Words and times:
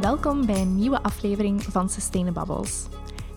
Welkom 0.00 0.46
bij 0.46 0.60
een 0.60 0.76
nieuwe 0.76 1.02
aflevering 1.02 1.62
van 1.62 1.88
Sustainabubbles. 1.88 2.86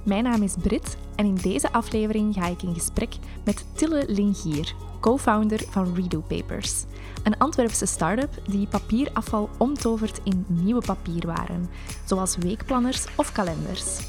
Mijn 0.03 0.23
naam 0.23 0.43
is 0.43 0.55
Brit 0.61 0.97
en 1.15 1.25
in 1.25 1.35
deze 1.35 1.71
aflevering 1.71 2.33
ga 2.33 2.47
ik 2.47 2.61
in 2.61 2.73
gesprek 2.73 3.15
met 3.45 3.65
Tille 3.73 4.03
Lingier, 4.07 4.75
co-founder 4.99 5.63
van 5.69 5.95
Redo 5.95 6.19
Papers. 6.19 6.83
Een 7.23 7.37
Antwerpse 7.37 7.85
start-up 7.85 8.41
die 8.45 8.67
papierafval 8.67 9.49
omtovert 9.57 10.19
in 10.23 10.45
nieuwe 10.47 10.81
papierwaren, 10.81 11.69
zoals 12.05 12.37
weekplanners 12.37 13.05
of 13.15 13.31
kalenders. 13.31 13.99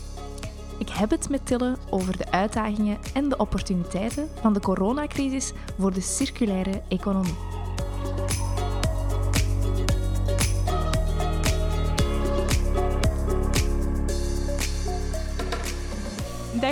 Ik 0.78 0.88
heb 0.88 1.10
het 1.10 1.28
met 1.28 1.46
Tille 1.46 1.76
over 1.90 2.16
de 2.16 2.30
uitdagingen 2.30 2.98
en 3.14 3.28
de 3.28 3.36
opportuniteiten 3.36 4.28
van 4.40 4.52
de 4.52 4.60
coronacrisis 4.60 5.52
voor 5.78 5.92
de 5.92 6.00
circulaire 6.00 6.82
economie. 6.88 7.51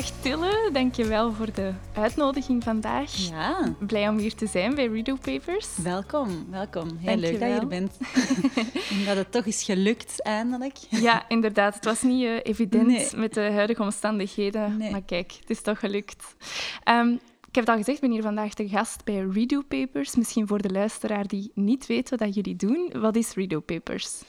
Dag 0.00 0.10
Tille, 0.20 0.70
dankjewel 0.72 1.32
voor 1.32 1.52
de 1.52 1.72
uitnodiging 1.94 2.62
vandaag. 2.62 3.16
Ja. 3.16 3.74
Blij 3.78 4.08
om 4.08 4.18
hier 4.18 4.34
te 4.34 4.46
zijn 4.46 4.74
bij 4.74 4.86
Redo 4.86 5.16
Papers. 5.16 5.76
Welkom, 5.76 6.46
welkom. 6.50 6.96
Heel 6.96 7.16
leuk 7.16 7.40
dat 7.40 7.48
je 7.48 7.54
hier 7.54 7.66
bent. 7.66 7.96
en 8.90 9.04
dat 9.04 9.16
het 9.16 9.32
toch 9.32 9.44
is 9.44 9.62
gelukt, 9.62 10.22
eindelijk. 10.22 10.76
Ja, 10.88 11.28
inderdaad. 11.28 11.74
Het 11.74 11.84
was 11.84 12.02
niet 12.02 12.22
uh, 12.22 12.38
evident 12.42 13.16
met 13.16 13.34
de 13.34 13.40
huidige 13.40 13.82
omstandigheden. 13.82 14.76
Nee. 14.76 14.90
Maar 14.90 15.02
kijk, 15.02 15.32
het 15.40 15.50
is 15.50 15.60
toch 15.60 15.78
gelukt. 15.78 16.34
Um, 16.88 17.12
ik 17.48 17.54
heb 17.54 17.66
het 17.66 17.68
al 17.68 17.76
gezegd, 17.76 17.96
ik 17.96 18.02
ben 18.02 18.10
hier 18.10 18.22
vandaag 18.22 18.54
te 18.54 18.68
gast 18.68 19.04
bij 19.04 19.26
Redo 19.32 19.62
Papers. 19.62 20.16
Misschien 20.16 20.46
voor 20.46 20.62
de 20.62 20.70
luisteraar 20.70 21.26
die 21.26 21.50
niet 21.54 21.86
weet 21.86 22.10
wat 22.10 22.34
jullie 22.34 22.56
doen. 22.56 22.92
Wat 22.92 23.16
is 23.16 23.34
Redo 23.34 23.60
Papers? 23.60 24.22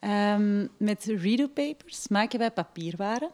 Um, 0.00 0.68
met 0.78 1.04
Redo 1.04 1.48
Papers 1.48 2.08
maken 2.08 2.38
wij 2.38 2.50
papierwaren. 2.50 3.30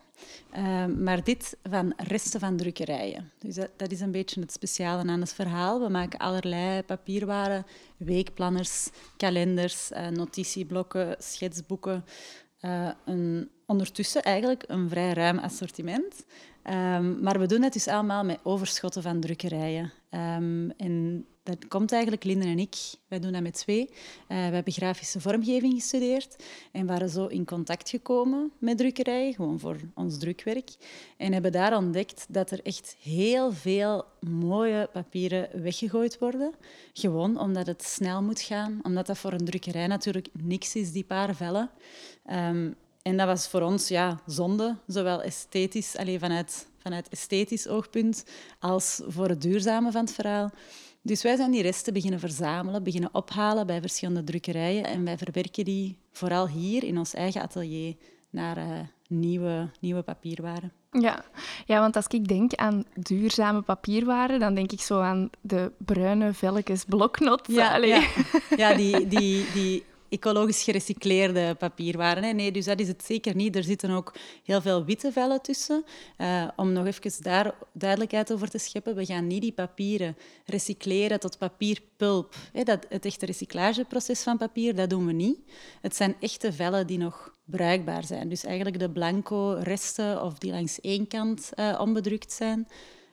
Um, 0.56 1.02
maar 1.02 1.24
dit 1.24 1.56
van 1.62 1.92
resten 1.96 2.40
van 2.40 2.56
drukkerijen. 2.56 3.30
Dus 3.38 3.54
dat, 3.76 3.92
is 3.92 4.00
een 4.00 4.10
beetje 4.10 4.40
het 4.40 4.52
speciale 4.52 5.10
aan 5.10 5.20
het 5.20 5.32
verhaal. 5.32 5.80
We 5.80 5.88
maken 5.88 6.18
allerlei 6.18 6.82
papierwaren, 6.82 7.66
weekplanners, 7.96 8.90
kalenders, 9.16 9.90
uh, 9.90 10.08
notitieblokken, 10.08 11.16
schetsboeken. 11.18 12.04
Uh, 12.60 12.90
een, 13.04 13.50
ondertussen 13.66 14.22
eigenlijk 14.22 14.64
een 14.66 14.88
vrij 14.88 15.12
ruim 15.12 15.38
assortiment. 15.38 16.24
Um, 16.64 17.22
maar 17.22 17.38
we 17.38 17.46
doen 17.46 17.60
dat 17.60 17.72
dus 17.72 17.88
allemaal 17.88 18.24
met 18.24 18.38
overschotten 18.42 19.02
van 19.02 19.20
drukkerijen. 19.20 19.92
En 20.76 21.26
dat 21.48 21.68
komt 21.68 21.92
eigenlijk, 21.92 22.24
Linden 22.24 22.48
en 22.48 22.58
ik, 22.58 22.76
wij 23.08 23.20
doen 23.20 23.32
dat 23.32 23.42
met 23.42 23.54
twee. 23.54 23.88
Uh, 23.88 23.88
we 24.28 24.34
hebben 24.34 24.72
grafische 24.72 25.20
vormgeving 25.20 25.72
gestudeerd 25.72 26.36
en 26.72 26.86
waren 26.86 27.08
zo 27.08 27.26
in 27.26 27.44
contact 27.44 27.88
gekomen 27.88 28.52
met 28.58 28.78
drukkerijen, 28.78 29.34
gewoon 29.34 29.58
voor 29.58 29.76
ons 29.94 30.18
drukwerk. 30.18 30.70
En 31.16 31.32
hebben 31.32 31.52
daar 31.52 31.76
ontdekt 31.76 32.26
dat 32.28 32.50
er 32.50 32.60
echt 32.62 32.96
heel 33.02 33.52
veel 33.52 34.04
mooie 34.20 34.88
papieren 34.92 35.62
weggegooid 35.62 36.18
worden. 36.18 36.54
Gewoon 36.92 37.40
omdat 37.40 37.66
het 37.66 37.82
snel 37.82 38.22
moet 38.22 38.40
gaan, 38.40 38.80
omdat 38.82 39.06
dat 39.06 39.18
voor 39.18 39.32
een 39.32 39.44
drukkerij 39.44 39.86
natuurlijk 39.86 40.28
niks 40.32 40.74
is, 40.74 40.92
die 40.92 41.04
paar 41.04 41.34
vellen. 41.34 41.70
Um, 42.30 42.76
en 43.02 43.16
dat 43.16 43.26
was 43.26 43.48
voor 43.48 43.60
ons 43.60 43.88
ja, 43.88 44.20
zonde, 44.26 44.76
zowel 44.86 45.22
esthetisch, 45.22 45.96
alleen 45.96 46.18
vanuit, 46.18 46.66
vanuit 46.78 47.08
esthetisch 47.08 47.68
oogpunt, 47.68 48.24
als 48.58 49.00
voor 49.06 49.28
het 49.28 49.42
duurzame 49.42 49.90
van 49.90 50.04
het 50.04 50.14
verhaal. 50.14 50.50
Dus 51.02 51.22
wij 51.22 51.36
zijn 51.36 51.50
die 51.50 51.62
resten 51.62 51.92
beginnen 51.92 52.20
verzamelen, 52.20 52.82
beginnen 52.82 53.14
ophalen 53.14 53.66
bij 53.66 53.80
verschillende 53.80 54.24
drukkerijen 54.24 54.84
en 54.84 55.04
wij 55.04 55.18
verwerken 55.18 55.64
die 55.64 55.98
vooral 56.12 56.48
hier 56.48 56.84
in 56.84 56.98
ons 56.98 57.14
eigen 57.14 57.42
atelier 57.42 57.96
naar 58.30 58.58
uh, 58.58 58.78
nieuwe, 59.08 59.70
nieuwe 59.80 60.02
papierwaren. 60.02 60.72
Ja. 60.90 61.24
ja, 61.66 61.80
want 61.80 61.96
als 61.96 62.06
ik 62.06 62.28
denk 62.28 62.54
aan 62.54 62.84
duurzame 62.94 63.62
papierwaren, 63.62 64.40
dan 64.40 64.54
denk 64.54 64.72
ik 64.72 64.80
zo 64.80 65.00
aan 65.00 65.30
de 65.40 65.72
bruine 65.78 66.32
velletjes 66.34 66.84
bloknot. 66.84 67.46
Ja, 67.46 67.76
ja. 67.76 68.02
ja 68.56 68.74
die, 68.74 69.06
die, 69.06 69.44
die 69.52 69.84
ecologisch 70.08 70.62
gerecycleerde 70.62 71.54
papierwaren. 71.54 72.36
Nee, 72.36 72.52
dus 72.52 72.64
dat 72.64 72.80
is 72.80 72.88
het 72.88 73.04
zeker 73.04 73.34
niet. 73.34 73.56
Er 73.56 73.64
zitten 73.64 73.90
ook 73.90 74.14
heel 74.44 74.60
veel 74.60 74.84
witte 74.84 75.12
vellen 75.12 75.42
tussen. 75.42 75.84
Uh, 76.18 76.48
om 76.56 76.72
nog 76.72 76.86
even 76.86 77.22
daar 77.22 77.54
duidelijkheid 77.72 78.32
over 78.32 78.50
te 78.50 78.58
scheppen, 78.58 78.94
we 78.94 79.06
gaan 79.06 79.26
niet 79.26 79.42
die 79.42 79.52
papieren 79.52 80.16
recycleren 80.44 81.20
tot 81.20 81.38
papierpulp. 81.38 82.34
Hè. 82.52 82.62
Dat, 82.62 82.86
het 82.88 83.04
echte 83.04 83.26
recyclageproces 83.26 84.22
van 84.22 84.36
papier, 84.36 84.74
dat 84.74 84.90
doen 84.90 85.06
we 85.06 85.12
niet. 85.12 85.38
Het 85.80 85.96
zijn 85.96 86.16
echte 86.20 86.52
vellen 86.52 86.86
die 86.86 86.98
nog 86.98 87.34
bruikbaar 87.44 88.04
zijn. 88.04 88.28
Dus 88.28 88.44
eigenlijk 88.44 88.78
de 88.78 88.90
blanco 88.90 89.58
resten 89.62 90.22
of 90.22 90.38
die 90.38 90.50
langs 90.50 90.80
één 90.80 91.08
kant 91.08 91.50
uh, 91.56 91.78
onbedrukt 91.80 92.32
zijn. 92.32 92.68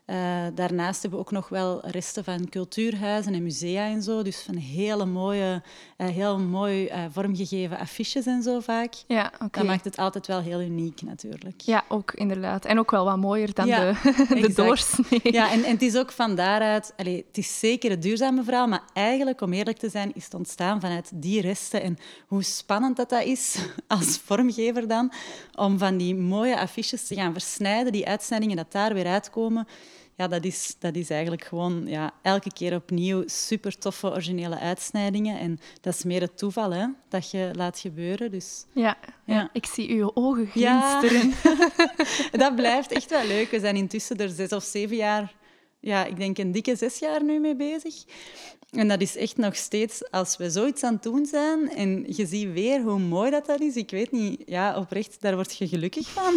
Uh, 0.05 0.45
daarnaast 0.53 1.01
hebben 1.01 1.19
we 1.19 1.25
ook 1.25 1.31
nog 1.31 1.49
wel 1.49 1.87
resten 1.87 2.23
van 2.23 2.49
cultuurhuizen 2.49 3.33
en 3.33 3.43
musea 3.43 3.85
en 3.87 4.01
zo. 4.01 4.21
Dus 4.23 4.41
van 4.41 4.55
hele 4.55 5.05
mooie, 5.05 5.61
uh, 5.97 6.07
heel 6.07 6.39
mooi 6.39 6.85
uh, 6.85 7.05
vormgegeven 7.11 7.77
affiches 7.77 8.25
en 8.25 8.43
zo 8.43 8.59
vaak. 8.59 8.93
Ja, 9.07 9.31
okay. 9.33 9.49
Dat 9.51 9.63
maakt 9.63 9.83
het 9.83 9.97
altijd 9.97 10.27
wel 10.27 10.41
heel 10.41 10.61
uniek 10.61 11.01
natuurlijk. 11.01 11.61
Ja, 11.61 11.83
ook 11.87 12.11
inderdaad. 12.13 12.65
En 12.65 12.79
ook 12.79 12.91
wel 12.91 13.05
wat 13.05 13.17
mooier 13.17 13.53
dan 13.53 13.67
ja, 13.67 13.91
de, 13.91 14.39
de 14.47 14.53
doorsnee. 14.53 15.19
Ja, 15.23 15.51
en, 15.51 15.63
en, 15.63 15.71
het 15.71 15.81
is 15.81 15.97
ook 15.97 16.11
van 16.11 16.35
daaruit... 16.35 16.93
Allez, 16.97 17.21
het 17.27 17.37
is 17.37 17.59
zeker 17.59 17.89
het 17.89 18.01
duurzame 18.01 18.43
verhaal, 18.43 18.67
maar 18.67 18.83
eigenlijk, 18.93 19.41
om 19.41 19.53
eerlijk 19.53 19.77
te 19.77 19.89
zijn, 19.89 20.11
is 20.13 20.23
het 20.23 20.33
ontstaan 20.33 20.79
vanuit 20.79 21.11
die 21.13 21.41
resten. 21.41 21.81
En 21.81 21.97
hoe 22.27 22.43
spannend 22.43 22.97
dat, 22.97 23.09
dat 23.09 23.23
is 23.23 23.57
als 23.87 24.17
vormgever 24.17 24.87
dan, 24.87 25.11
om 25.55 25.77
van 25.77 25.97
die 25.97 26.15
mooie 26.15 26.59
affiches 26.59 27.07
te 27.07 27.15
gaan 27.15 27.33
versnijden, 27.33 27.91
die 27.91 28.07
uitsnijdingen 28.07 28.55
dat 28.55 28.71
daar 28.71 28.93
weer 28.93 29.07
uitkomen 29.07 29.67
ja, 30.15 30.27
dat, 30.27 30.43
is, 30.43 30.75
dat 30.79 30.95
is 30.95 31.09
eigenlijk 31.09 31.43
gewoon 31.43 31.87
ja, 31.87 32.13
elke 32.21 32.53
keer 32.53 32.75
opnieuw 32.75 33.23
super 33.25 33.77
toffe 33.77 34.07
originele 34.11 34.59
uitsnijdingen. 34.59 35.39
En 35.39 35.59
dat 35.81 35.93
is 35.93 36.03
meer 36.03 36.21
het 36.21 36.37
toeval 36.37 36.71
hè, 36.71 36.87
dat 37.09 37.31
je 37.31 37.51
laat 37.53 37.79
gebeuren. 37.79 38.31
Dus, 38.31 38.65
ja, 38.73 38.97
ja. 39.25 39.49
ik 39.53 39.65
zie 39.65 39.89
uw 39.89 40.11
ogen 40.13 40.47
glinsteren. 40.47 41.33
Ja. 41.43 41.91
dat 42.45 42.55
blijft 42.55 42.91
echt 42.91 43.09
wel 43.09 43.27
leuk. 43.27 43.51
We 43.51 43.59
zijn 43.59 43.75
intussen 43.75 44.17
er 44.17 44.29
zes 44.29 44.49
of 44.49 44.63
zeven 44.63 44.95
jaar, 44.95 45.33
ja, 45.85 46.05
ik 46.05 46.17
denk 46.17 46.37
een 46.37 46.51
dikke 46.51 46.75
zes 46.75 46.99
jaar 46.99 47.23
nu 47.23 47.39
mee 47.39 47.55
bezig. 47.55 48.03
En 48.71 48.87
dat 48.87 49.01
is 49.01 49.17
echt 49.17 49.37
nog 49.37 49.55
steeds, 49.55 50.11
als 50.11 50.37
we 50.37 50.49
zoiets 50.49 50.83
aan 50.83 50.93
het 50.93 51.03
doen 51.03 51.25
zijn 51.25 51.69
en 51.69 52.03
je 52.07 52.25
ziet 52.25 52.53
weer 52.53 52.81
hoe 52.81 52.99
mooi 52.99 53.31
dat, 53.31 53.45
dat 53.45 53.61
is, 53.61 53.75
ik 53.75 53.91
weet 53.91 54.11
niet, 54.11 54.41
ja, 54.45 54.77
oprecht, 54.77 55.21
daar 55.21 55.35
word 55.35 55.57
je 55.57 55.67
gelukkig 55.67 56.07
van. 56.07 56.33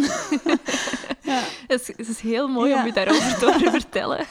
ja. 1.32 1.42
Het, 1.66 1.80
is, 1.80 1.86
het 1.86 2.08
is 2.08 2.20
heel 2.20 2.48
mooi 2.48 2.74
om 2.74 2.86
je 2.86 2.92
daarover 2.92 3.38
te 3.38 3.44
horen 3.44 3.70
vertellen. 3.70 4.26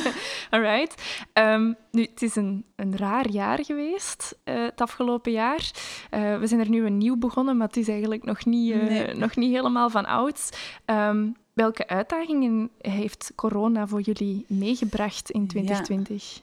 Alright. 0.50 1.02
Um, 1.34 1.76
nu, 1.90 2.02
het 2.02 2.22
is 2.22 2.36
een, 2.36 2.64
een 2.76 2.96
raar 2.96 3.28
jaar 3.28 3.64
geweest, 3.64 4.38
uh, 4.44 4.64
het 4.64 4.80
afgelopen 4.80 5.32
jaar. 5.32 5.70
Uh, 6.10 6.38
we 6.38 6.46
zijn 6.46 6.60
er 6.60 6.68
nu 6.68 6.86
een 6.86 6.98
nieuw 6.98 7.16
begonnen, 7.16 7.56
maar 7.56 7.66
het 7.66 7.76
is 7.76 7.88
eigenlijk 7.88 8.24
nog 8.24 8.44
niet, 8.44 8.74
uh, 8.74 8.82
nee. 8.82 9.14
nog 9.14 9.36
niet 9.36 9.52
helemaal 9.52 9.90
van 9.90 10.06
ouds. 10.06 10.48
Um, 10.86 11.36
welke 11.60 11.88
uitdagingen 11.88 12.70
heeft 12.78 13.32
corona 13.34 13.86
voor 13.86 14.00
jullie 14.00 14.44
meegebracht 14.48 15.30
in 15.30 15.46
2020? 15.46 16.42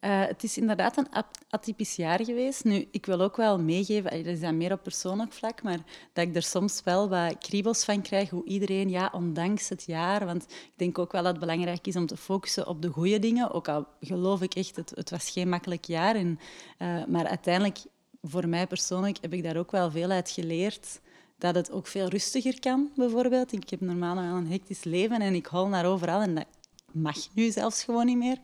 Ja. 0.00 0.22
Uh, 0.22 0.28
het 0.28 0.42
is 0.42 0.58
inderdaad 0.58 0.96
een 0.96 1.08
atypisch 1.50 1.96
jaar 1.96 2.24
geweest. 2.24 2.64
Nu, 2.64 2.88
ik 2.90 3.06
wil 3.06 3.20
ook 3.20 3.36
wel 3.36 3.60
meegeven, 3.60 4.10
dat 4.10 4.34
is 4.34 4.40
dan 4.40 4.56
meer 4.56 4.72
op 4.72 4.82
persoonlijk 4.82 5.32
vlak, 5.32 5.62
maar 5.62 5.78
dat 6.12 6.26
ik 6.26 6.36
er 6.36 6.42
soms 6.42 6.82
wel 6.84 7.08
wat 7.08 7.38
kriebels 7.38 7.84
van 7.84 8.02
krijg, 8.02 8.30
hoe 8.30 8.44
iedereen, 8.44 8.88
ja, 8.88 9.10
ondanks 9.12 9.68
het 9.68 9.84
jaar, 9.86 10.24
want 10.24 10.42
ik 10.42 10.72
denk 10.76 10.98
ook 10.98 11.12
wel 11.12 11.22
dat 11.22 11.30
het 11.30 11.40
belangrijk 11.40 11.86
is 11.86 11.96
om 11.96 12.06
te 12.06 12.16
focussen 12.16 12.66
op 12.66 12.82
de 12.82 12.88
goede 12.88 13.18
dingen, 13.18 13.50
ook 13.52 13.68
al 13.68 13.86
geloof 14.00 14.42
ik 14.42 14.54
echt, 14.54 14.76
het, 14.76 14.92
het 14.94 15.10
was 15.10 15.30
geen 15.30 15.48
makkelijk 15.48 15.84
jaar. 15.84 16.14
En, 16.14 16.38
uh, 16.78 17.04
maar 17.04 17.26
uiteindelijk, 17.26 17.78
voor 18.22 18.48
mij 18.48 18.66
persoonlijk, 18.66 19.18
heb 19.20 19.32
ik 19.32 19.42
daar 19.42 19.56
ook 19.56 19.70
wel 19.70 19.90
veel 19.90 20.10
uit 20.10 20.30
geleerd 20.30 21.00
dat 21.38 21.54
het 21.54 21.70
ook 21.70 21.86
veel 21.86 22.08
rustiger 22.08 22.60
kan, 22.60 22.90
bijvoorbeeld. 22.96 23.52
Ik 23.52 23.70
heb 23.70 23.80
normaal 23.80 24.14
wel 24.14 24.24
een 24.24 24.50
hectisch 24.50 24.84
leven 24.84 25.20
en 25.20 25.34
ik 25.34 25.46
hol 25.46 25.68
naar 25.68 25.86
overal 25.86 26.20
en 26.20 26.34
dat 26.34 26.46
mag 26.92 27.16
nu 27.34 27.50
zelfs 27.50 27.84
gewoon 27.84 28.06
niet 28.06 28.16
meer. 28.16 28.38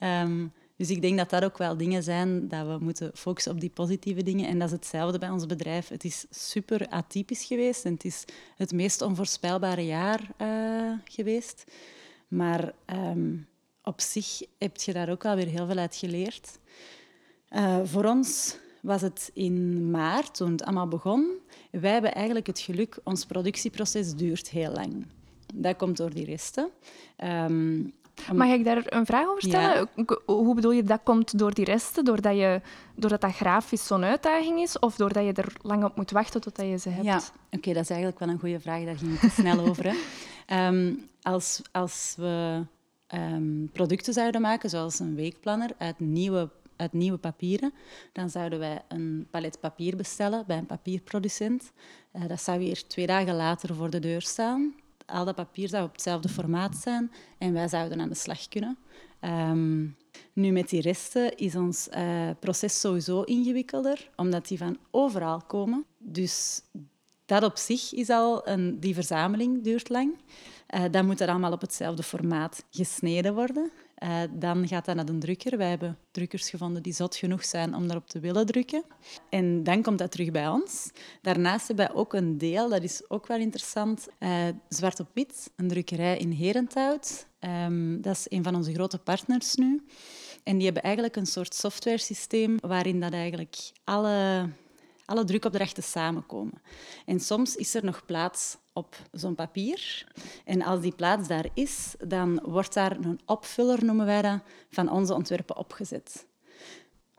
Um, 0.00 0.52
dus 0.76 0.90
ik 0.90 1.02
denk 1.02 1.18
dat 1.18 1.30
dat 1.30 1.44
ook 1.44 1.58
wel 1.58 1.76
dingen 1.76 2.02
zijn 2.02 2.48
dat 2.48 2.66
we 2.66 2.78
moeten 2.80 3.10
focussen 3.14 3.52
op 3.52 3.60
die 3.60 3.70
positieve 3.70 4.22
dingen. 4.22 4.48
En 4.48 4.58
dat 4.58 4.68
is 4.68 4.74
hetzelfde 4.74 5.18
bij 5.18 5.30
ons 5.30 5.46
bedrijf. 5.46 5.88
Het 5.88 6.04
is 6.04 6.26
super 6.30 6.88
atypisch 6.88 7.44
geweest 7.44 7.84
en 7.84 7.92
het 7.92 8.04
is 8.04 8.24
het 8.56 8.72
meest 8.72 9.02
onvoorspelbare 9.02 9.86
jaar 9.86 10.20
uh, 10.38 10.92
geweest. 11.04 11.64
Maar 12.28 12.72
um, 12.86 13.46
op 13.82 14.00
zich 14.00 14.42
heb 14.58 14.76
je 14.76 14.92
daar 14.92 15.10
ook 15.10 15.22
wel 15.22 15.36
weer 15.36 15.46
heel 15.46 15.66
veel 15.66 15.78
uit 15.78 15.96
geleerd. 15.96 16.58
Uh, 17.50 17.78
voor 17.84 18.04
ons 18.04 18.56
was 18.86 19.00
het 19.00 19.30
in 19.34 19.90
maart, 19.90 20.34
toen 20.34 20.50
het 20.50 20.62
allemaal 20.62 20.88
begon. 20.88 21.30
Wij 21.70 21.92
hebben 21.92 22.14
eigenlijk 22.14 22.46
het 22.46 22.58
geluk, 22.58 22.98
ons 23.04 23.24
productieproces 23.24 24.14
duurt 24.14 24.50
heel 24.50 24.72
lang. 24.72 25.06
Dat 25.54 25.76
komt 25.76 25.96
door 25.96 26.10
die 26.10 26.24
resten. 26.24 26.70
Um, 27.24 27.94
Mag 28.34 28.48
ik 28.48 28.64
daar 28.64 28.82
een 28.84 29.06
vraag 29.06 29.26
over 29.26 29.42
stellen? 29.42 29.88
Hoe 30.26 30.54
bedoel 30.54 30.70
je 30.70 30.82
dat 30.82 31.00
komt 31.02 31.38
door 31.38 31.54
die 31.54 31.64
resten? 31.64 32.04
Doordat, 32.04 32.36
je, 32.36 32.60
doordat 32.94 33.20
dat 33.20 33.34
grafisch 33.34 33.86
zo'n 33.86 34.04
uitdaging 34.04 34.60
is? 34.60 34.78
Of 34.78 34.96
doordat 34.96 35.24
je 35.24 35.32
er 35.32 35.52
lang 35.62 35.84
op 35.84 35.96
moet 35.96 36.10
wachten 36.10 36.40
totdat 36.40 36.66
je 36.66 36.78
ze 36.78 36.88
hebt? 36.88 37.06
Ja, 37.06 37.20
oké, 37.50 37.72
dat 37.72 37.82
is 37.82 37.90
eigenlijk 37.90 38.18
wel 38.18 38.28
een 38.28 38.38
goede 38.38 38.60
vraag. 38.60 38.84
Daar 38.84 38.96
ging 38.96 39.12
ik 39.12 39.20
te 39.20 39.30
snel 39.30 39.58
over. 39.68 39.96
Ehm, 40.46 40.94
als, 41.22 41.62
als 41.72 42.14
we 42.16 42.64
um, 43.14 43.70
producten 43.72 44.12
zouden 44.12 44.40
maken, 44.40 44.70
zoals 44.70 44.98
een 44.98 45.14
weekplanner, 45.14 45.70
uit 45.78 46.00
nieuwe, 46.00 46.50
uit 46.76 46.92
nieuwe 46.92 47.18
papieren, 47.18 47.72
dan 48.12 48.30
zouden 48.30 48.58
wij 48.58 48.82
een 48.88 49.26
palet 49.30 49.60
papier 49.60 49.96
bestellen 49.96 50.44
bij 50.46 50.58
een 50.58 50.66
papierproducent. 50.66 51.72
Uh, 52.12 52.28
dat 52.28 52.42
zou 52.42 52.60
hier 52.60 52.86
twee 52.86 53.06
dagen 53.06 53.34
later 53.34 53.74
voor 53.74 53.90
de 53.90 53.98
deur 54.00 54.22
staan. 54.22 54.74
Al 55.06 55.24
dat 55.24 55.34
papier 55.34 55.68
zou 55.68 55.84
op 55.84 55.92
hetzelfde 55.92 56.28
formaat 56.28 56.76
zijn 56.76 57.12
en 57.38 57.52
wij 57.52 57.68
zouden 57.68 58.00
aan 58.00 58.08
de 58.08 58.14
slag 58.14 58.48
kunnen. 58.48 58.78
Um, 59.20 59.96
nu, 60.32 60.50
met 60.50 60.68
die 60.68 60.80
resten 60.80 61.36
is 61.36 61.56
ons 61.56 61.88
uh, 61.96 62.30
proces 62.40 62.80
sowieso 62.80 63.22
ingewikkelder, 63.22 64.10
omdat 64.16 64.48
die 64.48 64.58
van 64.58 64.78
overal 64.90 65.40
komen. 65.40 65.84
Dus 65.98 66.62
dat 67.26 67.42
op 67.42 67.56
zich 67.56 67.92
is 67.92 68.10
al 68.10 68.48
een... 68.48 68.80
Die 68.80 68.94
verzameling 68.94 69.62
duurt 69.62 69.88
lang. 69.88 70.14
Uh, 70.74 70.84
dan 70.90 71.06
moet 71.06 71.20
er 71.20 71.28
allemaal 71.28 71.52
op 71.52 71.60
hetzelfde 71.60 72.02
formaat 72.02 72.64
gesneden 72.70 73.34
worden. 73.34 73.70
Uh, 74.02 74.20
dan 74.30 74.68
gaat 74.68 74.84
dat 74.84 74.94
naar 74.94 75.04
de 75.04 75.18
drukker. 75.18 75.58
Wij 75.58 75.68
hebben 75.68 75.98
drukkers 76.10 76.50
gevonden 76.50 76.82
die 76.82 76.92
zot 76.92 77.16
genoeg 77.16 77.44
zijn 77.44 77.74
om 77.74 77.86
daarop 77.86 78.08
te 78.08 78.20
willen 78.20 78.46
drukken. 78.46 78.84
En 79.28 79.64
dan 79.64 79.82
komt 79.82 79.98
dat 79.98 80.10
terug 80.10 80.30
bij 80.30 80.48
ons. 80.48 80.90
Daarnaast 81.22 81.66
hebben 81.66 81.86
wij 81.86 81.94
ook 81.94 82.12
een 82.12 82.38
deel, 82.38 82.68
dat 82.68 82.82
is 82.82 83.10
ook 83.10 83.26
wel 83.26 83.38
interessant, 83.38 84.08
uh, 84.18 84.48
Zwart 84.68 85.00
op 85.00 85.08
Wit, 85.12 85.50
een 85.56 85.68
drukkerij 85.68 86.18
in 86.18 86.30
Herenthout. 86.30 87.26
Um, 87.40 88.00
dat 88.00 88.16
is 88.16 88.26
een 88.28 88.42
van 88.42 88.54
onze 88.54 88.72
grote 88.72 88.98
partners 88.98 89.54
nu. 89.54 89.86
En 90.42 90.56
die 90.56 90.64
hebben 90.64 90.82
eigenlijk 90.82 91.16
een 91.16 91.26
soort 91.26 91.54
software 91.54 91.98
systeem 91.98 92.56
waarin 92.60 93.00
dat 93.00 93.12
eigenlijk 93.12 93.56
alle 93.84 94.48
alle 95.06 95.24
drukopdrachten 95.24 95.82
samenkomen. 95.82 96.62
En 97.04 97.20
soms 97.20 97.56
is 97.56 97.74
er 97.74 97.84
nog 97.84 98.04
plaats 98.06 98.56
op 98.76 98.96
zo'n 99.12 99.34
papier. 99.34 100.06
En 100.44 100.62
als 100.62 100.80
die 100.80 100.94
plaats 100.94 101.28
daar 101.28 101.46
is, 101.54 101.94
dan 101.98 102.40
wordt 102.44 102.74
daar 102.74 102.96
een 102.96 103.20
opvuller, 103.26 103.84
noemen 103.84 104.06
wij 104.06 104.22
dat, 104.22 104.40
van 104.70 104.90
onze 104.90 105.14
ontwerpen 105.14 105.56
opgezet. 105.56 106.26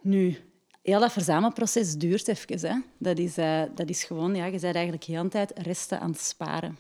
Nu, 0.02 0.38
heel 0.82 1.00
dat 1.00 1.12
verzamelproces 1.12 1.96
duurt 1.96 2.28
even. 2.28 2.70
Hè. 2.70 2.80
Dat, 2.98 3.18
is, 3.18 3.38
uh, 3.38 3.62
dat 3.76 3.90
is 3.90 4.04
gewoon, 4.04 4.36
ja, 4.36 4.46
je 4.46 4.60
bent 4.60 4.64
eigenlijk 4.76 5.04
heel 5.04 5.24
de 5.24 5.30
tijd 5.30 5.52
resten 5.56 6.00
aan 6.00 6.12
het 6.12 6.22
sparen. 6.22 6.78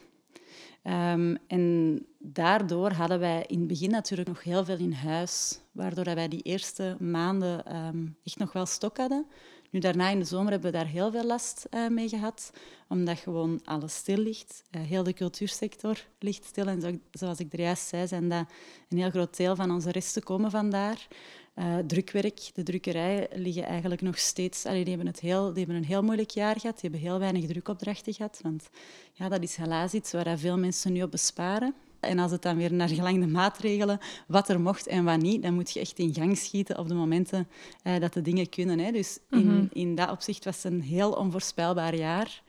Um, 0.83 1.37
en 1.47 2.05
daardoor 2.19 2.91
hadden 2.91 3.19
wij 3.19 3.45
in 3.47 3.59
het 3.59 3.67
begin 3.67 3.89
natuurlijk 3.89 4.27
nog 4.27 4.43
heel 4.43 4.65
veel 4.65 4.77
in 4.77 4.93
huis, 4.93 5.59
waardoor 5.71 6.03
wij 6.03 6.27
die 6.27 6.41
eerste 6.41 6.97
maanden 6.99 7.75
um, 7.75 8.17
echt 8.23 8.37
nog 8.37 8.53
wel 8.53 8.65
stok 8.65 8.97
hadden. 8.97 9.25
Nu, 9.69 9.79
daarna 9.79 10.09
in 10.09 10.19
de 10.19 10.25
zomer 10.25 10.51
hebben 10.51 10.71
we 10.71 10.77
daar 10.77 10.87
heel 10.87 11.11
veel 11.11 11.23
last 11.23 11.65
uh, 11.71 11.87
mee 11.87 12.09
gehad, 12.09 12.51
omdat 12.87 13.17
gewoon 13.17 13.61
alles 13.65 13.95
stil 13.95 14.17
ligt. 14.17 14.63
Uh, 14.71 14.81
heel 14.81 15.03
de 15.03 15.13
cultuursector 15.13 16.05
ligt 16.19 16.45
stil. 16.45 16.67
En 16.67 16.81
zo, 16.81 16.91
zoals 17.11 17.39
ik 17.39 17.53
er 17.53 17.59
juist 17.59 17.87
zei, 17.87 18.07
zijn 18.07 18.29
dat 18.29 18.45
een 18.89 18.97
heel 18.97 19.09
groot 19.09 19.37
deel 19.37 19.55
van 19.55 19.71
onze 19.71 19.91
resten 19.91 20.23
komen 20.23 20.51
vandaar. 20.51 21.07
Uh, 21.55 21.77
drukwerk, 21.77 22.51
de 22.53 22.63
drukkerijen 22.63 23.27
liggen 23.33 23.63
eigenlijk 23.63 24.01
nog 24.01 24.17
steeds... 24.17 24.65
Allee, 24.65 24.83
die, 24.83 24.95
hebben 24.95 25.13
het 25.13 25.19
heel, 25.19 25.47
die 25.47 25.57
hebben 25.57 25.75
een 25.75 25.89
heel 25.89 26.03
moeilijk 26.03 26.29
jaar 26.29 26.59
gehad. 26.59 26.79
Die 26.79 26.89
hebben 26.89 27.09
heel 27.09 27.19
weinig 27.19 27.45
drukopdrachten 27.45 28.13
gehad. 28.13 28.39
Want 28.43 28.69
ja, 29.13 29.29
dat 29.29 29.43
is 29.43 29.55
helaas 29.55 29.93
iets 29.93 30.11
waar 30.11 30.37
veel 30.37 30.57
mensen 30.57 30.93
nu 30.93 31.03
op 31.03 31.11
besparen. 31.11 31.75
En 31.99 32.19
als 32.19 32.31
het 32.31 32.41
dan 32.41 32.57
weer 32.57 32.73
naar 32.73 32.89
gelangde 32.89 33.27
maatregelen, 33.27 33.99
wat 34.27 34.49
er 34.49 34.61
mocht 34.61 34.87
en 34.87 35.03
wat 35.03 35.21
niet, 35.21 35.41
dan 35.41 35.53
moet 35.53 35.71
je 35.71 35.79
echt 35.79 35.99
in 35.99 36.13
gang 36.13 36.37
schieten 36.37 36.77
op 36.77 36.87
de 36.87 36.93
momenten 36.93 37.47
eh, 37.83 37.99
dat 37.99 38.13
de 38.13 38.21
dingen 38.21 38.49
kunnen. 38.49 38.79
Hè. 38.79 38.91
Dus 38.91 39.19
in, 39.29 39.47
mhm. 39.47 39.65
in 39.71 39.95
dat 39.95 40.11
opzicht 40.11 40.45
was 40.45 40.63
het 40.63 40.73
een 40.73 40.81
heel 40.81 41.11
onvoorspelbaar 41.11 41.95
jaar. 41.95 42.41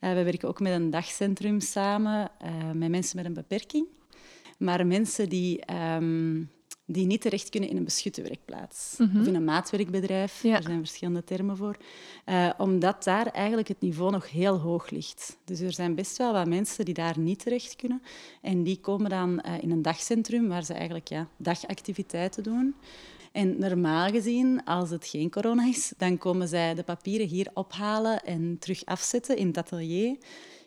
Uh, 0.00 0.12
we 0.12 0.22
werken 0.22 0.48
ook 0.48 0.60
met 0.60 0.72
een 0.72 0.90
dagcentrum 0.90 1.60
samen, 1.60 2.30
uh, 2.44 2.70
met 2.72 2.90
mensen 2.90 3.16
met 3.16 3.24
een 3.24 3.34
beperking. 3.34 3.86
Maar 4.58 4.86
mensen 4.86 5.28
die 5.28 5.60
ehm, 5.60 6.42
die 6.86 7.06
niet 7.06 7.20
terecht 7.20 7.48
kunnen 7.48 7.70
in 7.70 7.76
een 7.76 7.84
beschutte 7.84 8.22
werkplaats 8.22 8.94
mhm. 8.98 9.20
of 9.20 9.26
in 9.26 9.34
een 9.34 9.44
maatwerkbedrijf. 9.44 10.44
Er 10.44 10.62
zijn 10.62 10.78
verschillende 10.78 11.24
termen 11.24 11.56
voor. 11.56 11.76
Uh, 12.26 12.50
omdat 12.58 13.04
daar 13.04 13.26
eigenlijk 13.26 13.68
het 13.68 13.80
niveau 13.80 14.10
nog 14.10 14.30
heel 14.30 14.58
hoog 14.58 14.90
ligt. 14.90 15.36
Dus 15.44 15.60
er 15.60 15.72
zijn 15.72 15.94
best 15.94 16.16
wel 16.16 16.32
wat 16.32 16.46
mensen 16.46 16.84
die 16.84 16.94
daar 16.94 17.18
niet 17.18 17.38
terecht 17.38 17.76
kunnen. 17.76 18.02
En 18.42 18.62
die 18.62 18.80
komen 18.80 19.10
dan 19.10 19.42
uh, 19.46 19.62
in 19.62 19.70
een 19.70 19.82
dagcentrum 19.82 20.48
waar 20.48 20.64
ze 20.64 20.72
eigenlijk 20.72 21.08
ja, 21.08 21.28
dagactiviteiten 21.36 22.42
doen. 22.42 22.74
En 23.32 23.58
normaal 23.58 24.10
gezien, 24.10 24.64
als 24.64 24.90
het 24.90 25.06
geen 25.06 25.30
corona 25.30 25.66
is, 25.66 25.92
dan 25.96 26.18
komen 26.18 26.48
zij 26.48 26.74
de 26.74 26.82
papieren 26.82 27.26
hier 27.26 27.50
ophalen 27.54 28.24
en 28.24 28.56
terug 28.58 28.84
afzetten 28.84 29.36
in 29.36 29.46
het 29.46 29.58
atelier. 29.58 30.16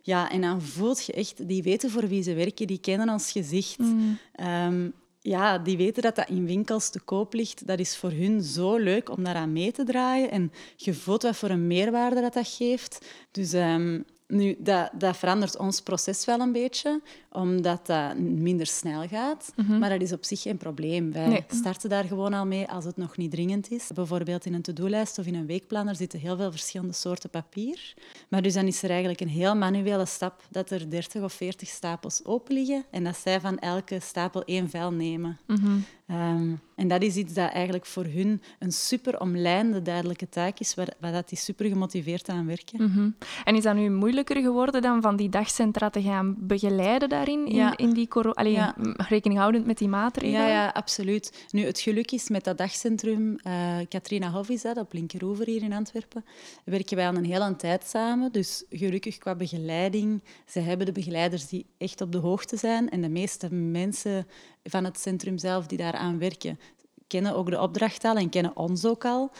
Ja, 0.01 0.31
en 0.31 0.41
dan 0.41 0.61
voelt 0.61 1.05
je 1.05 1.13
echt, 1.13 1.47
die 1.47 1.63
weten 1.63 1.89
voor 1.89 2.07
wie 2.07 2.23
ze 2.23 2.33
werken, 2.33 2.67
die 2.67 2.79
kennen 2.79 3.09
ons 3.09 3.31
gezicht. 3.31 3.77
Mm. 3.77 4.17
Um, 4.39 4.93
ja, 5.21 5.57
die 5.57 5.77
weten 5.77 6.03
dat 6.03 6.15
dat 6.15 6.29
in 6.29 6.45
winkels 6.45 6.89
te 6.89 6.99
koop 6.99 7.33
ligt. 7.33 7.67
Dat 7.67 7.79
is 7.79 7.97
voor 7.97 8.11
hun 8.11 8.41
zo 8.41 8.77
leuk 8.77 9.09
om 9.09 9.23
daaraan 9.23 9.53
mee 9.53 9.71
te 9.71 9.83
draaien. 9.83 10.31
En 10.31 10.51
je 10.75 10.93
voelt 10.93 11.23
wat 11.23 11.35
voor 11.35 11.49
een 11.49 11.67
meerwaarde 11.67 12.21
dat 12.21 12.33
dat 12.33 12.47
geeft. 12.47 13.05
Dus 13.31 13.53
um, 13.53 14.05
nu, 14.29 14.55
dat, 14.59 14.89
dat 14.93 15.17
verandert 15.17 15.57
ons 15.57 15.81
proces 15.81 16.25
wel 16.25 16.39
een 16.39 16.51
beetje, 16.51 17.01
omdat 17.31 17.85
dat 17.85 18.17
minder 18.17 18.65
snel 18.65 19.07
gaat. 19.07 19.53
Mhm. 19.55 19.79
Maar 19.79 19.89
dat 19.89 20.01
is 20.01 20.11
op 20.11 20.25
zich 20.25 20.41
geen 20.41 20.57
probleem. 20.57 21.11
Wij 21.11 21.45
starten 21.47 21.89
daar 21.89 22.03
gewoon 22.03 22.33
al 22.33 22.45
mee 22.45 22.67
als 22.67 22.85
het 22.85 22.97
nog 22.97 23.17
niet 23.17 23.31
dringend 23.31 23.71
is. 23.71 23.89
Bijvoorbeeld 23.93 24.45
in 24.45 24.53
een 24.53 24.61
to-do-lijst 24.61 25.17
of 25.17 25.25
in 25.25 25.35
een 25.35 25.45
weekplanner 25.45 25.95
zitten 25.95 26.19
heel 26.19 26.37
veel 26.37 26.51
verschillende 26.51 26.93
soorten 26.93 27.29
papier. 27.29 27.93
Maar 28.27 28.41
dus 28.41 28.53
dan 28.53 28.67
is 28.67 28.83
er 28.83 28.89
eigenlijk 28.89 29.21
een 29.21 29.27
heel 29.27 29.55
manuele 29.55 30.05
stap 30.05 30.41
dat 30.49 30.69
er 30.69 30.89
30 30.89 31.23
of 31.23 31.33
40 31.33 31.69
stapels 31.69 32.25
open 32.25 32.53
liggen 32.53 32.85
en 32.91 33.03
dat 33.03 33.17
zij 33.17 33.39
van 33.39 33.59
elke 33.59 33.99
stapel 33.99 34.43
één 34.43 34.69
vel 34.69 34.91
nemen. 34.91 35.39
Mhm. 35.47 35.77
Ehm, 36.09 36.53
en 36.75 36.87
dat 36.87 37.01
is 37.01 37.15
iets 37.15 37.33
dat 37.33 37.51
eigenlijk 37.51 37.85
voor 37.85 38.05
hun 38.05 38.41
een 38.59 38.71
super 38.71 39.19
omlijnde 39.19 39.81
duidelijke 39.81 40.29
taak 40.29 40.59
is, 40.59 40.75
waar, 40.75 40.93
waar 40.99 41.11
dat 41.11 41.29
die 41.29 41.37
super 41.37 41.65
gemotiveerd 41.65 42.29
aan 42.29 42.45
werken. 42.45 42.83
Mhm. 42.83 43.09
En 43.43 43.55
is 43.55 43.63
dat 43.63 43.75
nu 43.75 43.89
moeilijker 43.89 44.41
geworden 44.41 44.81
dan 44.81 45.01
van 45.01 45.15
die 45.15 45.29
dagcentra 45.29 45.89
te 45.89 46.01
gaan 46.01 46.35
begeleiden 46.37 47.09
daarin, 47.09 47.47
in, 47.47 47.75
in 47.75 47.93
die 47.93 48.07
corona? 48.07 48.75
rekening 49.09 49.39
houdend 49.39 49.65
met 49.65 49.77
die 49.77 49.87
maatregelen? 49.87 50.41
Ja, 50.41 50.47
ja, 50.47 50.67
absoluut. 50.67 51.47
Nu, 51.51 51.65
het 51.65 51.79
geluk 51.79 52.11
is 52.11 52.29
met 52.29 52.43
dat 52.43 52.57
dagcentrum, 52.57 53.39
uh, 53.43 53.77
Katrina 53.89 54.31
Hoff 54.31 54.49
is 54.49 54.61
dat, 54.61 54.77
op 54.77 54.93
Linkeroever 54.93 55.45
hier 55.45 55.63
in 55.63 55.73
Antwerpen, 55.73 56.25
werken 56.63 56.95
wij 56.95 57.07
al 57.07 57.15
een 57.15 57.25
hele 57.25 57.55
tijd 57.55 57.83
samen. 57.87 58.31
Dus 58.31 58.63
gelukkig 58.69 59.17
qua 59.17 59.35
begeleiding, 59.35 60.23
ze 60.45 60.59
hebben 60.59 60.85
de 60.85 60.91
begeleiders 60.91 61.47
die 61.47 61.65
echt 61.77 62.01
op 62.01 62.11
de 62.11 62.17
hoogte 62.17 62.57
zijn 62.57 62.89
en 62.89 63.01
de 63.01 63.09
meeste 63.09 63.53
mensen 63.53 64.27
van 64.69 64.83
het 64.83 64.99
centrum 64.99 65.37
zelf 65.37 65.67
die 65.67 65.77
daaraan 65.77 66.19
werken, 66.19 66.59
kennen 67.07 67.35
ook 67.35 67.49
de 67.49 67.61
opdracht 67.61 68.03
al 68.03 68.15
en 68.15 68.29
kennen 68.29 68.55
ons 68.55 68.85
ook 68.85 69.05
al. 69.05 69.31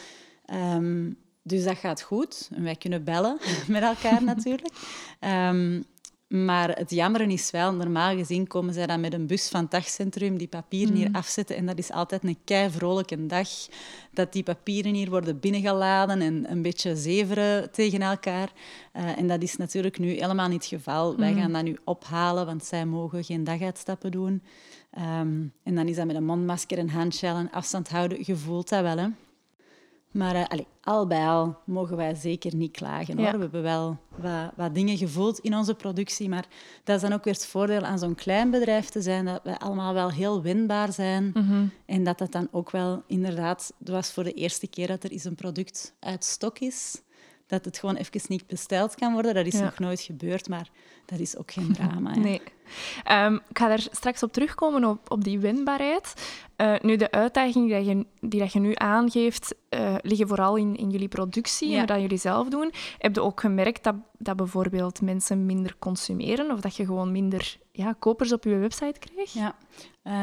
Um, 0.54 1.16
dus 1.42 1.64
dat 1.64 1.76
gaat 1.76 2.02
goed. 2.02 2.48
En 2.54 2.62
wij 2.62 2.76
kunnen 2.76 3.04
bellen 3.04 3.38
met 3.68 3.82
elkaar 3.82 4.24
natuurlijk. 4.24 4.74
Um, 5.20 5.84
maar 6.30 6.68
het 6.68 6.90
jammeren 6.90 7.30
is 7.30 7.50
wel, 7.50 7.74
normaal 7.74 8.16
gezien 8.16 8.46
komen 8.46 8.74
zij 8.74 8.86
dan 8.86 9.00
met 9.00 9.12
een 9.12 9.26
bus 9.26 9.48
van 9.48 9.60
het 9.60 9.70
dagcentrum 9.70 10.38
die 10.38 10.48
papieren 10.48 10.94
hier 10.94 11.08
mm. 11.08 11.14
afzetten. 11.14 11.56
En 11.56 11.66
dat 11.66 11.78
is 11.78 11.92
altijd 11.92 12.24
een 12.24 12.38
kei 12.44 12.70
vrolijke 12.70 13.26
dag. 13.26 13.48
Dat 14.12 14.32
die 14.32 14.42
papieren 14.42 14.94
hier 14.94 15.10
worden 15.10 15.40
binnengeladen 15.40 16.20
en 16.20 16.50
een 16.50 16.62
beetje 16.62 16.96
zeveren 16.96 17.70
tegen 17.70 18.02
elkaar. 18.02 18.52
Uh, 18.96 19.18
en 19.18 19.26
dat 19.26 19.42
is 19.42 19.56
natuurlijk 19.56 19.98
nu 19.98 20.10
helemaal 20.10 20.48
niet 20.48 20.70
het 20.70 20.80
geval. 20.80 21.16
Wij 21.16 21.32
mm. 21.32 21.38
gaan 21.38 21.52
dat 21.52 21.62
nu 21.62 21.76
ophalen, 21.84 22.46
want 22.46 22.64
zij 22.64 22.86
mogen 22.86 23.24
geen 23.24 23.44
daguitstappen 23.44 24.10
doen. 24.10 24.42
Um, 24.98 25.52
en 25.62 25.74
dan 25.74 25.88
is 25.88 25.96
dat 25.96 26.06
met 26.06 26.16
een 26.16 26.24
mondmasker 26.24 26.78
en 26.78 26.88
handshell 26.88 27.34
en 27.34 27.50
afstand 27.50 27.88
houden. 27.88 28.18
Je 28.22 28.36
voelt 28.36 28.68
dat 28.68 28.82
wel, 28.82 28.98
hè. 28.98 29.08
Maar 30.10 30.34
uh, 30.34 30.44
allez, 30.48 30.64
al 30.82 31.06
bij 31.06 31.26
al 31.26 31.58
mogen 31.64 31.96
wij 31.96 32.14
zeker 32.14 32.56
niet 32.56 32.72
klagen. 32.72 33.18
Hoor. 33.18 33.32
We 33.32 33.38
hebben 33.38 33.62
wel 33.62 33.98
wat, 34.16 34.52
wat, 34.56 34.74
dingen 34.74 34.96
gevoeld 34.96 35.38
in 35.38 35.56
onze 35.56 35.74
productie, 35.74 36.28
maar 36.28 36.46
dat 36.84 36.96
is 36.96 37.02
dan 37.02 37.12
ook 37.12 37.24
weer 37.24 37.34
het 37.34 37.46
voordeel 37.46 37.82
aan 37.82 37.98
zo'n 37.98 38.14
klein 38.14 38.50
bedrijf 38.50 38.88
te 38.88 39.02
zijn, 39.02 39.24
dat 39.24 39.40
we 39.44 39.58
allemaal 39.58 39.94
wel 39.94 40.10
heel 40.10 40.42
winbaar 40.42 40.92
zijn. 40.92 41.30
Mhm. 41.34 41.64
En 41.86 42.04
dat 42.04 42.18
dat 42.18 42.32
dan 42.32 42.48
ook 42.50 42.70
wel 42.70 43.02
inderdaad, 43.06 43.72
het 43.78 43.88
was 43.88 44.12
voor 44.12 44.24
de 44.24 44.32
eerste 44.32 44.66
keer 44.66 44.86
dat 44.86 45.04
er 45.04 45.10
eens 45.10 45.24
een 45.24 45.34
product 45.34 45.94
uit 46.00 46.24
stok 46.24 46.58
is, 46.58 47.02
dat 47.46 47.64
het 47.64 47.78
gewoon 47.78 47.96
even 47.96 48.20
niet 48.28 48.46
besteld 48.46 48.94
kan 48.94 49.12
worden. 49.12 49.34
Dat 49.34 49.46
is 49.46 49.60
nog 49.60 49.78
nooit 49.78 50.00
gebeurd, 50.00 50.48
maar 50.48 50.70
dat 51.10 51.18
is 51.18 51.36
ook 51.36 51.52
geen 51.52 51.72
drama. 51.78 52.16
Nee. 52.16 52.40
Ehm, 53.04 53.34
ik 53.34 53.58
ga 53.58 53.68
daar 53.68 53.86
straks 53.90 54.22
op 54.22 54.32
terugkomen, 54.32 54.84
op, 54.84 55.10
op 55.10 55.24
die 55.24 55.38
winbaarheid. 55.38 56.14
Uh, 56.56 56.74
nu, 56.80 56.96
de 56.96 57.10
uitdagingen 57.10 57.68
die, 57.68 57.96
je, 57.96 58.06
die 58.20 58.40
dat 58.40 58.52
je 58.52 58.58
nu 58.58 58.72
aangeeft, 58.74 59.54
uh, 59.70 59.94
liggen 60.02 60.28
vooral 60.28 60.56
in, 60.56 60.76
in 60.76 60.90
jullie 60.90 61.08
productie 61.08 61.68
ja. 61.68 61.80
en 61.80 61.86
wat 61.86 62.00
jullie 62.00 62.18
zelf 62.18 62.48
doen. 62.48 62.72
Heb 62.98 63.14
je 63.14 63.22
ook 63.22 63.40
gemerkt 63.40 63.84
dat, 63.84 63.94
dat 64.18 64.36
bijvoorbeeld 64.36 65.00
mensen 65.00 65.46
minder 65.46 65.76
consumeren 65.78 66.50
of 66.50 66.60
dat 66.60 66.76
je 66.76 66.84
gewoon 66.84 67.12
minder 67.12 67.58
ja, 67.72 67.94
kopers 67.98 68.32
op 68.32 68.44
je 68.44 68.56
website 68.56 68.98
krijgt? 68.98 69.32
Ja, 69.32 69.54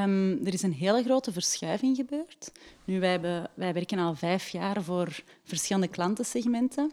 um, 0.03 0.45
er 0.45 0.53
is 0.53 0.61
een 0.61 0.73
hele 0.73 1.03
grote 1.03 1.31
verschuiving 1.31 1.95
gebeurd. 1.95 2.51
Nu, 2.85 2.99
wij, 2.99 3.11
hebben, 3.11 3.49
wij 3.53 3.73
werken 3.73 3.99
al 3.99 4.15
vijf 4.15 4.49
jaar 4.49 4.83
voor 4.83 5.23
verschillende 5.43 5.87
klantensegmenten. 5.87 6.91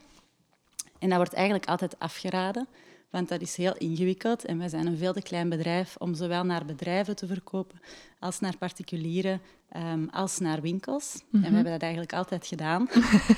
En 0.99 1.09
dat 1.09 1.19
wordt 1.19 1.33
eigenlijk 1.33 1.69
altijd 1.69 1.99
afgeraden, 1.99 2.69
want 3.15 3.29
dat 3.29 3.41
is 3.41 3.57
heel 3.57 3.77
ingewikkeld. 3.77 4.45
En 4.45 4.59
wij 4.59 4.69
zijn 4.69 4.87
een 4.87 4.97
veel 4.97 5.13
te 5.13 5.23
klein 5.23 5.49
bedrijf 5.49 5.97
om 5.99 6.15
zowel 6.15 6.45
naar 6.45 6.65
bedrijven 6.65 7.17
te 7.17 7.27
verkopen 7.27 7.81
als 8.19 8.41
naar 8.41 8.57
particulieren, 8.57 9.41
um, 9.77 10.09
als 10.11 10.39
naar 10.39 10.61
winkels. 10.61 11.15
En 11.15 11.27
we 11.31 11.39
mhm. 11.39 11.55
hebben 11.55 11.73
dat 11.73 11.83
eigenlijk 11.83 12.13
altijd 12.13 12.47
gedaan. 12.47 12.89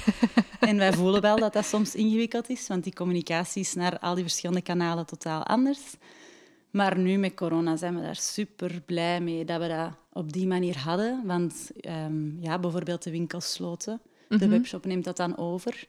en 0.71 0.77
wij 0.77 0.93
voelen 0.93 1.21
wel 1.21 1.39
dat 1.39 1.53
dat 1.53 1.67
soms 1.67 1.95
ingewikkeld 1.95 2.49
is, 2.49 2.69
want 2.69 2.85
die 2.85 2.93
communicatie 2.93 3.63
is 3.63 3.75
naar 3.75 3.99
al 3.99 4.15
die 4.15 4.25
verschillende 4.25 4.63
kanalen 4.63 5.07
totaal 5.07 5.45
anders. 5.45 5.97
Maar 6.71 6.99
nu 6.99 7.17
met 7.17 7.35
corona 7.35 7.77
zijn 7.77 7.95
we 7.95 8.03
daar 8.03 8.17
super 8.17 8.83
blij 8.87 9.21
mee 9.21 9.45
dat 9.45 9.61
we 9.61 9.69
dat 9.69 9.93
op 10.13 10.33
die 10.33 10.47
manier 10.47 10.79
hadden. 10.79 11.23
Want 11.25 11.71
um, 12.07 12.37
ja, 12.41 12.59
bijvoorbeeld 12.59 13.03
de 13.03 13.11
winkels 13.11 13.53
sloten. 13.53 14.01
De 14.29 14.37
mhm. 14.37 14.49
webshop 14.49 14.85
neemt 14.85 15.05
dat 15.05 15.17
dan 15.17 15.37
over. 15.37 15.87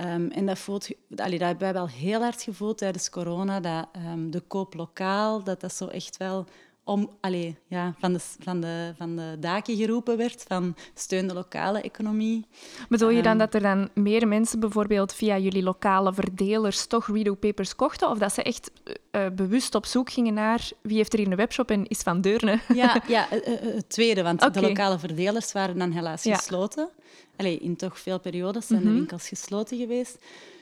Um, 0.00 0.30
en 0.30 0.46
dat, 0.46 0.58
voelt, 0.58 0.88
allee, 1.16 1.38
dat 1.38 1.48
hebben 1.48 1.58
wij 1.58 1.72
wel 1.72 1.88
heel 1.88 2.20
hard 2.20 2.42
gevoeld 2.42 2.78
tijdens 2.78 3.10
corona, 3.10 3.60
dat 3.60 3.88
um, 4.06 4.30
de 4.30 4.40
koop 4.40 4.74
lokaal, 4.74 5.44
dat 5.44 5.60
dat 5.60 5.74
zo 5.74 5.86
echt 5.86 6.16
wel 6.16 6.46
om, 6.84 7.10
allee, 7.20 7.56
ja, 7.66 7.94
van, 7.98 8.12
de, 8.12 8.20
van, 8.38 8.60
de, 8.60 8.92
van 8.96 9.16
de 9.16 9.36
daken 9.40 9.76
geroepen 9.76 10.16
werd, 10.16 10.44
van 10.48 10.76
steun 10.94 11.28
de 11.28 11.34
lokale 11.34 11.80
economie. 11.80 12.46
Bedoel 12.88 13.10
je 13.10 13.22
dan 13.22 13.32
um, 13.32 13.38
dat 13.38 13.54
er 13.54 13.60
dan 13.60 13.88
meer 13.94 14.28
mensen 14.28 14.60
bijvoorbeeld 14.60 15.12
via 15.12 15.38
jullie 15.38 15.62
lokale 15.62 16.14
verdelers 16.14 16.86
toch 16.86 17.06
Redo 17.06 17.34
Papers 17.34 17.76
kochten? 17.76 18.08
Of 18.08 18.18
dat 18.18 18.32
ze 18.32 18.42
echt 18.42 18.70
uh, 19.12 19.26
bewust 19.34 19.74
op 19.74 19.86
zoek 19.86 20.10
gingen 20.10 20.34
naar 20.34 20.70
wie 20.82 20.96
heeft 20.96 21.12
er 21.12 21.18
hier 21.18 21.30
een 21.30 21.36
webshop 21.36 21.70
en 21.70 21.86
is 21.86 21.98
van 21.98 22.20
Deurne? 22.20 22.60
Ja, 22.74 23.02
ja 23.08 23.32
uh, 23.32 23.40
het 23.60 23.88
tweede, 23.88 24.22
want 24.22 24.42
okay. 24.42 24.62
de 24.62 24.68
lokale 24.68 24.98
verdelers 24.98 25.52
waren 25.52 25.78
dan 25.78 25.90
helaas 25.90 26.22
ja. 26.22 26.36
gesloten. 26.36 26.88
Allee, 27.36 27.58
in 27.58 27.76
toch 27.76 27.98
veel 27.98 28.20
periodes 28.20 28.66
zijn 28.66 28.78
mm 28.78 28.84
-hmm. 28.84 28.94
de 28.94 29.00
winkels 29.00 29.28
gesloten 29.28 29.78
geweest. 29.78 30.18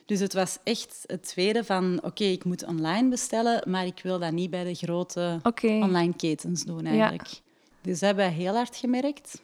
Dus 0.09 0.21
het 0.21 0.33
was 0.33 0.59
echt 0.65 1.05
het 1.07 1.23
tweede 1.23 1.65
van, 1.65 1.97
oké, 1.97 2.07
okay, 2.07 2.33
ik 2.33 2.45
moet 2.45 2.65
online 2.65 3.09
bestellen, 3.09 3.71
maar 3.71 3.87
ik 3.87 4.01
wil 4.03 4.19
dat 4.19 4.33
niet 4.33 4.51
bij 4.51 4.65
de 4.65 4.75
grote 4.75 5.41
okay. 5.43 5.81
online 5.81 6.15
ketens 6.17 6.65
doen 6.65 6.87
eigenlijk. 6.87 7.27
Ja. 7.27 7.39
Dus 7.81 7.99
dat 7.99 8.01
hebben 8.01 8.27
we 8.27 8.33
heel 8.33 8.55
hard 8.55 8.77
gemerkt. 8.77 9.43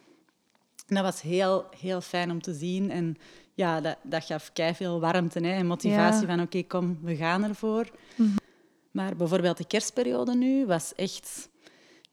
En 0.87 0.95
dat 0.95 1.03
was 1.03 1.21
heel, 1.21 1.65
heel 1.79 2.01
fijn 2.01 2.31
om 2.31 2.41
te 2.41 2.53
zien. 2.53 2.91
En 2.91 3.17
ja, 3.53 3.81
dat, 3.81 3.97
dat 4.03 4.23
gaf 4.23 4.53
kei 4.53 4.73
veel 4.73 4.99
warmte 4.99 5.39
hè, 5.39 5.53
en 5.53 5.65
motivatie 5.65 6.27
ja. 6.27 6.27
van, 6.27 6.45
oké, 6.45 6.57
okay, 6.57 6.63
kom, 6.63 6.99
we 7.01 7.15
gaan 7.15 7.43
ervoor. 7.43 7.89
Mm 8.15 8.25
-hmm. 8.25 8.35
Maar 8.91 9.15
bijvoorbeeld 9.15 9.57
de 9.57 9.67
kerstperiode 9.67 10.35
nu 10.35 10.65
was 10.65 10.95
echt... 10.95 11.49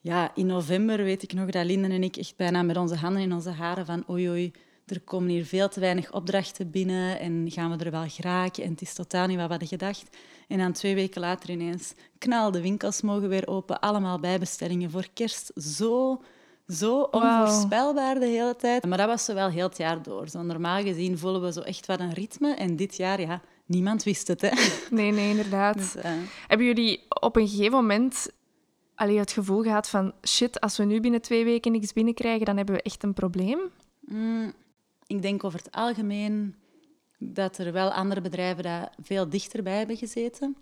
Ja, 0.01 0.35
in 0.35 0.47
november 0.47 0.97
weet 0.97 1.23
ik 1.23 1.33
nog 1.33 1.51
dat 1.51 1.65
Linden 1.65 1.91
en 1.91 2.03
ik 2.03 2.17
echt 2.17 2.37
bijna 2.37 2.63
met 2.63 2.77
onze 2.77 2.97
handen 2.97 3.23
in 3.23 3.33
onze 3.33 3.51
haren 3.51 3.87
van 3.87 4.05
oei 4.11 4.29
oei, 4.29 4.53
er 4.95 5.01
komen 5.01 5.29
hier 5.29 5.45
veel 5.45 5.69
te 5.69 5.81
weinig 5.81 6.13
opdrachten 6.13 6.71
binnen 6.71 7.19
en 7.19 7.51
gaan 7.51 7.77
we 7.77 7.85
er 7.85 7.91
wel 7.91 8.09
geraken 8.09 8.65
en 8.65 8.71
het 8.71 8.81
is 8.81 8.95
totaal 8.95 9.27
niet 9.27 9.37
wat 9.37 9.45
we 9.45 9.51
hadden 9.51 9.69
gedacht. 9.69 10.17
En 10.49 10.59
dan 10.59 10.73
twee 10.73 10.95
weken 10.95 11.21
later 11.21 11.51
ineens, 11.51 11.95
knal, 12.19 12.51
de 12.51 12.61
winkels 12.61 13.03
mogen 13.03 13.29
weer 13.29 13.47
open, 13.47 13.81
allemaal 13.81 14.21
bijbestellingen 14.21 14.91
voor 14.91 15.07
kerst. 15.15 15.53
Zo, 15.55 16.23
zo 16.69 17.01
onvoorspelbaar 17.01 18.21
de 18.21 18.27
hele 18.27 18.57
tijd. 18.57 18.87
Maar 18.87 18.99
dat 18.99 19.07
was 19.07 19.25
zo 19.25 19.35
wel 19.35 19.49
heel 19.49 19.69
het 19.69 19.77
jaar 19.77 20.03
door. 20.03 20.29
Zo 20.29 20.43
normaal 20.43 20.83
gezien 20.83 21.19
voelen 21.19 21.43
we 21.43 21.53
zo 21.53 21.61
echt 21.61 21.87
wat 21.87 22.01
een 22.01 22.13
ritme 22.13 22.55
en 22.55 22.77
dit 22.77 22.97
jaar, 22.97 23.21
ja, 23.21 23.41
niemand 23.67 24.03
wist 24.03 24.29
het. 24.29 24.41
Hè? 24.41 24.51
Nee, 24.91 25.13
nee, 25.13 25.31
inderdaad. 25.31 25.75
Dus, 25.75 25.97
uh... 25.97 26.03
Hebben 26.47 26.67
jullie 26.67 27.01
op 27.09 27.37
een 27.37 27.49
gegeven 27.49 27.73
moment 27.73 28.31
allee, 28.95 29.19
het 29.19 29.33
gevoel 29.33 29.63
gehad 29.63 29.89
van 29.89 30.13
shit, 30.27 30.61
als 30.61 30.77
we 30.77 30.85
nu 30.85 31.01
binnen 31.01 31.23
twee 31.23 31.45
weken 31.45 31.73
niks 31.73 31.93
binnenkrijgen, 31.93 32.47
dan 32.47 32.57
hebben 32.57 32.75
we 32.75 32.83
echt 32.83 33.03
een 33.03 33.15
probleem? 33.15 33.59
Mm, 34.01 34.53
ik 35.17 35.23
denk 35.23 35.45
over 35.45 35.59
het 35.59 35.73
algemeen 35.73 36.55
dat 37.19 37.59
er 37.59 37.73
wel 37.73 37.91
andere 37.91 38.21
bedrijven 38.21 38.63
dat 38.63 38.91
veel 39.03 39.29
dichterbij 39.29 39.79
hebben 39.79 39.97
gezeten. 39.97 40.57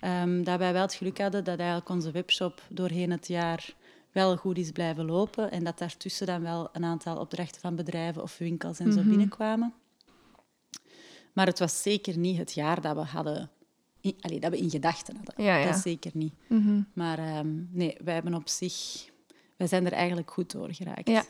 Um, 0.00 0.44
dat 0.44 0.58
wij 0.58 0.72
wel 0.72 0.82
het 0.82 0.94
geluk 0.94 1.18
hadden 1.18 1.44
dat 1.44 1.58
eigenlijk 1.58 1.88
onze 1.88 2.10
webshop 2.10 2.62
doorheen 2.68 3.10
het 3.10 3.28
jaar 3.28 3.74
wel 4.12 4.36
goed 4.36 4.58
is 4.58 4.70
blijven 4.70 5.04
lopen 5.04 5.50
en 5.50 5.64
dat 5.64 5.78
daartussen 5.78 6.26
dan 6.26 6.42
wel 6.42 6.68
een 6.72 6.84
aantal 6.84 7.16
opdrachten 7.16 7.60
van 7.60 7.76
bedrijven 7.76 8.22
of 8.22 8.38
winkels 8.38 8.78
en 8.78 8.84
zo 8.84 8.92
mm 8.92 8.98
-hmm. 8.98 9.08
binnenkwamen. 9.08 9.74
Maar 11.32 11.46
het 11.46 11.58
was 11.58 11.82
zeker 11.82 12.18
niet 12.18 12.38
het 12.38 12.52
jaar 12.52 12.80
dat 12.80 12.94
we 12.94 13.02
hadden 13.02 13.50
in, 14.00 14.16
allee, 14.20 14.40
dat 14.40 14.50
we 14.50 14.58
in 14.58 14.70
gedachten 14.70 15.16
hadden. 15.16 15.44
Ja, 15.44 15.56
ja. 15.56 15.70
Dat 15.70 15.80
zeker 15.80 16.10
niet. 16.14 16.34
Mm 16.48 16.62
-hmm. 16.62 16.86
Maar 16.92 17.38
um, 17.38 17.68
nee, 17.72 17.96
wij 18.04 18.14
hebben 18.14 18.34
op 18.34 18.48
zich 18.48 19.10
we 19.62 19.68
zijn 19.68 19.86
er 19.86 19.92
eigenlijk 19.92 20.30
goed 20.30 20.52
door 20.52 20.68
geraakt. 20.70 21.08
Ja. 21.08 21.22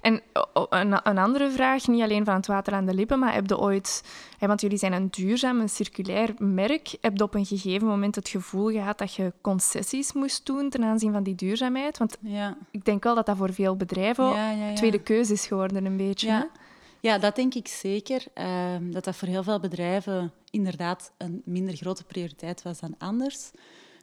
En 0.00 0.22
een, 0.70 1.08
een, 1.08 1.18
andere 1.18 1.50
vraag, 1.50 1.86
niet 1.86 2.02
alleen 2.02 2.24
van 2.24 2.34
het 2.34 2.46
water 2.46 2.72
aan 2.72 2.86
de 2.86 2.94
lippen, 2.94 3.18
maar 3.18 3.34
heb 3.34 3.48
je 3.48 3.58
ooit, 3.58 4.04
want 4.38 4.60
jullie 4.60 4.78
zijn 4.78 4.92
een 4.92 5.08
duurzaam, 5.10 5.60
een 5.60 5.68
circulair 5.68 6.34
merk, 6.38 6.96
heb 7.00 7.16
je 7.16 7.22
op 7.22 7.34
een 7.34 7.46
gegeven 7.46 7.86
moment 7.86 8.14
het 8.14 8.28
gevoel 8.28 8.70
gehad 8.70 8.98
dat 8.98 9.14
je 9.14 9.32
concessies 9.40 10.12
moest 10.12 10.46
doen 10.46 10.70
ten 10.70 10.84
aanzien 10.84 11.12
van 11.12 11.22
die 11.22 11.34
duurzaamheid? 11.34 11.98
Want 11.98 12.16
ja. 12.20 12.56
ik 12.70 12.84
denk 12.84 13.04
wel 13.04 13.14
dat 13.14 13.26
dat 13.26 13.36
voor 13.36 13.52
veel 13.52 13.76
bedrijven 13.76 14.24
ja, 14.24 14.50
ja, 14.50 14.74
tweede 14.74 15.02
keuze 15.02 15.32
is 15.32 15.46
geworden, 15.46 15.84
een 15.84 15.96
beetje. 15.96 16.28
Ja. 16.28 16.48
Ja, 17.00 17.18
dat 17.18 17.36
denk 17.36 17.54
ik 17.54 17.68
zeker. 17.68 18.24
Uh, 18.34 18.46
dat 18.80 19.04
dat 19.04 19.16
voor 19.16 19.28
heel 19.28 19.42
veel 19.42 19.60
bedrijven 19.60 20.32
inderdaad 20.50 21.12
een 21.16 21.42
minder 21.44 21.76
grote 21.76 22.04
prioriteit 22.04 22.62
was 22.62 22.80
dan 22.80 22.94
anders. 22.98 23.50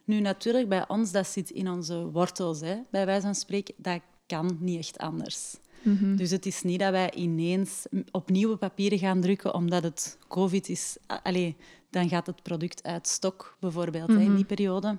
Nu, 0.08 0.20
natuurlijk, 0.20 0.68
bij 0.68 0.88
ons, 0.88 1.10
dat 1.10 1.26
zit 1.26 1.50
in 1.50 1.70
onze 1.70 2.10
wortels, 2.10 2.60
hè, 2.60 2.76
bij 2.90 3.06
wijze 3.06 3.22
van 3.22 3.34
spreken. 3.34 3.74
Dat 3.76 4.00
kan 4.26 4.56
niet 4.60 4.78
echt 4.78 4.98
anders. 4.98 5.56
Mm-hmm. 5.82 6.16
Dus 6.16 6.30
het 6.30 6.46
is 6.46 6.62
niet 6.62 6.78
dat 6.80 6.90
wij 6.90 7.12
ineens 7.14 7.86
op 8.10 8.30
nieuwe 8.30 8.56
papieren 8.56 8.98
gaan 8.98 9.20
drukken 9.20 9.54
omdat 9.54 9.82
het 9.82 10.18
COVID 10.28 10.68
is. 10.68 10.96
Allee, 11.22 11.56
dan 11.90 12.08
gaat 12.08 12.26
het 12.26 12.42
product 12.42 12.82
uit 12.82 13.08
stok, 13.08 13.56
bijvoorbeeld, 13.60 14.08
hè, 14.08 14.14
in 14.14 14.18
die 14.18 14.28
mhm. 14.28 14.46
periode. 14.46 14.98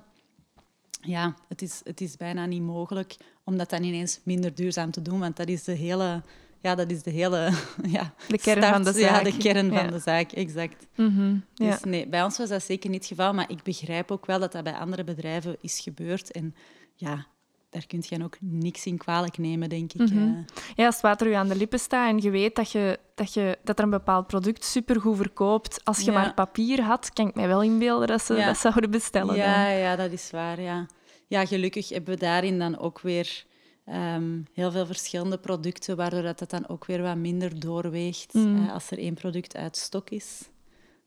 Ja, 1.00 1.36
het 1.48 1.62
is, 1.62 1.80
het 1.84 2.00
is 2.00 2.16
bijna 2.16 2.46
niet 2.46 2.62
mogelijk 2.62 3.16
om 3.44 3.56
dat 3.56 3.70
dan 3.70 3.82
ineens 3.82 4.20
minder 4.22 4.54
duurzaam 4.54 4.90
te 4.90 5.02
doen, 5.02 5.18
want 5.18 5.36
dat 5.36 5.48
is 5.48 5.64
de 5.64 5.72
hele 5.72 6.22
ja, 6.60 6.74
dat 6.74 6.90
is 6.90 7.02
de 7.02 7.10
hele 7.10 7.52
ja, 7.96 8.14
de 8.28 8.38
kern 8.38 8.62
van 8.62 8.82
de 8.82 8.92
zaak. 8.92 9.24
Ja, 9.24 9.30
de 9.30 9.36
kern 9.36 9.72
van 9.72 9.86
de 9.86 9.98
zaak, 9.98 10.32
exact. 10.32 10.86
Mm 10.96 11.16
-hmm, 11.16 11.44
dus 11.54 11.82
nee, 11.82 12.08
bij 12.08 12.22
ons 12.22 12.38
was 12.38 12.48
dat 12.48 12.62
zeker 12.62 12.90
niet 12.90 12.98
het 12.98 13.08
geval, 13.08 13.34
maar 13.34 13.50
ik 13.50 13.62
begrijp 13.62 14.10
ook 14.10 14.26
wel 14.26 14.38
dat 14.38 14.52
dat 14.52 14.64
bij 14.64 14.74
andere 14.74 15.04
bedrijven 15.04 15.56
is 15.60 15.80
gebeurd. 15.80 16.30
En 16.30 16.54
ja, 16.94 17.26
daar 17.70 17.86
kun 17.86 18.02
je 18.08 18.24
ook 18.24 18.36
niks 18.40 18.86
in 18.86 18.98
kwalijk 18.98 19.38
nemen, 19.38 19.68
denk 19.68 19.92
ik. 19.92 20.00
Mm 20.00 20.16
-hmm. 20.16 20.44
Ja, 20.74 20.86
als 20.86 20.94
het 20.94 21.04
water 21.04 21.26
u 21.26 21.32
aan 21.32 21.48
de 21.48 21.56
lippen 21.56 21.78
staat 21.78 22.10
en 22.10 22.18
je 22.18 22.30
weet 22.30 22.56
dat, 22.56 22.72
je, 22.72 22.98
dat, 23.14 23.34
je, 23.34 23.58
dat 23.64 23.78
er 23.78 23.84
een 23.84 23.90
bepaald 23.90 24.26
product 24.26 24.64
supergoed 24.64 25.16
verkoopt, 25.16 25.84
als 25.84 25.98
je 25.98 26.12
ja. 26.12 26.18
maar 26.18 26.34
papier 26.34 26.82
had, 26.82 27.12
kan 27.12 27.28
ik 27.28 27.34
mij 27.34 27.48
wel 27.48 27.62
inbeelden 27.62 28.08
dat 28.08 28.22
ze 28.22 28.34
ja. 28.34 28.46
dat 28.46 28.58
zouden 28.58 28.90
bestellen. 28.90 29.36
Ja, 29.36 29.68
ja, 29.68 29.96
dat 29.96 30.12
is 30.12 30.30
waar, 30.30 30.60
ja. 30.60 30.86
Ja, 31.26 31.46
gelukkig 31.46 31.88
hebben 31.88 32.14
we 32.14 32.20
daarin 32.20 32.58
dan 32.58 32.78
ook 32.78 33.00
weer 33.00 33.44
Um, 33.92 34.46
heel 34.52 34.70
veel 34.70 34.86
verschillende 34.86 35.38
producten, 35.38 35.96
waardoor 35.96 36.22
dat, 36.22 36.38
dat 36.38 36.50
dan 36.50 36.68
ook 36.68 36.84
weer 36.84 37.02
wat 37.02 37.16
minder 37.16 37.60
doorweegt 37.60 38.34
mm. 38.34 38.56
uh, 38.56 38.72
als 38.72 38.90
er 38.90 38.98
één 38.98 39.14
product 39.14 39.56
uit 39.56 39.76
stok 39.76 40.10
is. 40.10 40.48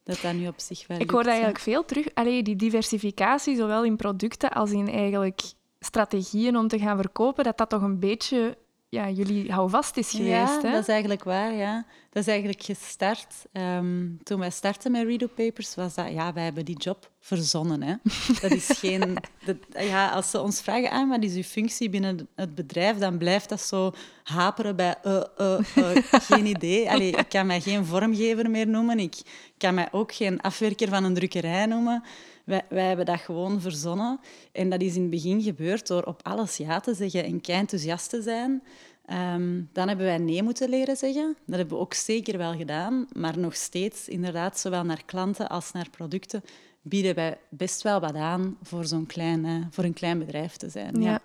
Dat 0.03 0.19
dat 0.21 0.33
nu 0.33 0.47
op 0.47 0.59
zich 0.59 0.87
wel 0.87 0.99
Ik 0.99 1.09
hoor 1.09 1.25
eigenlijk 1.25 1.59
veel 1.59 1.85
terug. 1.85 2.07
Allee, 2.13 2.43
die 2.43 2.55
diversificatie, 2.55 3.55
zowel 3.55 3.83
in 3.83 3.95
producten 3.95 4.51
als 4.51 4.71
in 4.71 4.87
eigenlijk 4.87 5.41
strategieën 5.79 6.57
om 6.57 6.67
te 6.67 6.79
gaan 6.79 6.97
verkopen, 6.97 7.43
dat 7.43 7.57
dat 7.57 7.69
toch 7.69 7.81
een 7.81 7.99
beetje 7.99 8.57
ja, 8.93 9.09
jullie 9.09 9.51
houvast 9.51 9.97
is 9.97 10.09
geweest. 10.09 10.31
Ja, 10.31 10.61
hè? 10.61 10.71
dat 10.71 10.81
is 10.81 10.87
eigenlijk 10.87 11.23
waar, 11.23 11.53
ja. 11.53 11.85
Dat 12.09 12.21
is 12.21 12.27
eigenlijk 12.27 12.63
gestart. 12.63 13.35
Um, 13.53 14.19
toen 14.23 14.39
wij 14.39 14.49
startten 14.49 14.91
met 14.91 15.05
Redo 15.05 15.27
Papers, 15.27 15.75
was 15.75 15.93
dat... 15.93 16.11
Ja, 16.11 16.33
wij 16.33 16.43
hebben 16.43 16.65
die 16.65 16.77
job 16.77 17.09
verzonnen, 17.19 17.83
hè. 17.83 17.95
Dat 18.41 18.51
is 18.51 18.67
geen... 18.67 19.17
Dat, 19.45 19.55
ja, 19.69 20.09
als 20.09 20.29
ze 20.29 20.41
ons 20.41 20.61
vragen, 20.61 20.89
ah, 20.89 21.09
wat 21.09 21.23
is 21.23 21.35
uw 21.35 21.43
functie 21.43 21.89
binnen 21.89 22.27
het 22.35 22.55
bedrijf, 22.55 22.97
dan 22.97 23.17
blijft 23.17 23.49
dat 23.49 23.61
zo 23.61 23.91
haperen 24.23 24.75
bij... 24.75 24.95
Uh, 25.03 25.23
uh, 25.37 25.59
uh, 25.75 25.97
geen 26.09 26.45
idee. 26.45 26.89
Allee, 26.91 27.11
ik 27.11 27.29
kan 27.29 27.45
mij 27.45 27.61
geen 27.61 27.85
vormgever 27.85 28.49
meer 28.49 28.67
noemen. 28.67 28.99
Ik 28.99 29.21
kan 29.57 29.73
mij 29.73 29.87
ook 29.91 30.13
geen 30.13 30.41
afwerker 30.41 30.89
van 30.89 31.03
een 31.03 31.13
drukkerij 31.13 31.65
noemen. 31.65 32.03
Wij, 32.43 32.65
wij, 32.69 32.87
hebben 32.87 33.05
dat 33.05 33.19
gewoon 33.19 33.61
verzonnen. 33.61 34.19
En 34.51 34.69
dat 34.69 34.81
is 34.81 34.95
in 34.95 35.01
het 35.01 35.09
begin 35.09 35.41
gebeurd 35.41 35.87
door 35.87 36.03
op 36.03 36.19
alles 36.23 36.57
ja 36.57 36.79
te 36.79 36.93
zeggen 36.93 37.23
en 37.23 37.41
kei 37.41 37.59
enthousiast 37.59 38.09
te 38.09 38.21
zijn. 38.21 38.63
Um, 39.11 39.69
dan 39.73 39.87
hebben 39.87 40.05
wij 40.05 40.17
nee 40.17 40.43
moeten 40.43 40.69
leren 40.69 40.97
zeggen. 40.97 41.35
Dat 41.45 41.57
hebben 41.57 41.77
we 41.77 41.83
ook 41.83 41.93
zeker 41.93 42.37
wel 42.37 42.55
gedaan. 42.55 43.07
Maar 43.13 43.39
nog 43.39 43.55
steeds, 43.55 44.07
inderdaad, 44.07 44.59
zowel 44.59 44.83
naar 44.83 45.03
klanten 45.05 45.49
als 45.49 45.71
naar 45.71 45.89
producten, 45.89 46.43
bieden 46.81 47.15
wij 47.15 47.37
best 47.49 47.81
wel 47.81 47.99
wat 47.99 48.15
aan 48.15 48.57
voor, 48.61 48.85
zo'n 48.85 49.05
klein, 49.05 49.45
eh, 49.45 49.55
voor 49.69 49.83
een 49.83 49.93
klein 49.93 50.19
bedrijf 50.19 50.55
te 50.55 50.69
zijn. 50.69 51.01
Ja. 51.01 51.21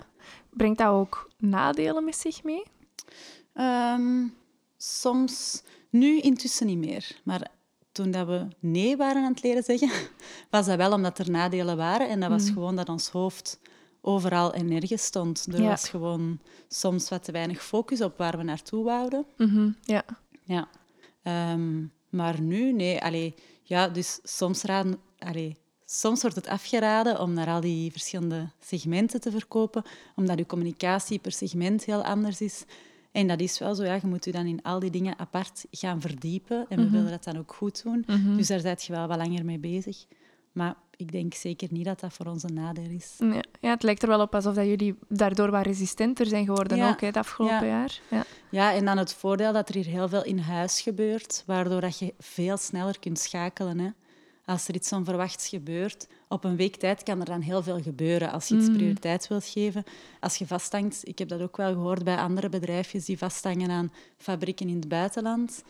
Brengt 0.51 0.79
dat 0.79 0.89
ook 0.89 1.31
nadelen 1.39 2.05
met 2.05 2.17
zich 2.17 2.43
mee? 2.43 2.63
Ehm, 3.53 4.27
soms, 4.77 5.63
nu 5.91 6.21
intussen 6.21 6.67
niet 6.67 6.79
meer. 6.79 7.21
Maar 7.25 7.51
toen 8.03 8.11
dat 8.11 8.27
we 8.27 8.47
nee 8.59 8.97
waren 8.97 9.25
aan 9.25 9.33
het 9.33 9.43
leren 9.43 9.63
zeggen, 9.63 9.91
was 10.51 10.67
dat 10.67 10.77
wel 10.77 10.93
omdat 10.93 11.19
er 11.19 11.31
nadelen 11.31 11.77
waren. 11.77 12.09
En 12.09 12.21
dat 12.21 12.31
was 12.31 12.45
mm. 12.45 12.53
gewoon 12.53 12.77
dat 12.77 12.89
ons 12.89 13.09
hoofd 13.09 13.61
overal 14.01 14.53
en 14.53 14.69
nergens 14.69 15.05
stond. 15.05 15.47
Er 15.53 15.63
was 15.63 15.89
gewoon 15.89 16.41
soms 16.69 17.09
wat 17.09 17.25
te 17.25 17.33
weinig 17.33 17.65
focus 17.65 18.01
op 18.01 18.19
waar 18.19 18.37
we 18.37 18.43
naartoe 18.43 18.85
wouden. 18.85 19.27
Mhm, 19.37 19.71
ja. 19.83 20.05
ja. 20.43 20.69
Ehm, 21.23 21.85
maar 22.09 22.41
nu, 22.41 22.73
nee. 22.73 23.03
Allee, 23.03 23.35
ja, 23.63 23.89
dus 23.89 24.19
soms, 24.23 24.63
raden, 24.63 24.99
allee, 25.19 25.57
soms 25.85 26.21
wordt 26.21 26.37
het 26.37 26.47
afgeraden 26.47 27.21
om 27.21 27.33
naar 27.33 27.49
al 27.49 27.61
die 27.61 27.91
verschillende 27.91 28.51
segmenten 28.61 29.21
te 29.21 29.31
verkopen, 29.31 29.83
omdat 30.17 30.39
je 30.39 30.47
communicatie 30.47 31.19
per 31.19 31.33
segment 31.33 31.85
heel 31.85 32.05
anders 32.05 32.41
is. 32.41 32.65
En 33.13 33.27
dat 33.27 33.41
is 33.41 33.59
wel 33.59 33.75
zo, 33.75 33.85
ja, 33.85 33.95
je 33.95 34.07
moet 34.07 34.25
je 34.25 34.33
dan 34.33 34.47
in 34.47 34.63
al 34.63 34.79
die 34.79 34.91
dingen 34.91 35.19
apart 35.19 35.67
gaan 35.71 36.01
verdiepen. 36.01 36.67
En 36.69 36.77
we 36.77 36.83
mhm. 36.83 36.93
willen 36.93 37.11
dat 37.11 37.25
dan 37.25 37.39
ook 37.39 37.55
goed 37.55 37.83
doen. 37.83 38.05
Mhm. 38.07 38.37
Dus 38.37 38.47
daar 38.47 38.61
zit 38.61 38.85
je 38.85 38.93
wel 38.93 39.07
wat 39.07 39.17
langer 39.17 39.45
mee 39.45 39.59
bezig. 39.59 40.07
Maar 40.53 40.75
ik 40.97 41.13
denk 41.13 41.35
zeker 41.35 41.69
niet 41.71 41.85
dat 41.85 42.01
dat 42.01 42.13
voor 42.13 42.27
ons 42.27 42.43
een 42.43 42.55
nadeel 42.55 42.91
is. 42.91 43.17
Ja, 43.19 43.43
ja 43.61 43.71
het 43.71 43.83
lijkt 43.83 44.03
er 44.03 44.09
wel 44.09 44.21
op 44.21 44.35
alsof 44.35 44.55
dat 44.55 44.67
jullie 44.67 44.99
daardoor 45.09 45.51
wat 45.51 45.67
resistenter 45.67 46.27
zijn 46.27 46.45
geworden 46.45 46.89
ook 46.89 47.01
hè, 47.01 47.07
het 47.07 47.17
afgelopen 47.17 47.67
jaar. 47.67 48.01
Ja. 48.11 48.25
ja, 48.51 48.75
en 48.75 48.85
dan 48.85 48.99
het 48.99 49.15
voordeel 49.15 49.53
dat 49.53 49.69
er 49.69 49.75
hier 49.75 49.87
heel 49.87 50.09
veel 50.09 50.25
in 50.25 50.39
huis 50.39 50.81
gebeurt, 50.81 51.43
waardoor 51.47 51.81
dat 51.81 51.99
je 51.99 52.15
veel 52.19 52.57
sneller 52.57 52.99
kunt 52.99 53.19
schakelen. 53.19 53.79
Hè. 53.79 53.91
Als 54.45 54.69
er 54.69 54.75
iets 54.75 54.93
onverwachts 54.93 55.49
gebeurt, 55.49 56.07
op 56.29 56.45
een 56.45 56.57
week 56.57 56.77
tijd 56.77 57.03
kan 57.03 57.21
er 57.21 57.27
dan 57.27 57.41
heel 57.41 57.63
veel 57.63 57.81
gebeuren 57.83 58.33
als 58.33 58.49
je 58.49 58.57
iets 58.57 58.69
mm. 58.69 58.77
prioriteit 58.77 59.29
wilt 59.29 59.45
geven. 59.45 59.85
Als 60.21 60.37
je 60.37 60.47
vasthangt, 60.47 61.09
ik 61.09 61.19
heb 61.19 61.29
dat 61.29 61.41
ook 61.41 61.57
wel 61.57 61.73
gehoord 61.73 62.05
bij 62.05 62.17
andere 62.17 62.49
bedrijfjes 62.49 63.05
die 63.05 63.19
vasthangen 63.19 63.71
aan 63.71 63.93
fabrieken 64.17 64.69
in 64.69 64.77
het 64.77 64.89
buitenland 64.89 65.63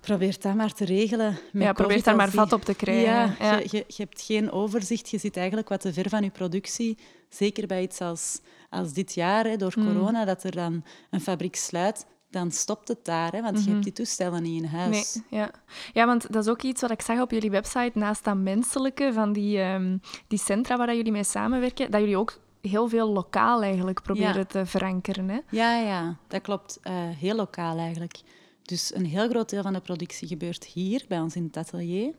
Probeer 0.00 0.36
dat 0.40 0.54
maar 0.54 0.72
te 0.72 0.84
regelen. 0.84 1.38
Met 1.52 1.62
ja, 1.62 1.72
probeer 1.72 2.02
daar 2.02 2.16
maar 2.16 2.30
vat 2.30 2.52
op 2.52 2.64
te 2.64 2.74
krijgen. 2.74 3.04
Ja, 3.12 3.34
ja. 3.38 3.56
Je, 3.56 3.68
je, 3.70 3.84
je, 3.86 4.02
hebt 4.02 4.22
geen 4.22 4.50
overzicht. 4.50 5.08
Je 5.08 5.18
zit 5.18 5.36
eigenlijk 5.36 5.68
wat 5.68 5.80
te 5.80 5.92
ver 5.92 6.08
van 6.08 6.22
je 6.22 6.30
productie. 6.30 6.98
Zeker 7.28 7.66
bij 7.66 7.82
iets 7.82 8.00
als, 8.00 8.40
als 8.70 8.92
dit 8.92 9.14
jaar, 9.14 9.44
hè, 9.44 9.56
door 9.56 9.72
mm. 9.76 9.84
corona, 9.84 10.24
dat 10.24 10.44
er 10.44 10.50
dan 10.50 10.84
een 11.10 11.20
fabriek 11.20 11.56
sluit 11.56 12.06
dan 12.30 12.50
stopt 12.50 12.88
het 12.88 13.04
daar, 13.04 13.32
hè, 13.32 13.42
want 13.42 13.56
je 13.56 13.62
hebt 13.62 13.74
mhm. 13.74 13.82
die 13.82 13.92
toestellen 13.92 14.42
niet 14.42 14.62
in 14.62 14.68
huis. 14.68 15.14
Nee, 15.14 15.40
ja. 15.40 15.50
ja, 15.92 16.06
want 16.06 16.32
dat 16.32 16.44
is 16.44 16.50
ook 16.50 16.62
iets 16.62 16.80
wat 16.80 16.90
ik 16.90 17.02
zag 17.02 17.20
op 17.20 17.30
jullie 17.30 17.50
website, 17.50 17.90
naast 17.94 18.24
dat 18.24 18.36
menselijke 18.36 19.12
van 19.12 19.32
die, 19.32 19.60
um, 19.60 20.00
die 20.26 20.38
centra 20.38 20.76
waar 20.76 20.96
jullie 20.96 21.12
mee 21.12 21.24
samenwerken, 21.24 21.90
dat 21.90 22.00
jullie 22.00 22.18
ook 22.18 22.38
heel 22.60 22.88
veel 22.88 23.08
lokaal 23.08 23.62
eigenlijk 23.62 24.02
proberen 24.02 24.46
te 24.46 24.66
verankeren. 24.66 25.28
Hè? 25.28 25.38
Ja, 25.50 25.78
ja, 25.78 26.16
dat 26.26 26.42
klopt. 26.42 26.80
Uh, 26.84 26.92
heel 26.94 27.34
lokaal 27.34 27.78
eigenlijk. 27.78 28.20
Dus 28.62 28.94
een 28.94 29.06
heel 29.06 29.28
groot 29.28 29.50
deel 29.50 29.62
van 29.62 29.72
de 29.72 29.80
productie 29.80 30.28
gebeurt 30.28 30.64
hier, 30.64 31.04
bij 31.08 31.20
ons 31.20 31.36
in 31.36 31.44
het 31.44 31.56
atelier. 31.56 32.14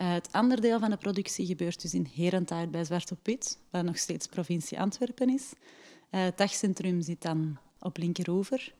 Uh, 0.00 0.12
het 0.12 0.28
andere 0.32 0.60
deel 0.60 0.78
van 0.78 0.90
de 0.90 0.96
productie 0.96 1.46
gebeurt 1.46 1.82
dus 1.82 1.94
in 1.94 2.08
Herenthout 2.14 2.70
bij 2.70 2.84
Zwarte 2.84 3.16
Piet, 3.16 3.58
waar 3.70 3.84
nog 3.84 3.98
steeds 3.98 4.26
provincie 4.26 4.80
Antwerpen 4.80 5.28
is. 5.28 5.52
Uh, 6.10 6.22
het 6.22 6.38
dagcentrum 6.38 7.02
zit 7.02 7.22
dan 7.22 7.58
op 7.80 7.96
Linkeroever. 7.96 8.74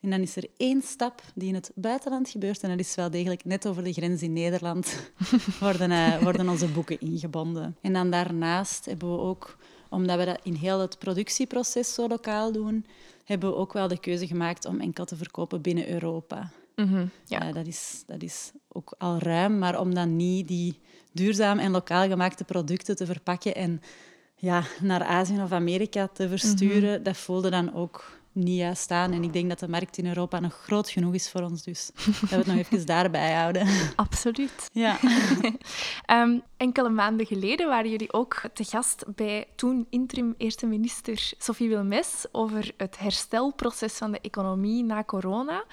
En 0.00 0.10
dan 0.10 0.20
is 0.20 0.36
er 0.36 0.48
één 0.56 0.82
stap 0.82 1.22
die 1.34 1.48
in 1.48 1.54
het 1.54 1.70
buitenland 1.74 2.28
gebeurt. 2.28 2.62
En 2.62 2.70
dat 2.70 2.78
is 2.78 2.94
wel 2.94 3.10
degelijk 3.10 3.44
net 3.44 3.68
over 3.68 3.84
de 3.84 3.92
grens 3.92 4.22
in 4.22 4.32
Nederland 4.32 5.10
worden, 5.60 5.90
uh, 5.90 6.22
worden 6.22 6.48
onze 6.48 6.68
boeken 6.68 7.00
ingebonden. 7.00 7.76
En 7.80 7.92
dan 7.92 8.10
daarnaast 8.10 8.84
hebben 8.84 9.10
we 9.10 9.18
ook, 9.18 9.56
omdat 9.90 10.18
we 10.18 10.24
dat 10.24 10.40
in 10.42 10.54
heel 10.54 10.80
het 10.80 10.98
productieproces 10.98 11.94
zo 11.94 12.08
lokaal 12.08 12.52
doen, 12.52 12.86
hebben 13.24 13.50
we 13.50 13.56
ook 13.56 13.72
wel 13.72 13.88
de 13.88 14.00
keuze 14.00 14.26
gemaakt 14.26 14.64
om 14.64 14.80
enkel 14.80 15.04
te 15.04 15.16
verkopen 15.16 15.62
binnen 15.62 15.90
Europa. 15.90 16.50
Mhm, 16.76 17.06
ja. 17.24 17.48
Uh, 17.48 17.54
dat, 17.54 17.66
is, 17.66 18.02
dat 18.06 18.22
is 18.22 18.52
ook 18.68 18.94
al 18.98 19.18
ruim, 19.18 19.58
maar 19.58 19.80
om 19.80 19.94
dan 19.94 20.16
niet 20.16 20.48
die 20.48 20.78
duurzaam 21.12 21.58
en 21.58 21.70
lokaal 21.70 22.08
gemaakte 22.08 22.44
producten 22.44 22.96
te 22.96 23.06
verpakken 23.06 23.54
en 23.54 23.80
ja, 24.34 24.62
naar 24.80 25.02
Azië 25.02 25.42
of 25.42 25.52
Amerika 25.52 26.06
te 26.06 26.28
versturen, 26.28 26.94
mhm. 26.94 27.02
dat 27.02 27.16
voelde 27.16 27.50
dan 27.50 27.74
ook 27.74 28.18
niet 28.36 28.58
juist 28.58 28.82
staan. 28.82 29.12
En 29.12 29.22
ik 29.22 29.32
denk 29.32 29.48
dat 29.48 29.58
de 29.58 29.68
markt 29.68 29.98
in 29.98 30.06
Europa 30.06 30.40
nog 30.40 30.54
groot 30.54 30.90
genoeg 30.90 31.14
is 31.14 31.30
voor 31.30 31.40
ons. 31.42 31.62
Dus 31.62 31.90
dat 32.20 32.28
we 32.28 32.36
het 32.36 32.46
nog 32.46 32.56
even 32.56 32.86
daarbij 32.86 33.34
houden. 33.34 33.66
Absoluut. 33.96 34.68
Ja. 34.72 34.98
um, 36.10 36.42
enkele 36.56 36.88
maanden 36.88 37.26
geleden 37.26 37.68
waren 37.68 37.90
jullie 37.90 38.12
ook 38.12 38.42
te 38.54 38.64
gast 38.64 39.04
bij 39.14 39.46
toen 39.54 39.86
interim 39.90 40.34
eerste 40.36 40.66
minister 40.66 41.32
Sophie 41.38 41.68
Wilmes 41.68 42.24
over 42.32 42.72
het 42.76 42.98
herstelproces 42.98 43.92
van 43.92 44.12
de 44.12 44.20
economie 44.20 44.84
na 44.84 45.04
corona. 45.04 45.64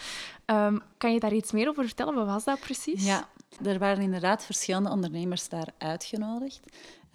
Um, 0.46 0.82
kan 0.98 1.14
je 1.14 1.20
daar 1.20 1.34
iets 1.34 1.52
meer 1.52 1.70
over 1.70 1.86
vertellen? 1.86 2.14
Wat 2.14 2.26
was 2.26 2.44
dat 2.44 2.60
precies? 2.60 3.06
Ja, 3.06 3.30
er 3.66 3.80
waren 3.80 4.04
inderdaad 4.04 4.46
verschillende 4.46 4.90
ondernemers 4.90 5.50
daar 5.50 5.68
uitgenodigd. 5.78 6.62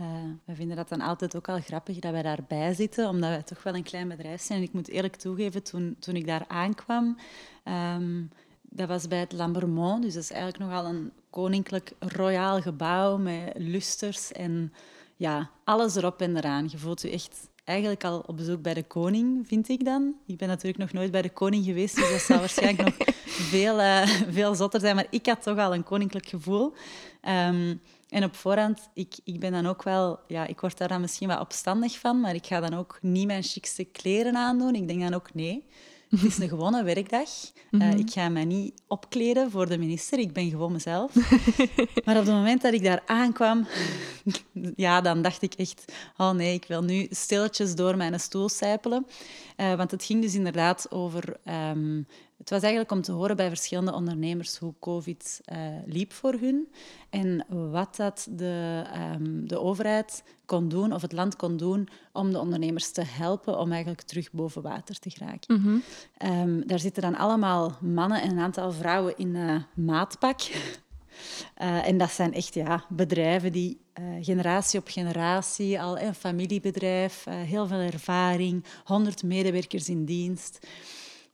Uh, 0.01 0.07
we 0.44 0.55
vinden 0.55 0.77
dat 0.77 0.88
dan 0.88 1.01
altijd 1.01 1.37
ook 1.37 1.48
al 1.48 1.61
grappig 1.61 1.98
dat 1.98 2.12
wij 2.12 2.22
daarbij 2.22 2.74
zitten, 2.74 3.09
omdat 3.09 3.31
wij 3.31 3.42
toch 3.42 3.62
wel 3.62 3.74
een 3.74 3.83
klein 3.83 4.09
bedrijf 4.09 4.42
zijn. 4.42 4.59
En 4.59 4.64
ik 4.64 4.72
moet 4.72 4.88
eerlijk 4.88 5.16
toegeven, 5.16 5.62
toen, 5.62 5.96
toen 5.98 6.16
ik 6.16 6.27
daar 6.27 6.44
aankwam, 6.48 7.16
um, 7.64 8.31
dat 8.62 8.88
was 8.88 9.09
bij 9.09 9.18
het 9.18 9.33
Lambermont. 9.33 10.03
Dus 10.03 10.14
dat 10.14 10.22
is 10.22 10.31
eigenlijk 10.31 10.62
nogal 10.64 10.85
een 10.85 11.12
koninklijk 11.31 11.92
royaal 11.98 12.61
gebouw 12.61 13.16
met 13.16 13.53
lusters 13.57 14.33
en 14.33 14.72
ja, 15.16 15.51
alles 15.64 15.96
erop 15.96 16.20
en 16.20 16.37
eraan. 16.37 16.68
Je 16.70 16.79
voelt 16.79 17.03
je 17.03 17.11
echt 17.11 17.48
eigenlijk 17.68 18.04
al 18.04 18.24
op 18.26 18.37
bezoek 18.37 18.62
bij 18.62 18.74
de 18.74 18.83
koning, 18.83 19.46
vind 19.46 19.68
ik 19.68 19.85
dan. 19.85 20.14
Ik 20.26 20.37
ben 20.37 20.48
natuurlijk 20.48 20.78
nog 20.78 20.92
nooit 20.92 21.11
bij 21.11 21.22
de 21.22 21.31
koning 21.31 21.64
geweest, 21.64 21.96
dus 21.96 22.11
dat 22.11 22.20
zou 22.20 22.38
waarschijnlijk 22.38 22.98
nog 22.98 23.09
veel, 23.52 23.78
uh, 23.81 24.07
veel 24.31 24.54
zotter 24.54 24.81
zijn. 24.81 24.94
Maar 24.94 25.07
ik 25.11 25.26
had 25.26 25.42
toch 25.42 25.59
al 25.59 25.74
een 25.74 25.83
koninklijk 25.83 26.26
gevoel. 26.26 26.72
Um, 27.22 27.81
en 28.09 28.24
op 28.24 28.37
voorhand, 28.37 28.88
ik, 28.94 29.14
ik 29.24 29.40
ben 29.40 29.52
dan 29.52 29.66
ook 29.66 29.83
wel... 29.83 30.18
Ja, 30.26 30.46
ik 30.46 30.61
word 30.61 30.78
daar 30.78 30.88
dan 30.88 31.00
misschien 31.00 31.28
wat 31.28 31.40
opstandig 31.40 31.98
van, 31.98 32.20
maar 32.20 32.35
ik 32.35 32.46
ga 32.46 32.61
dan 32.61 32.74
ook 32.74 32.98
niet 33.02 33.26
mijn 33.26 33.42
chicste 33.42 33.85
kleren 33.85 34.37
aandoen. 34.37 34.74
Ik 34.74 34.88
denk 34.88 35.00
dan 35.00 35.14
ook, 35.14 35.35
nee, 35.35 35.64
het 36.11 36.23
is 36.23 36.38
een 36.38 36.49
gewone 36.49 36.83
werkdag. 36.83 37.29
Eh, 37.71 37.81
mhm. 37.81 37.99
ik 37.99 38.11
ga 38.11 38.29
mij 38.29 38.44
niet 38.44 38.83
opkleden 38.87 39.51
voor 39.51 39.68
de 39.68 39.79
minister. 39.79 40.18
Ik 40.18 40.33
ben 40.33 40.51
gewoon 40.51 40.73
mezelf. 40.73 41.14
maar 42.05 42.18
op 42.18 42.25
het 42.25 42.35
moment 42.35 42.62
dat 42.62 42.73
ik 42.73 42.83
daar 42.83 43.03
aankwam, 43.07 43.66
ja, 44.77 45.01
dan 45.01 45.23
dacht 45.23 45.42
ik 45.42 45.55
echt... 45.55 45.92
Oh 46.16 46.31
nee, 46.31 46.55
ik 46.55 46.64
wil 46.68 46.83
nu 46.83 47.07
stilletjes 47.11 47.75
door 47.75 47.97
mijn 47.97 48.21
stoel 48.21 48.49
sijpelen. 48.49 49.07
Uh, 49.57 49.75
want 49.75 49.90
het 49.90 50.05
ging 50.05 50.23
dus 50.23 50.35
inderdaad 50.35 50.90
over 50.90 51.37
um, 51.71 52.07
het 52.48 52.61
was 52.61 52.70
eigenlijk 52.70 52.92
om 52.92 53.02
te 53.02 53.12
horen 53.12 53.37
bij 53.37 53.48
verschillende 53.48 53.92
ondernemers 53.92 54.58
hoe 54.58 54.74
COVID 54.80 55.40
uh, 55.52 55.58
liep 55.87 56.12
voor 56.12 56.32
hun 56.32 56.68
en 57.11 57.46
wat 57.70 57.96
dat 57.96 58.28
de, 58.30 58.84
um, 59.14 59.48
de 59.48 59.61
overheid 59.61 60.22
kon 60.46 60.68
doen 60.68 60.92
of 60.92 61.02
het 61.02 61.12
land 61.12 61.37
kon 61.37 61.56
doen 61.56 61.88
om 62.12 62.32
de 62.32 62.38
ondernemers 62.38 62.90
te 62.90 63.02
helpen 63.04 63.58
om 63.58 63.70
eigenlijk 63.72 64.02
terug 64.02 64.32
boven 64.32 64.62
water 64.62 64.98
te 64.98 65.11
geraken. 65.11 65.62
Mm 65.62 65.82
um, 66.24 66.66
daar 66.66 66.78
zitten 66.78 67.02
dan 67.02 67.16
allemaal 67.16 67.76
mannen 67.80 68.22
en 68.22 68.30
een 68.30 68.38
aantal 68.38 68.72
vrouwen 68.72 69.16
in 69.16 69.34
uh, 69.34 69.54
maatpak. 69.74 70.40
Uh, 71.62 71.87
en 71.88 71.98
dat 71.98 72.11
zijn 72.11 72.34
echt 72.34 72.54
ja, 72.54 72.84
bedrijven 72.88 73.52
die 73.52 73.80
uh, 74.00 74.24
generatie 74.24 74.80
op 74.80 74.88
generatie, 74.88 75.80
al 75.80 75.98
een 75.98 76.14
familiebedrijf, 76.14 77.26
uh, 77.28 77.34
heel 77.34 77.66
veel 77.66 77.78
ervaring, 77.78 78.64
100 78.84 79.22
medewerkers 79.22 79.88
in 79.88 80.04
dienst. 80.04 80.66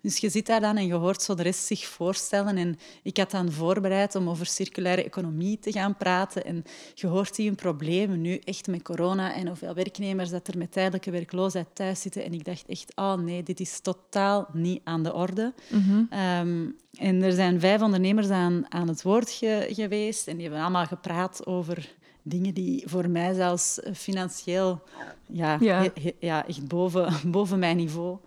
Dus 0.05 0.19
je 0.19 0.29
zit 0.29 0.47
daar 0.47 0.61
dan 0.61 0.77
en 0.77 0.87
je 0.87 0.95
hoort 0.95 1.23
zo 1.23 1.35
de 1.35 1.43
rest 1.43 1.67
zich 1.67 1.87
voorstellen. 1.87 2.57
En 2.57 2.79
ik 3.03 3.17
had 3.17 3.31
dan 3.31 3.53
voorbereid 3.53 4.15
om 4.15 4.29
over 4.29 4.47
circulaire 4.47 5.05
economie 5.05 5.59
te 5.59 5.73
gaan 5.73 5.97
praten. 5.97 6.45
En 6.45 6.65
je 6.95 7.07
hoort 7.07 7.37
die 7.37 7.47
hun 7.47 7.55
problemen 7.55 8.21
nu 8.21 8.37
echt 8.37 8.67
met 8.67 8.83
corona 8.83 9.35
en 9.35 9.47
hoeveel 9.47 9.75
werknemers 9.75 10.31
dat 10.31 10.49
er 10.49 10.59
met 10.59 10.73
tijdelijke 10.73 11.11
werkloosheid 11.11 11.67
thuis 11.73 12.01
zitten. 12.01 12.25
En 12.25 12.33
ik 12.33 12.45
dacht 12.45 12.65
echt, 12.67 12.93
oh 12.95 13.15
nee, 13.15 13.43
dit 13.43 13.61
is 13.61 13.81
totaal 13.81 14.49
niet 14.53 14.81
aan 14.85 15.03
de 15.03 15.15
orde. 15.15 15.53
Mhm. 15.69 16.03
Ehm, 16.11 16.67
en 16.99 17.23
er 17.23 17.33
zijn 17.33 17.61
vijf 17.61 17.83
ondernemers 17.83 18.29
aan, 18.29 18.65
aan 18.69 18.89
het 18.89 19.03
woord 19.03 19.31
geweest 19.69 20.29
en 20.29 20.35
die 20.35 20.43
hebben 20.43 20.63
allemaal 20.63 20.87
gepraat 20.87 21.47
over 21.47 21.95
dingen 22.23 22.55
die 22.55 22.83
voor 22.87 23.09
mij 23.09 23.35
zelfs 23.35 23.81
financieel 23.95 24.83
ja, 25.27 25.57
ja. 25.61 25.87
ja 26.19 26.47
echt 26.47 26.69
boven, 26.69 27.13
boven 27.31 27.59
mijn 27.59 27.77
niveau. 27.77 28.19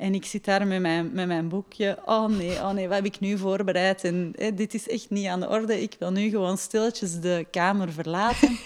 En 0.00 0.14
ik 0.14 0.24
zit 0.24 0.44
daar 0.44 0.66
met 0.66 0.80
mijn, 0.80 1.12
met 1.12 1.26
mijn 1.26 1.48
boekje. 1.48 1.98
Oh 2.04 2.28
nee, 2.28 2.52
oh 2.52 2.70
nee, 2.70 2.88
wat 2.88 2.96
heb 2.96 3.04
ik 3.06 3.20
nu 3.20 3.38
voorbereid? 3.38 4.04
En 4.04 4.34
dit 4.54 4.74
is 4.74 4.88
echt 4.88 5.10
niet 5.10 5.26
aan 5.26 5.40
de 5.40 5.48
orde. 5.48 5.82
Ik 5.82 5.96
wil 5.98 6.10
nu 6.10 6.28
gewoon 6.28 6.58
stilletjes 6.58 7.20
de 7.20 7.46
kamer 7.50 7.92
verlaten. 7.92 8.58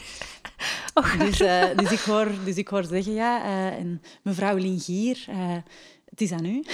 Oh, 0.95 1.19
dus, 1.19 1.41
uh, 1.41 1.65
dus, 1.77 1.93
ik 1.93 1.99
hoor, 1.99 2.29
dus 2.45 2.57
ik 2.57 2.69
hoor 2.69 2.85
zeggen, 2.85 3.13
ja, 3.13 3.45
uh, 3.45 3.79
en 3.79 4.03
mevrouw 4.23 4.57
Lingier, 4.57 5.27
uh, 5.29 5.57
het 6.11 6.21
is 6.21 6.33
aan 6.33 6.45
u. 6.45 6.65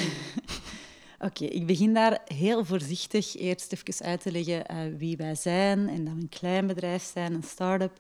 Oké, 1.27 1.45
ik 1.45 1.67
begin 1.67 1.95
daar 1.95 2.19
heel 2.25 2.65
voorzichtig 2.65 3.37
eerst 3.37 3.73
even 3.73 4.07
uit 4.07 4.21
te 4.21 4.33
leggen 4.33 4.65
uh, 4.71 4.99
wie 4.99 5.17
wij 5.17 5.35
zijn 5.35 5.89
en 5.89 6.05
dat 6.05 6.15
we 6.15 6.21
een 6.21 6.29
klein 6.29 6.67
bedrijf 6.67 7.11
zijn, 7.13 7.35
een 7.35 7.43
start-up. 7.43 7.93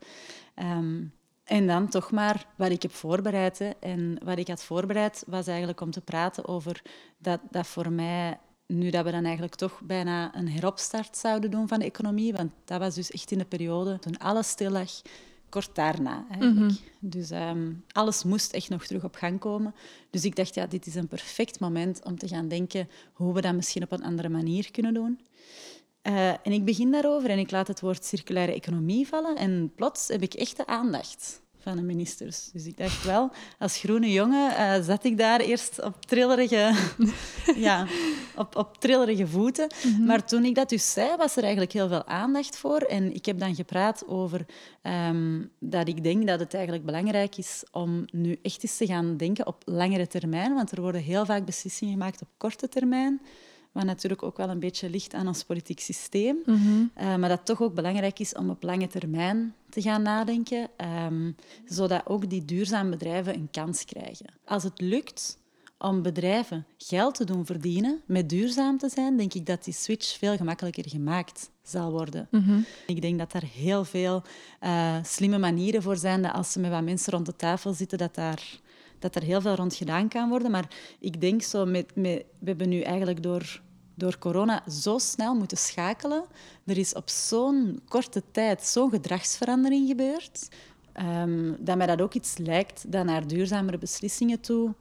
Um, 0.57 1.13
en 1.51 1.67
dan 1.67 1.89
toch 1.89 2.11
maar 2.11 2.47
wat 2.57 2.71
ik 2.71 2.83
heb 2.83 2.95
voorbereid. 2.95 3.59
Hè. 3.59 3.71
En 3.81 4.19
wat 4.25 4.39
ik 4.39 4.49
had 4.49 4.63
voorbereid 4.63 5.25
was 5.27 5.47
eigenlijk 5.47 5.81
om 5.81 5.91
te 5.91 6.01
praten 6.01 6.49
over 6.49 6.83
dat, 7.19 7.41
dat 7.51 7.67
voor 7.67 7.93
mij, 7.93 8.39
nu 8.67 8.91
dat 8.91 9.05
we 9.05 9.11
dan 9.11 9.25
eigenlijk 9.25 9.55
toch 9.55 9.81
bijna 9.85 10.35
een 10.35 10.49
heropstart 10.49 11.17
zouden 11.17 11.51
doen 11.51 11.69
van 11.69 11.79
de 11.79 11.85
economie, 11.85 12.33
want 12.33 12.53
dat 12.65 12.79
was 12.79 12.95
dus 12.95 13.11
echt 13.11 13.31
in 13.31 13.39
de 13.39 13.45
periode 13.45 13.99
toen 13.99 14.19
alles 14.19 14.49
stil 14.49 14.71
lag, 14.71 14.91
kort 15.49 15.75
daarna 15.75 16.25
eigenlijk. 16.31 16.61
Mhm. 16.61 16.75
Dus 17.01 17.31
um, 17.31 17.85
alles 17.93 18.25
moest 18.25 18.53
echt 18.53 18.69
nog 18.69 18.87
terug 18.87 19.05
op 19.05 19.15
gang 19.15 19.39
komen. 19.39 19.75
Dus 20.11 20.25
ik 20.25 20.37
dacht, 20.37 20.55
ja, 20.55 20.67
dit 20.67 20.87
is 20.87 20.95
een 20.95 21.09
perfect 21.09 21.61
moment 21.61 22.05
om 22.05 22.19
te 22.19 22.29
gaan 22.29 22.49
denken 22.49 22.89
hoe 23.13 23.35
we 23.35 23.41
dat 23.41 23.55
misschien 23.55 23.83
op 23.83 23.93
een 23.93 24.05
andere 24.05 24.29
manier 24.29 24.71
kunnen 24.71 24.95
doen. 24.95 25.21
Uh, 26.03 26.29
en 26.29 26.53
ik 26.53 26.65
begin 26.65 26.91
daarover 26.91 27.31
en 27.31 27.39
ik 27.39 27.51
laat 27.51 27.69
het 27.69 27.81
woord 27.81 28.05
circulaire 28.05 28.53
economie 28.53 29.07
vallen 29.07 29.37
en 29.37 29.73
plots 29.75 30.09
heb 30.09 30.23
ik 30.23 30.35
echt 30.35 30.57
de 30.57 30.67
aandacht 30.67 31.43
van 31.61 31.77
de 31.77 31.83
ministers. 31.83 32.51
Dus 32.53 32.67
ik 32.67 32.77
dacht 32.77 33.05
wel, 33.05 33.31
als 33.59 33.79
groene 33.79 34.13
jongen 34.13 34.51
uh, 34.51 34.83
zat 34.83 35.05
ik 35.05 35.19
daar 35.19 35.41
eerst 35.41 35.83
op 35.83 36.07
trillerige, 36.07 36.75
ja, 37.67 37.87
op, 38.37 38.57
op 38.57 38.79
trillerige 38.79 39.27
voeten. 39.27 39.67
Mhm. 39.85 40.05
Maar 40.05 40.27
toen 40.27 40.45
ik 40.45 40.55
dat 40.55 40.69
dus 40.69 40.93
zei, 40.93 41.17
was 41.17 41.37
er 41.37 41.43
eigenlijk 41.43 41.73
heel 41.73 41.89
veel 41.89 42.07
aandacht 42.07 42.57
voor. 42.57 42.79
En 42.79 43.15
ik 43.15 43.27
heb 43.27 43.39
dan 43.39 43.55
gepraat 43.55 44.05
over 44.07 44.47
um, 44.83 45.51
dat 45.59 45.89
ik 45.89 46.03
denk 46.03 46.27
dat 46.27 46.41
het 46.41 46.55
eigenlijk 46.55 46.85
belangrijk 46.85 47.37
is 47.37 47.65
om 47.73 48.05
nu 48.13 48.39
echt 48.43 48.63
eens 48.63 48.77
te 48.77 48.87
gaan 48.87 49.17
denken 49.17 49.47
op 49.47 49.63
langere 49.65 50.07
termijn. 50.07 50.55
Want 50.55 50.73
er 50.73 50.81
worden 50.81 51.01
heel 51.01 51.25
vaak 51.25 51.45
beslissingen 51.45 51.93
gemaakt 51.93 52.23
op 52.23 52.29
korte 52.37 52.69
termijn. 52.69 53.21
Wat 53.73 53.85
natuurlijk 53.85 54.23
ook 54.23 54.37
wel 54.37 54.49
een 54.49 54.59
beetje 54.59 54.91
ligt 54.91 55.15
aan 55.15 55.27
ons 55.27 55.45
politiek 55.45 55.81
systeem. 55.81 56.37
Mhm. 56.47 56.85
Eh, 56.95 57.17
maar 57.17 57.29
dat 57.29 57.45
toch 57.45 57.63
ook 57.63 57.75
belangrijk 57.75 58.19
is 58.19 58.35
om 58.35 58.51
op 58.51 58.63
lange 58.63 58.87
termijn 58.87 59.55
te 59.69 59.83
gaan 59.83 60.03
nadenken, 60.03 60.69
um, 61.07 61.37
zodat 61.65 62.07
ook 62.07 62.31
die 62.31 62.45
duurzame 62.45 62.91
bedrijven 62.91 63.35
een 63.35 63.49
kans 63.51 63.85
krijgen. 63.85 64.27
Als 64.45 64.63
het 64.63 64.81
lukt 64.81 65.39
om 65.79 66.03
bedrijven 66.03 66.67
geld 66.79 67.15
te 67.15 67.25
doen 67.25 67.47
verdienen 67.47 68.01
met 68.07 68.29
duurzaam 68.29 68.79
te 68.79 68.89
zijn, 68.89 69.17
denk 69.17 69.35
ik 69.35 69.47
dat 69.47 69.65
die 69.65 69.75
switch 69.75 70.19
veel 70.19 70.37
gemakkelijker 70.37 70.89
gemaakt 70.89 71.51
zal 71.63 71.91
worden. 71.91 72.29
Mhm. 72.31 72.59
Ik 72.87 73.03
denk 73.03 73.19
dat 73.19 73.33
er 73.33 73.45
heel 73.45 73.85
veel 73.85 74.23
uh, 74.63 74.97
slimme 75.03 75.39
manieren 75.39 75.83
voor 75.83 75.97
zijn 75.97 76.23
dat 76.23 76.33
als 76.33 76.53
ze 76.53 76.61
met 76.61 76.71
wat 76.71 76.83
mensen 76.83 77.13
rond 77.13 77.27
de 77.27 77.37
tafel 77.37 77.73
zitten, 77.73 77.99
dat 77.99 78.15
daar 78.15 78.61
dat 79.01 79.15
er 79.15 79.23
heel 79.23 79.41
veel 79.41 79.55
rond 79.55 79.75
gedaan 79.75 80.09
kan 80.09 80.29
worden. 80.29 80.51
Maar 80.51 80.69
ik 81.01 81.21
denk 81.21 81.43
zo 81.43 81.67
met, 81.67 81.97
met 81.97 82.25
we 82.39 82.47
hebben 82.47 82.69
nu 82.69 82.81
eigenlijk 82.81 83.23
door, 83.23 83.61
door 83.95 84.19
corona 84.19 84.63
zo 84.69 84.99
snel 84.99 85.35
moeten 85.35 85.57
schakelen. 85.57 86.25
Er 86.67 86.79
is 86.79 86.95
op 86.95 87.09
zo'n 87.09 87.81
korte 87.89 88.23
tijd 88.31 88.65
zo'n 88.65 88.91
gedragsverandering 88.91 89.89
gebeurd. 89.89 90.49
Um, 91.23 91.57
dat 91.61 91.77
mij 91.77 91.87
dat 91.87 92.01
ook 92.01 92.15
iets 92.15 92.39
lijkt 92.39 92.93
dat 92.93 93.05
naar 93.05 93.27
duurzamere 93.27 93.79
beslissingen 93.79 94.41
toe 94.41 94.75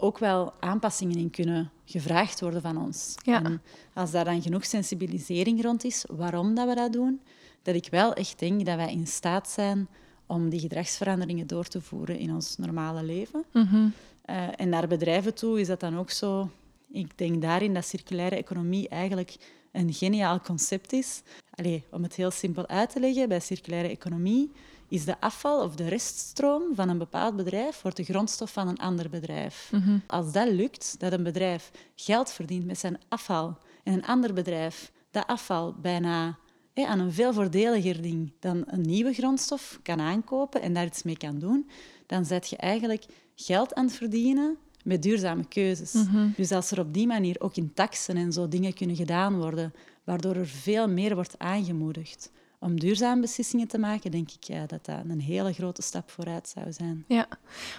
ook 0.00 0.18
wel 0.18 0.52
aanpassingen 0.60 1.16
in 1.16 1.30
kunnen 1.30 1.70
gevraagd 1.84 2.40
worden 2.40 2.62
van 2.62 2.76
ons. 2.76 3.14
Ja. 3.22 3.42
En 3.44 3.62
als 3.94 4.10
daar 4.10 4.24
dan 4.24 4.42
genoeg 4.42 4.64
sensibilisering 4.64 5.62
rond 5.62 5.84
is, 5.84 6.04
waarom 6.08 6.54
dat 6.54 6.68
we 6.68 6.74
dat 6.74 6.92
doen, 6.92 7.20
dat 7.62 7.74
ik 7.74 7.88
wel 7.90 8.14
echt 8.14 8.38
denk 8.38 8.66
dat 8.66 8.76
wij 8.76 8.92
in 8.92 9.06
staat 9.06 9.48
zijn 9.48 9.88
om 10.28 10.48
die 10.48 10.60
gedragsveranderingen 10.60 11.46
door 11.46 11.64
te 11.64 11.80
voeren 11.80 12.18
in 12.18 12.34
ons 12.34 12.56
normale 12.56 13.02
leven. 13.02 13.44
Mhm. 13.52 13.88
Eh, 14.22 14.46
en 14.56 14.68
naar 14.68 14.88
bedrijven 14.88 15.34
toe 15.34 15.60
is 15.60 15.66
dat 15.66 15.80
dan 15.80 15.98
ook 15.98 16.10
zo. 16.10 16.50
Ik 16.90 17.18
denk 17.18 17.42
daarin 17.42 17.74
dat 17.74 17.84
circulaire 17.84 18.36
economie 18.36 18.88
eigenlijk 18.88 19.36
een 19.72 19.92
geniaal 19.92 20.40
concept 20.40 20.92
is. 20.92 21.22
Allee, 21.54 21.84
om 21.90 22.02
het 22.02 22.14
heel 22.14 22.30
simpel 22.30 22.66
uit 22.66 22.90
te 22.90 23.00
leggen, 23.00 23.28
bij 23.28 23.40
circulaire 23.40 23.88
economie 23.88 24.52
is 24.88 25.04
de 25.04 25.20
afval 25.20 25.62
of 25.62 25.74
de 25.74 25.88
reststroom 25.88 26.74
van 26.74 26.88
een 26.88 26.98
bepaald 26.98 27.36
bedrijf 27.36 27.82
wordt 27.82 27.96
de 27.96 28.04
grondstof 28.04 28.52
van 28.52 28.68
een 28.68 28.78
ander 28.78 29.10
bedrijf. 29.10 29.68
Mhm. 29.72 29.98
Als 30.06 30.32
dat 30.32 30.48
lukt, 30.48 30.94
dat 30.98 31.12
een 31.12 31.22
bedrijf 31.22 31.70
geld 31.94 32.30
verdient 32.30 32.66
met 32.66 32.78
zijn 32.78 33.00
afval 33.08 33.58
en 33.84 33.92
een 33.92 34.06
ander 34.06 34.32
bedrijf 34.32 34.92
dat 35.10 35.26
afval 35.26 35.74
bijna 35.80 36.38
aan 36.86 36.98
een 36.98 37.12
veel 37.12 37.32
voordeliger 37.32 38.02
ding 38.02 38.32
dan 38.40 38.64
een 38.66 38.80
nieuwe 38.80 39.12
grondstof 39.12 39.78
kan 39.82 40.00
aankopen 40.00 40.62
en 40.62 40.74
daar 40.74 40.86
iets 40.86 41.02
mee 41.02 41.16
kan 41.16 41.38
doen, 41.38 41.70
dan 42.06 42.24
zet 42.24 42.48
je 42.48 42.56
eigenlijk 42.56 43.04
geld 43.34 43.74
aan 43.74 43.84
het 43.84 43.94
verdienen 43.94 44.56
met 44.84 45.02
duurzame 45.02 45.44
keuzes. 45.48 45.92
Mhm. 45.92 46.28
Dus 46.36 46.52
als 46.52 46.70
er 46.70 46.80
op 46.80 46.94
die 46.94 47.06
manier 47.06 47.36
ook 47.38 47.56
in 47.56 47.74
taxen 47.74 48.16
en 48.16 48.32
zo 48.32 48.48
dingen 48.48 48.74
kunnen 48.74 48.96
gedaan 48.96 49.36
worden, 49.36 49.72
waardoor 50.04 50.34
er 50.34 50.46
veel 50.46 50.88
meer 50.88 51.14
wordt 51.14 51.38
aangemoedigd 51.38 52.30
om 52.60 52.80
duurzame 52.80 53.20
beslissingen 53.20 53.68
te 53.68 53.78
maken, 53.78 54.10
denk 54.10 54.30
ik 54.30 54.44
ja, 54.44 54.66
dat 54.66 54.84
dat 54.84 54.98
een 55.08 55.20
hele 55.20 55.52
grote 55.52 55.82
stap 55.82 56.10
vooruit 56.10 56.48
zou 56.48 56.72
zijn. 56.72 57.04
Ja, 57.08 57.26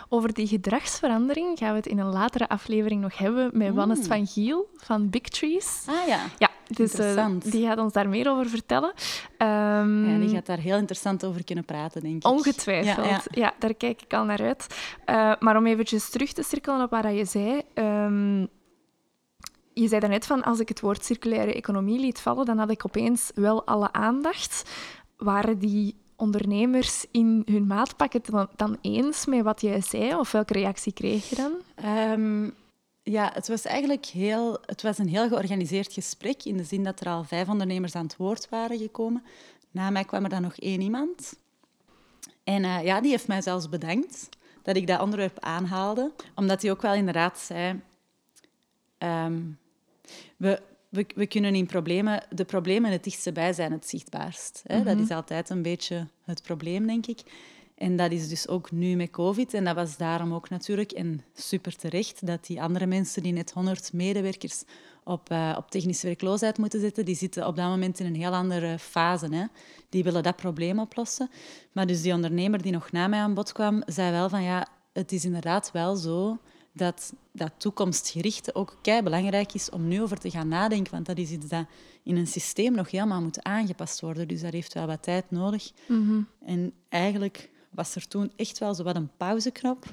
over 0.10 0.34
die 0.34 0.48
gedragsverandering 0.48 1.58
gaan 1.58 1.70
we 1.70 1.76
het 1.76 1.88
in 1.88 2.00
een 2.00 2.12
latere 2.12 2.50
aflevering 2.50 3.02
nog 3.02 3.18
hebben 3.18 3.50
met 3.54 3.70
mm. 3.70 3.76
Wannes 3.76 4.08
van 4.08 4.28
Giel 4.28 4.70
van 4.76 5.10
Big 5.10 5.22
Trees. 5.22 5.84
Ah 5.86 6.08
ja. 6.08 6.26
Ja, 6.40 6.49
dus 6.70 7.00
uh, 7.00 7.28
die 7.44 7.66
gaat 7.66 7.78
ons 7.78 7.94
daar 7.94 8.10
meer 8.10 8.30
over 8.30 8.46
vertellen. 8.50 8.94
Um, 9.38 10.10
ja, 10.10 10.18
die 10.18 10.30
gaat 10.30 10.46
daar 10.46 10.60
heel 10.60 10.78
interessant 10.78 11.26
over 11.26 11.44
kunnen 11.44 11.66
praten, 11.66 12.02
denk 12.02 12.16
ik. 12.16 12.28
Ongetwijfeld. 12.28 13.06
Ja, 13.06 13.22
ja. 13.32 13.54
daar 13.60 13.74
kijk 13.74 14.02
ik 14.02 14.14
al 14.14 14.26
naar 14.26 14.42
uit. 14.42 14.68
Uh, 15.10 15.34
maar 15.40 15.58
om 15.58 15.66
eventjes 15.66 16.10
terug 16.10 16.34
te 16.34 16.44
cirkelen 16.44 16.82
op 16.82 16.90
wat 16.90 17.04
je 17.04 17.26
zei... 17.26 17.62
Um, 17.74 18.48
je 19.74 19.88
zei 19.88 20.00
daarnet 20.00 20.26
van, 20.26 20.44
als 20.44 20.60
ik 20.60 20.70
het 20.70 20.80
woord 20.80 21.06
circulaire 21.06 21.54
economie 21.54 22.00
liet 22.00 22.20
vallen, 22.20 22.46
dan 22.46 22.58
had 22.58 22.72
ik 22.72 22.86
opeens 22.86 23.32
wel 23.36 23.66
alle 23.66 23.92
aandacht. 23.92 24.70
Waren 25.18 25.60
die 25.60 25.96
ondernemers 26.16 27.06
in 27.12 27.42
hun 27.46 27.68
maatpakken 27.68 28.22
dan, 28.24 28.48
dan 28.56 28.78
eens 28.82 29.26
met 29.26 29.44
wat 29.44 29.62
jij 29.62 29.82
zei? 29.82 30.16
Of 30.16 30.32
welke 30.32 30.54
reactie 30.54 30.94
kreeg 30.94 31.30
je 31.30 31.36
dan? 31.36 31.52
Um, 32.12 32.54
ja, 33.04 33.32
het 33.34 33.48
was 33.48 33.66
eigenlijk 33.66 34.06
heel, 34.06 34.58
het 34.66 34.82
was 34.82 34.98
een 34.98 35.08
heel 35.08 35.28
georganiseerd 35.28 35.94
gesprek, 35.94 36.44
in 36.44 36.58
de 36.58 36.64
zin 36.64 36.84
dat 36.84 37.00
er 37.00 37.08
al 37.08 37.24
vijf 37.24 37.50
ondernemers 37.50 37.96
aan 37.96 38.04
het 38.04 38.18
woord 38.18 38.50
waren 38.50 38.78
gekomen. 38.78 39.24
Na 39.72 39.90
mij 39.90 40.04
kwam 40.04 40.24
er 40.24 40.30
dan 40.30 40.42
nog 40.42 40.56
één 40.56 40.82
iemand. 40.82 41.40
En 42.44 42.64
uh, 42.64 42.84
ja, 42.84 43.02
die 43.02 43.12
heeft 43.12 43.28
mij 43.28 43.42
zelfs 43.42 43.70
bedankt 43.70 44.30
dat 44.64 44.76
ik 44.76 44.88
dat 44.88 45.02
onderwerp 45.02 45.40
aanhaalde, 45.40 46.12
omdat 46.36 46.62
hij 46.62 46.72
ook 46.72 46.82
wel 46.82 46.94
inderdaad 46.94 47.40
zei... 47.40 47.82
Um, 48.98 49.58
we, 50.38 50.62
we, 50.90 51.06
we, 51.16 51.28
kunnen 51.28 51.56
in 51.56 51.66
problemen... 51.66 52.24
De 52.30 52.46
problemen 52.46 52.92
het 52.92 53.04
dichtst 53.04 53.34
bij 53.34 53.54
zijn 53.54 53.72
het 53.72 53.90
zichtbaarst. 53.90 54.64
Hè? 54.66 54.84
Dat 54.84 54.94
mhm. 54.94 55.04
is 55.04 55.12
altijd 55.12 55.50
een 55.50 55.62
beetje 55.62 56.08
het 56.24 56.42
probleem, 56.42 56.88
denk 56.88 57.08
ik. 57.08 57.22
En 57.80 57.96
dat 57.96 58.12
is 58.12 58.30
dus 58.30 58.48
ook 58.48 58.72
nu 58.72 58.96
met 58.96 59.10
COVID. 59.10 59.54
En 59.54 59.64
dat 59.64 59.76
was 59.76 59.98
daarom 59.98 60.34
ook 60.34 60.50
natuurlijk, 60.50 60.92
en 60.92 61.22
super 61.34 61.76
terecht, 61.76 62.26
dat 62.26 62.46
die 62.46 62.62
andere 62.62 62.86
mensen 62.86 63.24
die 63.24 63.34
net 63.34 63.52
100 63.52 63.94
medewerkers 63.94 64.64
op, 65.04 65.32
uh, 65.32 65.56
op 65.58 65.72
technische 65.72 66.06
werkloosheid 66.08 66.58
moeten 66.58 66.80
zetten, 66.80 67.06
die 67.06 67.16
zitten 67.16 67.48
op 67.48 67.56
dat 67.56 67.68
moment 67.68 68.00
in 68.00 68.06
een 68.06 68.16
heel 68.16 68.36
andere 68.36 68.80
fase. 68.80 69.28
Hè. 69.36 69.46
Die 69.90 70.04
willen 70.04 70.24
dat 70.24 70.36
probleem 70.36 70.80
oplossen. 70.80 71.30
Maar 71.72 71.88
dus 71.88 72.02
die 72.02 72.14
ondernemer 72.14 72.62
die 72.62 72.72
nog 72.72 72.92
na 72.92 73.08
mij 73.08 73.20
aan 73.20 73.34
bod 73.34 73.52
kwam, 73.52 73.84
zei 73.86 74.12
wel 74.12 74.30
van 74.30 74.44
ja, 74.44 74.68
het 74.94 75.12
is 75.12 75.26
inderdaad 75.26 75.72
wel 75.72 75.96
zo 75.96 76.38
dat 76.74 77.14
dat 77.32 77.52
toekomstgerichte 77.58 78.56
ook 78.56 78.78
kei 78.82 79.02
belangrijk 79.02 79.54
is 79.54 79.70
om 79.70 79.88
nu 79.88 80.02
over 80.02 80.18
te 80.18 80.30
gaan 80.30 80.48
nadenken, 80.48 80.94
want 80.94 81.06
dat 81.06 81.18
is 81.18 81.32
iets 81.32 81.48
dat 81.48 81.66
in 82.04 82.16
een 82.16 82.28
systeem 82.28 82.74
nog 82.74 82.92
helemaal 82.92 83.22
moet 83.22 83.44
aangepast 83.44 84.02
worden. 84.02 84.28
Dus 84.28 84.42
dat 84.42 84.54
heeft 84.54 84.74
wel 84.74 84.88
wat 84.88 85.04
tijd 85.04 85.32
nodig. 85.32 85.72
Mm 85.88 86.28
En 86.46 86.74
eigenlijk 86.90 87.50
was 87.70 87.96
er 87.96 88.08
toen 88.08 88.32
echt 88.36 88.58
wel 88.58 88.74
zo 88.74 88.84
wat 88.84 88.96
een 88.96 89.12
pauzeknop, 89.18 89.86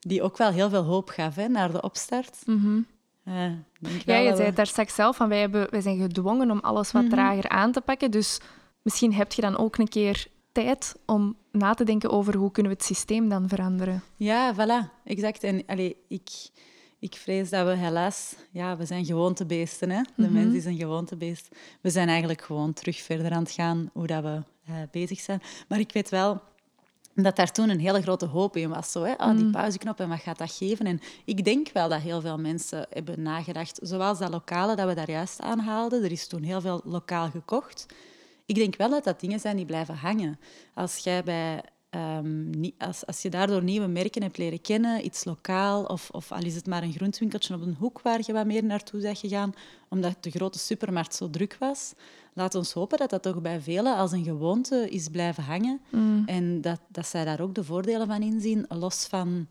die 0.00 0.22
ook 0.22 0.36
wel 0.36 0.50
heel 0.50 0.68
veel 0.68 0.82
hoop 0.82 1.08
gaf 1.08 1.34
hè, 1.34 1.48
naar 1.48 1.72
de 1.72 1.82
opstart. 1.82 2.42
Mm 2.46 2.86
ja, 4.04 4.16
je 4.16 4.34
zei 4.36 4.42
het 4.42 4.56
daar 4.56 4.66
straks 4.66 4.94
zelf 4.94 5.16
van, 5.16 5.28
wij, 5.28 5.40
hebben, 5.40 5.70
wij 5.70 5.80
zijn 5.80 5.98
gedwongen 5.98 6.50
om 6.50 6.58
alles 6.58 6.92
wat 6.92 7.02
mhm. 7.02 7.12
trager 7.12 7.48
aan 7.48 7.72
te 7.72 7.80
pakken. 7.80 8.10
Dus 8.10 8.40
misschien 8.82 9.14
heb 9.14 9.32
je 9.32 9.42
dan 9.42 9.56
ook 9.56 9.76
een 9.76 9.88
keer 9.88 10.26
tijd 10.52 10.96
om 11.06 11.36
na 11.52 11.74
te 11.74 11.84
denken 11.84 12.10
over 12.10 12.36
hoe 12.36 12.50
kunnen 12.50 12.72
we 12.72 12.78
het 12.78 12.86
systeem 12.86 13.28
dan 13.28 13.48
veranderen. 13.48 14.02
Ja, 14.16 14.54
voilà, 14.54 15.02
exact. 15.04 15.42
En 15.42 15.62
allee, 15.66 15.96
ik, 16.08 16.30
ik 16.98 17.14
vrees 17.14 17.50
dat 17.50 17.66
we 17.66 17.74
helaas, 17.74 18.34
ja, 18.50 18.76
we 18.76 18.84
zijn 18.84 19.04
gewoontebeesten. 19.04 19.90
Hè? 19.90 20.02
De 20.16 20.26
mm 20.26 20.32
mens 20.32 20.54
is 20.54 20.64
een 20.64 20.76
gewoontebeest. 20.76 21.48
We 21.80 21.90
zijn 21.90 22.08
eigenlijk 22.08 22.42
gewoon 22.42 22.72
terug 22.72 22.96
verder 22.96 23.32
aan 23.32 23.42
het 23.42 23.52
gaan 23.52 23.90
hoe 23.92 24.06
dat 24.06 24.22
we 24.22 24.42
uh, 24.68 24.76
bezig 24.90 25.20
zijn. 25.20 25.42
Maar 25.68 25.78
ik 25.78 25.92
weet 25.92 26.08
wel 26.08 26.42
dat 27.14 27.36
daar 27.36 27.52
toen 27.52 27.68
een 27.68 27.80
hele 27.80 28.02
grote 28.02 28.26
hoop 28.26 28.56
in 28.56 28.68
was. 28.68 28.92
Zo, 28.92 29.02
hè? 29.02 29.12
Oh, 29.12 29.36
die 29.36 29.44
mm. 29.44 29.50
pauzeknop 29.50 30.00
en 30.00 30.08
wat 30.08 30.20
gaat 30.20 30.38
dat 30.38 30.52
geven? 30.52 30.86
En 30.86 31.00
ik 31.24 31.44
denk 31.44 31.70
wel 31.72 31.88
dat 31.88 32.00
heel 32.00 32.20
veel 32.20 32.38
mensen 32.38 32.86
hebben 32.90 33.22
nagedacht. 33.22 33.78
Zoals 33.82 34.18
dat 34.18 34.30
lokale 34.30 34.76
dat 34.76 34.88
we 34.88 34.94
daar 34.94 35.10
juist 35.10 35.40
aanhaalden. 35.40 36.04
Er 36.04 36.12
is 36.12 36.26
toen 36.26 36.42
heel 36.42 36.60
veel 36.60 36.80
lokaal 36.84 37.30
gekocht. 37.30 37.86
Ik 38.46 38.54
denk 38.54 38.76
wel 38.76 38.90
dat 38.90 39.04
dat 39.04 39.20
dingen 39.20 39.40
zijn 39.40 39.56
die 39.56 39.64
blijven 39.64 39.94
hangen. 39.94 40.38
Als 40.74 40.96
jij 40.96 41.22
bij 41.22 41.62
ehm, 41.90 42.70
als, 42.78 43.06
als 43.06 43.22
je 43.22 43.28
daardoor 43.28 43.62
nieuwe 43.62 43.86
merken 43.86 44.22
hebt 44.22 44.38
leren 44.38 44.60
kennen, 44.60 45.04
iets 45.04 45.24
lokaal, 45.24 45.84
of, 45.84 46.10
of 46.10 46.32
al 46.32 46.44
is 46.44 46.54
het 46.54 46.66
maar 46.66 46.82
een 46.82 46.92
groentwinkeltje 46.92 47.54
op 47.54 47.60
een 47.60 47.76
hoek 47.78 48.00
waar 48.00 48.20
je 48.26 48.32
wat 48.32 48.46
meer 48.46 48.64
naartoe 48.64 49.00
bent 49.00 49.18
gegaan, 49.18 49.54
omdat 49.88 50.16
de 50.20 50.30
grote 50.30 50.58
supermarkt 50.58 51.14
zo 51.14 51.30
druk 51.30 51.56
was, 51.58 51.92
laat 52.34 52.54
ons 52.54 52.72
hopen 52.72 52.98
dat 52.98 53.10
dat 53.10 53.22
toch 53.22 53.40
bij 53.40 53.60
velen 53.60 53.96
als 53.96 54.12
een 54.12 54.24
gewoonte 54.24 54.88
is 54.90 55.08
blijven 55.08 55.42
hangen. 55.44 55.80
Mm. 55.90 56.22
En 56.26 56.60
dat, 56.60 56.80
dat 56.88 57.06
zij 57.06 57.24
daar 57.24 57.40
ook 57.40 57.54
de 57.54 57.64
voordelen 57.64 58.06
van 58.06 58.22
inzien, 58.22 58.64
los 58.68 59.06
van, 59.06 59.46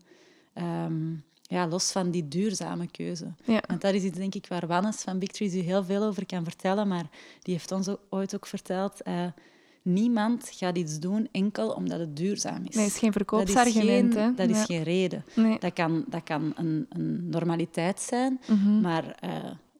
ehm, 0.52 1.12
ja, 1.42 1.68
los 1.68 1.92
van 1.92 2.10
die 2.10 2.28
duurzame 2.28 2.86
keuze. 2.90 3.32
Ja. 3.44 3.62
Want 3.66 3.80
dat 3.80 3.94
is 3.94 4.02
iets, 4.02 4.16
denk 4.18 4.34
ik, 4.34 4.46
waar 4.48 4.66
Wannes 4.66 4.96
van 5.02 5.18
Big 5.18 5.28
Trees 5.28 5.54
u 5.54 5.58
heel 5.58 5.84
veel 5.84 6.02
over 6.02 6.26
kan 6.26 6.44
vertellen. 6.44 6.88
Maar 6.88 7.06
die 7.42 7.54
heeft 7.54 7.72
ons 7.72 7.88
ook, 7.88 8.00
ooit 8.10 8.34
ook 8.34 8.46
verteld... 8.46 9.02
eh, 9.02 9.26
niemand 9.82 10.48
gaat 10.52 10.76
iets 10.78 10.98
doen 10.98 11.28
enkel 11.32 11.68
omdat 11.70 11.98
het 11.98 12.16
duurzaam 12.16 12.64
is. 12.68 12.74
Nee, 12.74 12.86
is 12.86 12.98
geen 12.98 13.10
dat 13.12 13.20
is 13.22 13.26
verkoopsargument. 13.52 14.14
geen, 14.14 14.34
dat 14.36 14.48
is 14.48 14.56
Ja. 14.58 14.64
geen 14.64 14.82
reden. 14.82 15.24
Nee. 15.34 15.58
Dat 15.58 15.72
kan, 15.72 16.04
dat 16.08 16.22
kan 16.22 16.52
een, 16.56 16.86
een 16.88 17.28
normaliteit 17.28 18.00
zijn, 18.00 18.40
Mhm. 18.48 18.80
maar 18.80 19.04
eh, 19.20 19.30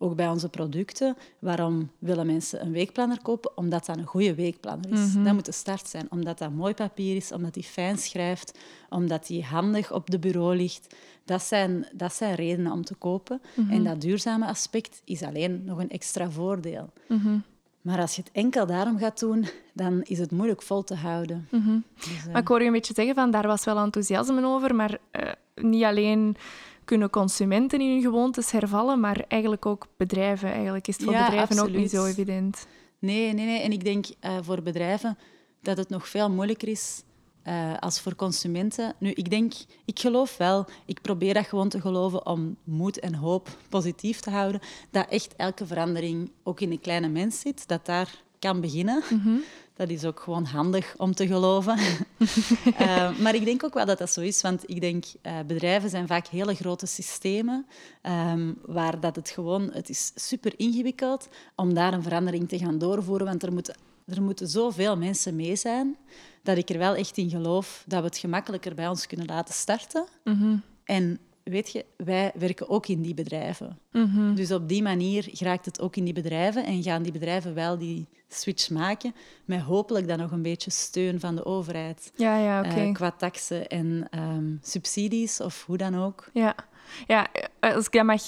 ook 0.04 0.16
bij 0.16 0.28
onze 0.28 0.48
producten. 0.48 1.16
Waarom 1.38 1.90
willen 1.98 2.26
mensen 2.26 2.60
een 2.60 2.72
weekplanner 2.72 3.22
kopen? 3.22 3.56
Omdat 3.56 3.86
dat 3.86 3.96
een 3.96 4.04
goede 4.04 4.34
weekplanner 4.34 4.92
is. 4.92 5.14
Mhm. 5.14 5.24
Dat 5.24 5.34
moet 5.34 5.44
de 5.44 5.52
start 5.52 5.88
zijn. 5.88 6.06
Omdat 6.10 6.38
dat 6.38 6.50
mooi 6.50 6.74
papier 6.74 7.16
is, 7.16 7.32
omdat 7.32 7.54
die 7.54 7.62
fijn 7.62 7.98
schrijft, 7.98 8.58
omdat 8.88 9.26
die 9.26 9.44
handig 9.44 9.92
op 9.92 10.10
de 10.10 10.18
bureau 10.18 10.56
ligt. 10.56 10.94
Dat 11.24 11.42
zijn, 11.42 11.86
dat 11.92 12.14
zijn 12.14 12.34
redenen 12.34 12.72
om 12.72 12.84
te 12.84 12.94
kopen. 12.94 13.40
Mhm. 13.54 13.70
En 13.70 13.84
dat 13.84 14.00
duurzame 14.00 14.46
aspect 14.46 15.02
is 15.04 15.22
alleen 15.22 15.64
nog 15.64 15.78
een 15.78 15.90
extra 15.90 16.30
voordeel. 16.30 16.92
Mhm. 17.08 17.38
Maar 17.80 18.00
als 18.00 18.16
je 18.16 18.22
het 18.22 18.30
enkel 18.32 18.66
daarom 18.66 18.98
gaat 18.98 19.18
doen, 19.20 19.46
dan 19.72 20.02
is 20.02 20.18
het 20.18 20.30
moeilijk 20.30 20.62
vol 20.62 20.84
te 20.84 20.94
houden. 20.94 21.48
Dus, 21.50 22.26
eh, 22.26 22.32
Maar 22.32 22.40
ik 22.40 22.48
hoor 22.48 22.60
je 22.60 22.66
een 22.66 22.72
beetje 22.72 22.94
zeggen 22.94 23.14
van 23.14 23.30
daar 23.30 23.46
was 23.46 23.64
wel 23.64 23.78
enthousiasme 23.78 24.46
over, 24.46 24.74
maar 24.74 24.98
eh, 25.10 25.32
niet 25.54 25.84
alleen 25.84 26.36
kunnen 26.84 27.10
consumenten 27.10 27.80
in 27.80 27.90
hun 27.90 28.02
gewoontes 28.02 28.50
hervallen, 28.50 29.00
maar 29.00 29.24
eigenlijk 29.28 29.66
ook 29.66 29.86
bedrijven. 29.96 30.52
Eigenlijk 30.52 30.88
is 30.88 30.94
het 30.96 31.04
voor 31.04 31.12
Ja, 31.12 31.24
bedrijven 31.24 31.58
ook 31.58 31.70
niet 31.70 31.90
zo 31.90 32.04
evident. 32.04 32.66
Nee, 32.98 33.32
nee, 33.32 33.46
nee. 33.46 33.60
En 33.60 33.72
ik 33.72 33.84
denk 33.84 34.06
eh, 34.20 34.36
voor 34.42 34.62
bedrijven 34.62 35.18
dat 35.62 35.76
het 35.76 35.88
nog 35.88 36.08
veel 36.08 36.30
moeilijker 36.30 36.68
is 36.68 37.02
eh, 37.42 37.78
als 37.78 38.00
voor 38.00 38.14
consumenten. 38.14 38.94
Nu, 38.98 39.10
ik 39.10 39.30
denk, 39.30 39.52
ik 39.84 39.98
geloof 39.98 40.36
wel, 40.36 40.66
ik 40.86 41.00
probeer 41.02 41.34
dat 41.34 41.46
gewoon 41.46 41.68
te 41.68 41.80
geloven 41.80 42.26
om 42.26 42.56
moed 42.64 42.98
en 42.98 43.14
hoop 43.14 43.48
positief 43.68 44.20
te 44.20 44.30
houden, 44.30 44.60
dat 44.90 45.08
echt 45.08 45.36
elke 45.36 45.66
verandering 45.66 46.30
ook 46.42 46.60
in 46.60 46.70
een 46.70 46.80
kleine 46.80 47.08
mens 47.08 47.40
zit, 47.40 47.68
dat 47.68 47.86
daar 47.86 48.22
kan 48.38 48.60
beginnen. 48.60 49.02
Mhm. 49.10 49.36
Dat 49.74 49.88
is 49.88 50.04
ook 50.04 50.20
gewoon 50.20 50.44
handig 50.44 50.94
om 50.96 51.14
te 51.14 51.26
geloven. 51.26 51.78
Eh, 52.78 53.18
maar 53.18 53.34
ik 53.34 53.44
denk 53.44 53.64
ook 53.64 53.74
wel 53.74 53.86
dat 53.86 53.98
dat 53.98 54.10
zo 54.10 54.20
is, 54.20 54.40
want 54.40 54.70
ik 54.70 54.80
denk 54.80 55.04
eh, 55.22 55.38
bedrijven 55.46 55.90
zijn 55.90 56.06
vaak 56.06 56.26
hele 56.26 56.54
grote 56.54 56.86
systemen 56.86 57.66
ehm, 58.02 58.52
waar 58.66 59.00
dat 59.00 59.16
het 59.16 59.30
gewoon, 59.30 59.70
het 59.72 59.88
is 59.88 60.12
super 60.14 60.52
ingewikkeld 60.56 61.28
om 61.56 61.74
daar 61.74 61.92
een 61.92 62.02
verandering 62.02 62.48
te 62.48 62.58
gaan 62.58 62.78
doorvoeren, 62.78 63.26
want 63.26 63.42
er 63.42 63.52
moeten, 63.52 63.76
er 64.06 64.22
moeten 64.22 64.48
zoveel 64.48 64.96
mensen 64.96 65.36
mee 65.36 65.56
zijn 65.56 65.96
dat 66.42 66.56
ik 66.56 66.70
er 66.70 66.78
wel 66.78 66.94
echt 66.94 67.16
in 67.16 67.30
geloof 67.30 67.84
dat 67.86 68.00
we 68.00 68.06
het 68.06 68.18
gemakkelijker 68.18 68.74
bij 68.74 68.88
ons 68.88 69.06
kunnen 69.06 69.26
laten 69.26 69.54
starten. 69.54 70.04
Mhm. 70.24 70.56
En 70.84 71.18
weet 71.42 71.72
je, 71.72 71.84
wij 71.96 72.32
werken 72.34 72.68
ook 72.68 72.86
in 72.86 73.02
die 73.02 73.14
bedrijven. 73.14 73.78
Mhm. 73.92 74.34
Dus 74.34 74.52
op 74.52 74.68
die 74.68 74.82
manier 74.82 75.28
geraakt 75.32 75.64
het 75.64 75.80
ook 75.80 75.96
in 75.96 76.04
die 76.04 76.14
bedrijven 76.14 76.64
en 76.64 76.82
gaan 76.82 77.02
die 77.02 77.12
bedrijven 77.12 77.54
wel 77.54 77.78
die 77.78 78.06
switch 78.34 78.70
maken, 78.70 79.14
met 79.44 79.60
hopelijk 79.60 80.08
dan 80.08 80.18
nog 80.18 80.30
een 80.30 80.42
beetje 80.42 80.70
steun 80.70 81.20
van 81.20 81.34
de 81.34 81.44
overheid. 81.44 82.12
Ja, 82.14 82.36
ja, 82.36 82.58
oké. 82.58 82.80
Eh, 82.80 82.92
qua 82.92 83.10
taxen 83.10 83.68
en 83.68 84.06
ehm, 84.10 84.56
subsidies 84.60 85.40
of 85.40 85.64
hoe 85.66 85.76
dan 85.76 85.98
ook. 85.98 86.30
Ja. 86.32 86.54
ja, 87.06 87.26
eh, 87.60 87.74
als 87.74 87.86
ik 87.86 87.92
dat 87.92 88.04
mag 88.04 88.22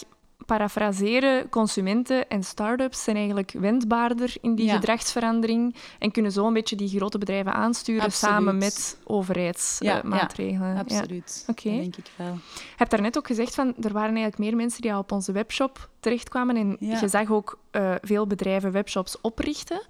parafraseren, 0.46 1.48
consumenten 1.48 2.28
en 2.28 2.42
start-ups 2.42 3.02
zijn 3.04 3.16
eigenlijk 3.16 3.52
wendbaarder 3.58 4.34
in 4.40 4.54
die 4.54 4.66
Ja. 4.66 4.74
gedragsverandering 4.74 5.74
en 5.98 6.10
kunnen 6.10 6.32
zo 6.32 6.46
een 6.46 6.52
beetje 6.52 6.76
die 6.76 6.88
grote 6.88 7.18
bedrijven 7.18 7.52
aansturen 7.54 8.02
Absoluut. 8.02 8.34
samen 8.34 8.56
met 8.58 8.98
overheidsmaatregelen. 9.04 10.74
ja, 10.74 10.78
absoluut. 10.80 11.44
Oké. 11.46 11.70
Denk 11.70 11.96
ik 11.96 12.10
wel. 12.16 12.32
Je 12.54 12.74
hebt 12.76 12.90
daarnet 12.90 13.16
ook 13.18 13.26
gezegd 13.26 13.54
van 13.54 13.66
er 13.80 13.92
waren 13.92 14.08
eigenlijk 14.14 14.38
meer 14.38 14.56
mensen 14.56 14.82
die 14.82 14.92
al 14.92 15.00
op 15.00 15.12
onze 15.12 15.32
webshop 15.32 15.88
terechtkwamen. 16.00 16.56
En 16.56 16.76
Ja. 16.80 17.00
je 17.00 17.08
zag 17.08 17.30
ook 17.30 17.58
eh, 17.70 17.94
veel 18.02 18.26
bedrijven 18.26 18.72
webshops 18.72 19.20
oprichten. 19.20 19.80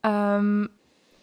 Ehm, 0.00 0.66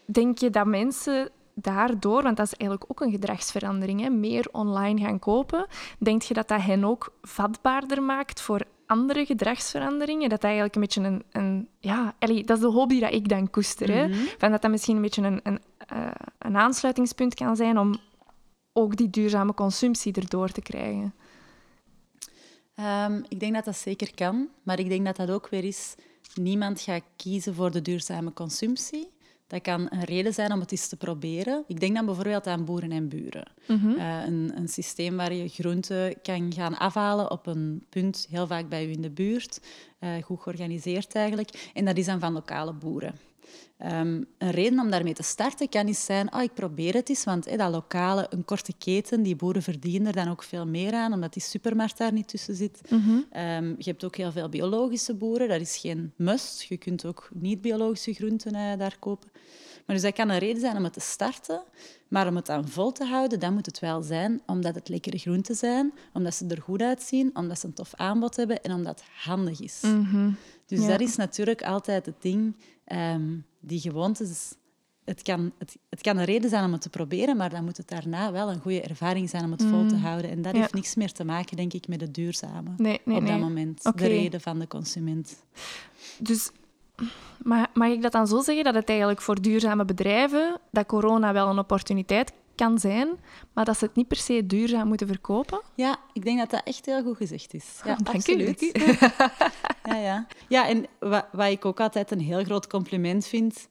denk 0.06 0.38
je 0.38 0.50
dat 0.50 0.66
mensen 0.66 1.30
daardoor, 1.56 2.24
want 2.24 2.38
dat 2.38 2.46
is 2.46 2.54
eigenlijk 2.54 2.92
ook 2.92 3.02
een 3.02 3.12
gedragsverandering, 3.12 4.02
hè, 4.02 4.10
meer 4.10 4.48
online 4.52 5.02
gaan 5.02 5.20
kopen, 5.20 5.66
denk 6.00 6.22
je 6.22 6.34
dat 6.34 6.48
dat 6.48 6.62
hen 6.62 6.84
ook 6.84 7.14
vatbaarder 7.22 8.04
maakt 8.04 8.42
voor 8.42 8.62
andere 8.86 9.26
gedragsveranderingen? 9.26 10.30
Dat 10.30 10.42
dat 10.42 10.44
eigenlijk 10.44 10.76
een 10.76 10.82
beetje 10.82 11.02
een... 11.02 11.24
een 11.32 11.68
ja, 11.80 12.16
Ellie, 12.20 12.44
dat 12.44 12.58
is 12.58 12.64
de 12.64 12.70
hobby 12.70 13.00
dat 13.00 13.14
ik 13.14 13.30
dan 13.30 13.50
koester. 13.50 13.92
hè. 13.92 14.08
Mhm. 14.08 14.18
Van 14.38 14.52
dat 14.52 14.62
dat 14.62 14.72
misschien 14.72 14.96
een 14.96 15.02
beetje 15.02 15.22
een, 15.22 15.40
een, 15.44 15.60
eh, 15.88 16.12
een 16.38 16.58
aansluitingspunt 16.58 17.34
kan 17.34 17.56
zijn 17.56 17.78
om 17.78 17.96
ook 18.74 18.96
die 18.96 19.10
duurzame 19.10 19.54
consumptie 19.54 20.14
erdoor 20.14 20.50
te 20.50 20.62
krijgen. 20.62 21.14
Ehm, 22.76 23.22
ik 23.28 23.40
denk 23.40 23.54
dat 23.54 23.66
dat 23.66 23.78
zeker 23.78 24.14
kan, 24.16 24.48
maar 24.64 24.80
ik 24.80 24.90
denk 24.90 25.06
dat 25.06 25.16
dat 25.16 25.32
ook 25.32 25.50
weer 25.50 25.64
is... 25.64 25.96
Niemand 26.34 26.82
gaat 26.82 27.04
kiezen 27.16 27.56
voor 27.56 27.72
de 27.72 27.82
duurzame 27.82 28.34
consumptie. 28.34 29.13
Dat 29.54 29.62
kan 29.62 29.88
een 29.90 30.04
reden 30.04 30.34
zijn 30.34 30.52
om 30.52 30.60
het 30.60 30.72
eens 30.72 30.88
te 30.88 30.96
proberen. 30.96 31.64
Ik 31.68 31.80
denk 31.80 31.96
dan 31.96 32.06
bijvoorbeeld 32.06 32.48
aan 32.48 32.66
boeren 32.66 32.92
en 32.92 33.08
buren. 33.08 33.46
Mhm. 33.68 33.90
Eh, 33.90 34.26
een, 34.26 34.52
een 34.56 34.68
systeem 34.68 35.18
waar 35.18 35.34
je 35.34 35.48
groenten 35.48 36.22
kan 36.22 36.54
gaan 36.54 36.78
afhalen 36.78 37.32
op 37.32 37.48
een 37.48 37.84
punt, 37.90 38.28
heel 38.30 38.48
vaak 38.48 38.70
bij 38.70 38.86
u 38.86 38.92
in 38.92 39.02
de 39.02 39.10
buurt. 39.10 39.62
eh, 40.00 40.10
goed 40.24 40.42
georganiseerd 40.42 41.16
eigenlijk. 41.16 41.70
En 41.74 41.86
dat 41.86 41.98
is 41.98 42.06
dan 42.06 42.20
van 42.20 42.34
lokale 42.34 42.74
boeren. 42.74 43.16
Ehm, 43.78 44.24
een 44.38 44.52
reden 44.52 44.80
om 44.80 44.92
daarmee 44.92 45.14
te 45.14 45.24
starten 45.24 45.70
kan 45.70 45.88
eens 45.88 46.06
zijn, 46.06 46.34
oh, 46.34 46.42
ik 46.42 46.54
probeer 46.54 46.94
het 46.94 47.10
eens, 47.10 47.24
want 47.24 47.58
dat 47.58 47.72
lokale, 47.72 48.28
een 48.30 48.46
korte 48.46 48.74
keten, 48.78 49.24
die 49.24 49.36
boeren 49.36 49.62
verdienen 49.62 50.08
er 50.08 50.14
dan 50.14 50.28
ook 50.28 50.44
veel 50.44 50.68
meer 50.68 50.94
aan, 50.94 51.14
omdat 51.14 51.34
die 51.34 51.42
supermarkt 51.42 51.98
daar 51.98 52.14
niet 52.14 52.28
tussen 52.28 52.56
zit. 52.56 52.82
Mhm. 52.90 53.18
Ehm, 53.32 53.68
je 53.78 53.90
hebt 53.90 54.04
ook 54.04 54.16
heel 54.16 54.32
veel 54.32 54.50
biologische 54.50 55.14
boeren, 55.14 55.48
dat 55.48 55.62
is 55.62 55.78
geen 55.78 56.14
must. 56.16 56.62
Je 56.62 56.78
kunt 56.78 57.06
ook 57.06 57.30
niet-biologische 57.34 58.14
groenten 58.14 58.56
eh, 58.56 58.78
daar 58.78 58.96
kopen. 59.00 59.30
Maar 59.86 59.96
dus 59.96 60.06
dat 60.06 60.14
kan 60.14 60.30
een 60.30 60.40
reden 60.40 60.62
zijn 60.62 60.78
om 60.78 60.84
het 60.84 60.94
te 60.94 61.00
starten, 61.00 61.64
maar 62.08 62.28
om 62.28 62.36
het 62.36 62.46
dan 62.46 62.68
vol 62.68 62.92
te 62.92 63.06
houden, 63.06 63.40
dan 63.40 63.54
moet 63.54 63.66
het 63.66 63.80
wel 63.80 64.02
zijn 64.02 64.42
omdat 64.46 64.76
het 64.76 64.90
lekkere 64.90 65.18
groenten 65.18 65.56
zijn, 65.56 65.94
omdat 66.14 66.34
ze 66.34 66.46
er 66.48 66.62
goed 66.62 66.82
uitzien, 66.82 67.30
omdat 67.34 67.60
ze 67.60 67.68
een 67.68 67.74
tof 67.74 67.94
aanbod 67.96 68.36
hebben 68.36 68.62
en 68.62 68.74
omdat 68.74 69.00
het 69.00 69.10
handig 69.24 69.62
is. 69.62 69.80
Mhm. 69.82 70.32
Dus 70.76 70.86
Ja. 70.86 70.92
dat 70.92 71.02
is 71.02 71.16
natuurlijk 71.16 71.64
altijd 71.64 72.06
het 72.06 72.22
ding. 72.22 72.56
ehm, 72.84 73.22
die 73.60 73.80
gewoontes, 73.80 74.54
het 75.06 75.22
kan, 75.22 75.52
het, 75.58 75.78
het 75.90 76.02
kan 76.02 76.18
een 76.18 76.26
reden 76.26 76.50
zijn 76.50 76.66
om 76.66 76.72
het 76.72 76.82
te 76.82 76.90
proberen, 76.90 77.38
maar 77.38 77.50
dan 77.50 77.64
moet 77.64 77.78
het 77.78 77.88
daarna 77.88 78.32
wel 78.32 78.50
een 78.52 78.60
goede 78.60 78.82
ervaring 78.82 79.30
zijn 79.30 79.44
om 79.44 79.52
het 79.52 79.64
vol 79.64 79.86
te 79.88 79.96
houden. 79.96 80.30
En 80.32 80.42
dat 80.42 80.46
Mm. 80.52 80.58
Ja. 80.58 80.60
heeft 80.62 80.74
niks 80.74 80.96
meer 80.96 81.12
te 81.12 81.24
maken, 81.24 81.58
denk 81.58 81.74
ik, 81.74 81.88
met 81.88 82.02
het 82.02 82.14
duurzame. 82.14 82.70
Nee, 82.78 83.02
nee, 83.06 83.18
op 83.18 83.24
nee. 83.24 83.32
dat 83.32 83.40
moment. 83.42 83.86
Oké. 83.86 83.98
De 83.98 84.08
reden 84.08 84.42
van 84.42 84.60
de 84.60 84.68
consument. 84.68 85.44
Dus 86.20 86.50
mag, 87.44 87.68
mag 87.74 87.90
ik 87.90 88.02
dat 88.02 88.12
dan 88.12 88.28
zo 88.28 88.42
zeggen 88.42 88.64
dat 88.64 88.74
het 88.74 88.90
eigenlijk 88.90 89.22
voor 89.22 89.42
duurzame 89.42 89.86
bedrijven, 89.86 90.60
dat 90.72 90.86
corona 90.86 91.34
wel 91.34 91.50
een 91.50 91.60
opportuniteit 91.60 92.32
kan 92.56 92.80
zijn, 92.80 93.10
maar 93.54 93.66
dat 93.66 93.78
ze 93.78 93.86
het 93.86 93.96
niet 93.96 94.08
per 94.08 94.18
se 94.18 94.46
duurzaam 94.46 94.88
moeten 94.88 95.08
verkopen? 95.08 95.62
Ja, 95.76 95.98
ik 96.14 96.24
denk 96.24 96.38
dat 96.40 96.50
dat 96.50 96.62
echt 96.64 96.86
heel 96.86 97.04
goed 97.04 97.18
gezegd 97.18 97.54
is. 97.54 97.80
Ja, 97.86 97.96
Dank 97.96 98.16
absoluut. 98.16 98.62
u. 98.62 98.72
Ja, 99.84 99.96
ja. 99.96 100.28
ja 100.48 100.68
en 100.68 100.86
wat, 101.00 101.26
wat 101.32 101.50
ik 101.50 101.66
ook 101.66 101.80
altijd 101.80 102.12
een 102.12 102.20
heel 102.20 102.44
groot 102.44 102.68
compliment 102.68 103.26
vind, 103.26 103.68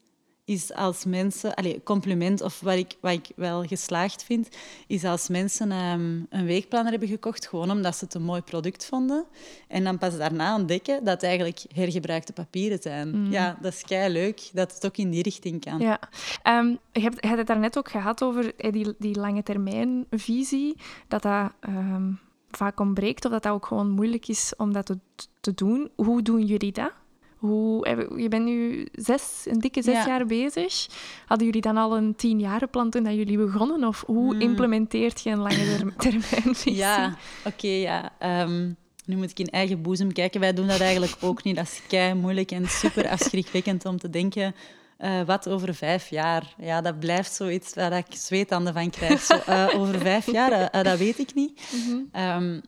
is 0.53 0.73
als 0.75 1.05
mensen... 1.05 1.55
Allez, 1.55 1.77
compliment, 1.85 2.41
of 2.41 2.61
wat 2.61 2.77
ik, 2.77 2.97
wat 3.01 3.12
ik 3.12 3.29
wel 3.37 3.62
geslaagd 3.62 4.25
vind, 4.25 4.49
is 4.87 5.05
als 5.05 5.29
mensen 5.29 5.73
ehm, 5.73 6.21
een 6.29 6.47
weekplanner 6.47 6.91
hebben 6.91 7.09
gekocht, 7.09 7.47
gewoon 7.47 7.71
omdat 7.71 7.97
ze 7.97 8.05
het 8.05 8.15
een 8.15 8.23
mooi 8.23 8.41
product 8.41 8.87
vonden. 8.87 9.25
En 9.69 9.85
dan 9.85 9.99
pas 9.99 10.17
daarna 10.17 10.55
ontdekken 10.55 11.05
dat 11.05 11.15
het 11.15 11.23
eigenlijk 11.23 11.62
hergebruikte 11.75 12.33
papieren 12.33 12.79
zijn. 12.81 13.31
Ja, 13.31 13.59
dat 13.61 13.73
is 13.73 13.83
kei 13.83 14.12
leuk 14.12 14.51
dat 14.53 14.75
het 14.75 14.87
ook 14.87 14.97
in 14.97 15.11
die 15.11 15.23
richting 15.23 15.61
kan. 15.65 15.79
Ja. 15.79 15.99
Ehm, 16.43 16.67
je 16.93 17.01
hebt 17.01 17.21
je 17.21 17.27
hebt 17.27 17.38
het 17.38 17.47
daarnet 17.47 17.79
ook 17.79 17.91
gehad 17.91 18.23
over 18.23 18.55
eh, 18.57 18.73
die, 18.73 18.95
die 18.99 19.19
lange 19.19 19.43
termijn 19.43 20.07
visie, 20.11 20.77
dat 21.09 21.23
dat 21.23 21.53
ehm, 21.61 22.12
vaak 22.51 22.81
ontbreekt 22.81 23.25
of 23.25 23.31
dat 23.31 23.43
dat 23.43 23.53
ook 23.53 23.67
gewoon 23.67 23.91
moeilijk 23.91 24.29
is 24.29 24.53
om 24.57 24.73
dat 24.73 24.87
te, 24.87 24.99
te 25.41 25.55
doen. 25.55 25.91
Hoe 25.97 26.23
doen 26.23 26.47
jullie 26.47 26.73
dat? 26.73 26.93
Hoe, 27.42 27.85
eh, 27.85 28.22
je 28.22 28.28
bent 28.28 28.44
nu 28.44 28.87
zes, 28.92 29.42
een 29.44 29.59
dikke 29.59 29.83
zes 29.83 29.94
Ja. 29.94 30.07
jaar 30.07 30.26
bezig. 30.26 30.87
Hadden 31.26 31.46
jullie 31.46 31.62
dan 31.62 31.76
al 31.76 31.96
een 31.96 32.14
tienjarenplan 32.16 32.90
toen 32.90 33.02
dat 33.02 33.14
jullie 33.14 33.38
begonnen? 33.38 33.85
Of 33.85 34.05
hoe 34.07 34.38
implementeert 34.38 35.22
je 35.22 35.31
een 35.31 35.38
lange 35.38 35.76
ter- 35.76 35.96
termijn 36.11 36.55
visie? 36.55 36.74
Ja, 36.74 37.16
oké, 37.44 37.66
ja. 37.68 38.12
Ehm, 38.18 38.70
nu 39.05 39.16
moet 39.16 39.31
ik 39.31 39.38
in 39.38 39.46
eigen 39.46 39.83
boezem 39.83 40.12
kijken. 40.12 40.40
Wij 40.40 40.52
doen 40.52 40.66
dat 40.66 40.81
eigenlijk 40.81 41.16
ook 41.20 41.42
niet. 41.42 41.57
Dat 41.57 41.64
is 41.64 41.83
kei 41.88 42.14
moeilijk 42.14 42.50
en 42.50 42.68
super 42.68 43.09
afschrikwekkend 43.09 43.85
om 43.85 43.98
te 43.98 44.11
denken 44.11 44.55
Uh, 44.98 45.22
wat 45.22 45.48
over 45.48 45.74
vijf 45.74 46.09
jaar? 46.11 46.55
Ja, 46.59 46.81
dat 46.81 46.98
blijft 46.98 47.33
zoiets 47.33 47.74
waar 47.74 47.92
ik 47.92 48.07
zweetanden 48.09 48.72
van 48.72 48.90
krijg. 48.90 49.20
Zo, 49.22 49.35
uh, 49.48 49.68
over 49.74 49.98
vijf 49.98 50.31
jaar, 50.33 50.83
dat 50.83 50.98
weet 50.98 51.18
ik 51.18 51.35
niet. 51.35 51.61
Mm 51.72 52.09
-hmm. 52.12 52.22
um, 52.44 52.61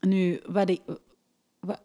nu, 0.00 0.40
wat 0.46 0.68
ik, 0.68 0.80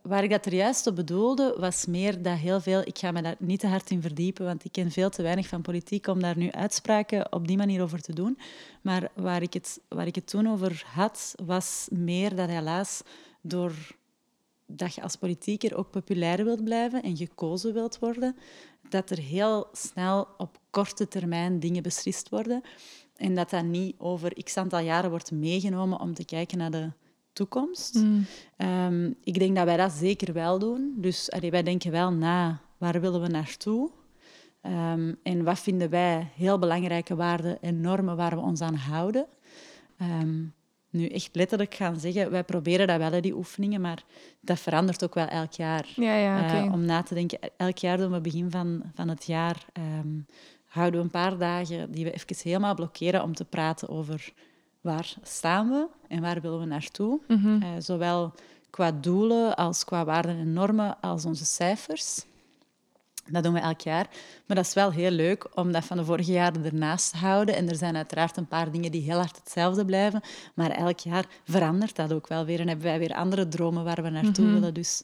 Waar 0.01 0.23
ik 0.23 0.29
dat 0.29 0.45
er 0.45 0.53
juist 0.53 0.87
op 0.87 0.95
bedoelde, 0.95 1.55
was 1.59 1.85
meer 1.85 2.21
dat 2.21 2.37
heel 2.37 2.61
veel... 2.61 2.79
Ik 2.79 2.97
ga 2.97 3.11
me 3.11 3.21
daar 3.21 3.35
niet 3.39 3.59
te 3.59 3.67
hard 3.67 3.89
in 3.89 4.01
verdiepen, 4.01 4.45
want 4.45 4.65
ik 4.65 4.71
ken 4.71 4.91
veel 4.91 5.09
te 5.09 5.21
weinig 5.21 5.47
van 5.47 5.61
politiek 5.61 6.07
om 6.07 6.21
daar 6.21 6.37
nu 6.37 6.51
uitspraken 6.51 7.33
op 7.33 7.47
die 7.47 7.57
manier 7.57 7.81
over 7.81 8.01
te 8.01 8.13
doen. 8.13 8.37
Maar 8.81 9.11
waar 9.15 9.41
ik 9.41 9.53
het, 9.53 9.81
waar 9.87 10.07
ik 10.07 10.15
het 10.15 10.27
toen 10.27 10.47
over 10.47 10.83
had, 10.85 11.35
was 11.45 11.87
meer 11.91 12.35
dat 12.35 12.49
helaas 12.49 13.01
door 13.41 13.73
dat 14.65 14.95
je 14.95 15.01
als 15.01 15.15
politieker 15.15 15.77
ook 15.77 15.91
populair 15.91 16.43
wilt 16.43 16.63
blijven 16.63 17.03
en 17.03 17.17
gekozen 17.17 17.73
wilt 17.73 17.99
worden, 17.99 18.35
dat 18.89 19.09
er 19.09 19.19
heel 19.19 19.67
snel 19.71 20.27
op 20.37 20.59
korte 20.69 21.07
termijn 21.07 21.59
dingen 21.59 21.83
beslist 21.83 22.29
worden. 22.29 22.61
En 23.15 23.35
dat 23.35 23.49
dat 23.49 23.63
niet 23.63 23.95
over 23.97 24.43
x 24.43 24.57
aantal 24.57 24.79
jaren 24.79 25.09
wordt 25.09 25.31
meegenomen 25.31 25.99
om 25.99 26.13
te 26.13 26.25
kijken 26.25 26.57
naar 26.57 26.71
de 26.71 26.91
toekomst. 27.33 27.95
Mm. 27.95 28.25
Ehm, 28.57 29.11
ik 29.23 29.39
denk 29.39 29.55
dat 29.55 29.65
wij 29.65 29.77
dat 29.77 29.91
zeker 29.91 30.33
wel 30.33 30.59
doen. 30.59 30.93
Dus 30.97 31.31
allee, 31.31 31.51
wij 31.51 31.63
denken 31.63 31.91
wel 31.91 32.11
na, 32.11 32.61
waar 32.77 33.01
willen 33.01 33.21
we 33.21 33.27
naartoe? 33.27 33.91
Um, 34.65 35.19
en 35.23 35.43
wat 35.43 35.59
vinden 35.59 35.89
wij 35.89 36.27
heel 36.35 36.59
belangrijke 36.59 37.15
waarden 37.15 37.61
en 37.61 37.81
normen 37.81 38.15
waar 38.15 38.35
we 38.35 38.41
ons 38.41 38.61
aan 38.61 38.75
houden? 38.75 39.25
Um, 40.01 40.53
nu 40.89 41.07
echt 41.07 41.35
letterlijk 41.35 41.73
gaan 41.73 41.99
zeggen, 41.99 42.31
wij 42.31 42.43
proberen 42.43 42.87
dat 42.87 42.97
wel, 42.97 43.21
die 43.21 43.35
oefeningen, 43.35 43.81
maar 43.81 44.03
dat 44.39 44.59
verandert 44.59 45.03
ook 45.03 45.13
wel 45.13 45.27
elk 45.27 45.51
jaar. 45.51 45.87
Ja, 45.95 46.15
ja, 46.15 46.65
uh, 46.65 46.73
om 46.73 46.85
na 46.85 47.03
te 47.03 47.13
denken, 47.13 47.39
elk 47.57 47.77
jaar 47.77 47.97
doen 47.97 48.11
we 48.11 48.21
begin 48.21 48.51
van, 48.51 48.83
van 48.93 49.07
het 49.07 49.25
jaar, 49.25 49.65
houden 50.65 50.99
we 50.99 51.05
een 51.05 51.11
paar 51.11 51.37
dagen 51.37 51.91
die 51.91 52.03
we 52.03 52.11
even 52.11 52.35
helemaal 52.43 52.75
blokkeren 52.75 53.23
om 53.23 53.33
te 53.33 53.45
praten 53.45 53.89
over 53.89 54.33
waar 54.83 55.13
staan 55.21 55.69
we 55.69 55.87
en 56.07 56.21
waar 56.21 56.41
willen 56.41 56.59
we 56.59 56.65
naartoe. 56.65 57.19
Mm 57.27 57.81
zowel 57.81 58.33
qua 58.69 58.91
doelen 58.91 59.55
als 59.55 59.85
qua 59.85 60.05
waarden 60.05 60.37
en 60.37 60.53
normen 60.53 60.97
als 61.01 61.25
onze 61.25 61.45
cijfers. 61.45 62.25
Dat 63.31 63.43
doen 63.43 63.53
we 63.53 63.59
elk 63.59 63.81
jaar. 63.81 64.07
Maar 64.45 64.57
dat 64.57 64.65
is 64.65 64.73
wel 64.73 64.91
heel 64.91 65.11
leuk 65.11 65.47
om 65.57 65.71
dat 65.71 65.85
van 65.85 65.97
de 65.97 66.05
vorige 66.05 66.31
jaren 66.31 66.65
ernaast 66.65 67.11
te 67.11 67.17
houden. 67.17 67.55
En 67.55 67.69
er 67.69 67.75
zijn 67.75 67.95
uiteraard 67.95 68.37
een 68.37 68.47
paar 68.47 68.71
dingen 68.71 68.91
die 68.91 69.01
heel 69.01 69.17
hard 69.17 69.35
hetzelfde 69.35 69.85
blijven. 69.85 70.21
Maar 70.53 70.69
elk 70.69 70.99
jaar 70.99 71.25
verandert 71.43 71.95
dat 71.95 72.13
ook 72.13 72.27
wel 72.27 72.45
weer. 72.45 72.59
En 72.59 72.67
hebben 72.67 72.85
wij 72.85 72.99
weer 72.99 73.13
andere 73.13 73.47
dromen 73.47 73.83
waar 73.83 74.03
we 74.03 74.09
naartoe 74.09 74.45
mhm. 74.45 74.53
willen. 74.53 74.73
Dus, 74.73 75.03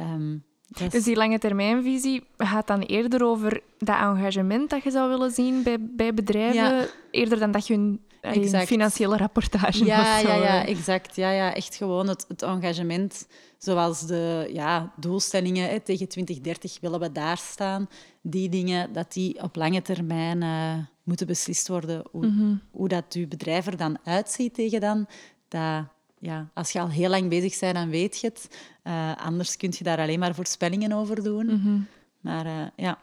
um, 0.00 0.44
dus 0.90 1.04
die 1.04 1.16
lange 1.16 1.38
termijnvisie 1.38 2.26
gaat 2.36 2.66
dan 2.66 2.80
eerder 2.80 3.24
over 3.24 3.60
dat 3.78 3.96
engagement 3.96 4.70
dat 4.70 4.82
je 4.82 4.90
zou 4.90 5.08
willen 5.08 5.30
zien 5.30 5.62
bij, 5.62 5.76
bij 5.80 6.14
bedrijven, 6.14 6.88
eerder 7.10 7.38
dan 7.38 7.50
dat 7.50 7.66
je 7.66 7.74
een 7.74 8.00
exact. 8.22 8.66
financiële 8.66 9.16
rapportage. 9.16 9.84
Ja, 9.84 10.18
ja, 10.18 10.34
ja, 10.34 10.66
exact. 10.66 11.16
Ja, 11.16 11.30
ja, 11.30 11.54
echt 11.54 11.74
gewoon 11.74 12.08
het, 12.08 12.24
het 12.28 12.42
engagement, 12.42 13.26
zoals 13.58 14.06
de 14.06 14.50
ja, 14.52 14.92
doelstellingen 14.96 15.68
hè, 15.68 15.80
tegen 15.80 16.08
2030 16.08 16.78
willen 16.80 17.00
we 17.00 17.12
daar 17.12 17.38
staan. 17.38 17.88
Die 18.20 18.48
dingen, 18.48 18.92
dat 18.92 19.12
die 19.12 19.42
op 19.42 19.56
lange 19.56 19.82
termijn 19.82 20.42
uh, 20.42 20.74
moeten 21.02 21.26
beslist 21.26 21.68
worden. 21.68 22.02
Hoe, 22.10 22.26
mm 22.26 22.60
hoe 22.70 22.88
dat 22.88 23.04
je 23.08 23.26
bedrijf 23.26 23.66
er 23.66 23.76
dan 23.76 23.98
uitziet 24.04 24.54
tegen 24.54 24.80
dan, 24.80 25.06
dat, 25.48 25.84
ja, 26.18 26.50
als 26.54 26.72
je 26.72 26.80
al 26.80 26.88
heel 26.88 27.10
lang 27.10 27.28
bezig 27.28 27.58
bent, 27.58 27.74
dan 27.74 27.88
weet 27.88 28.20
je 28.20 28.26
het. 28.26 28.48
Uh, 28.84 29.16
anders 29.16 29.56
kun 29.56 29.72
je 29.78 29.84
daar 29.84 29.98
alleen 29.98 30.18
maar 30.18 30.34
voorspellingen 30.34 30.92
over 30.92 31.22
doen. 31.22 31.44
Mm 31.44 31.62
-hmm. 31.62 31.86
Maar 32.20 32.46
uh, 32.46 32.66
ja... 32.76 32.98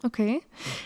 Oké. 0.00 0.38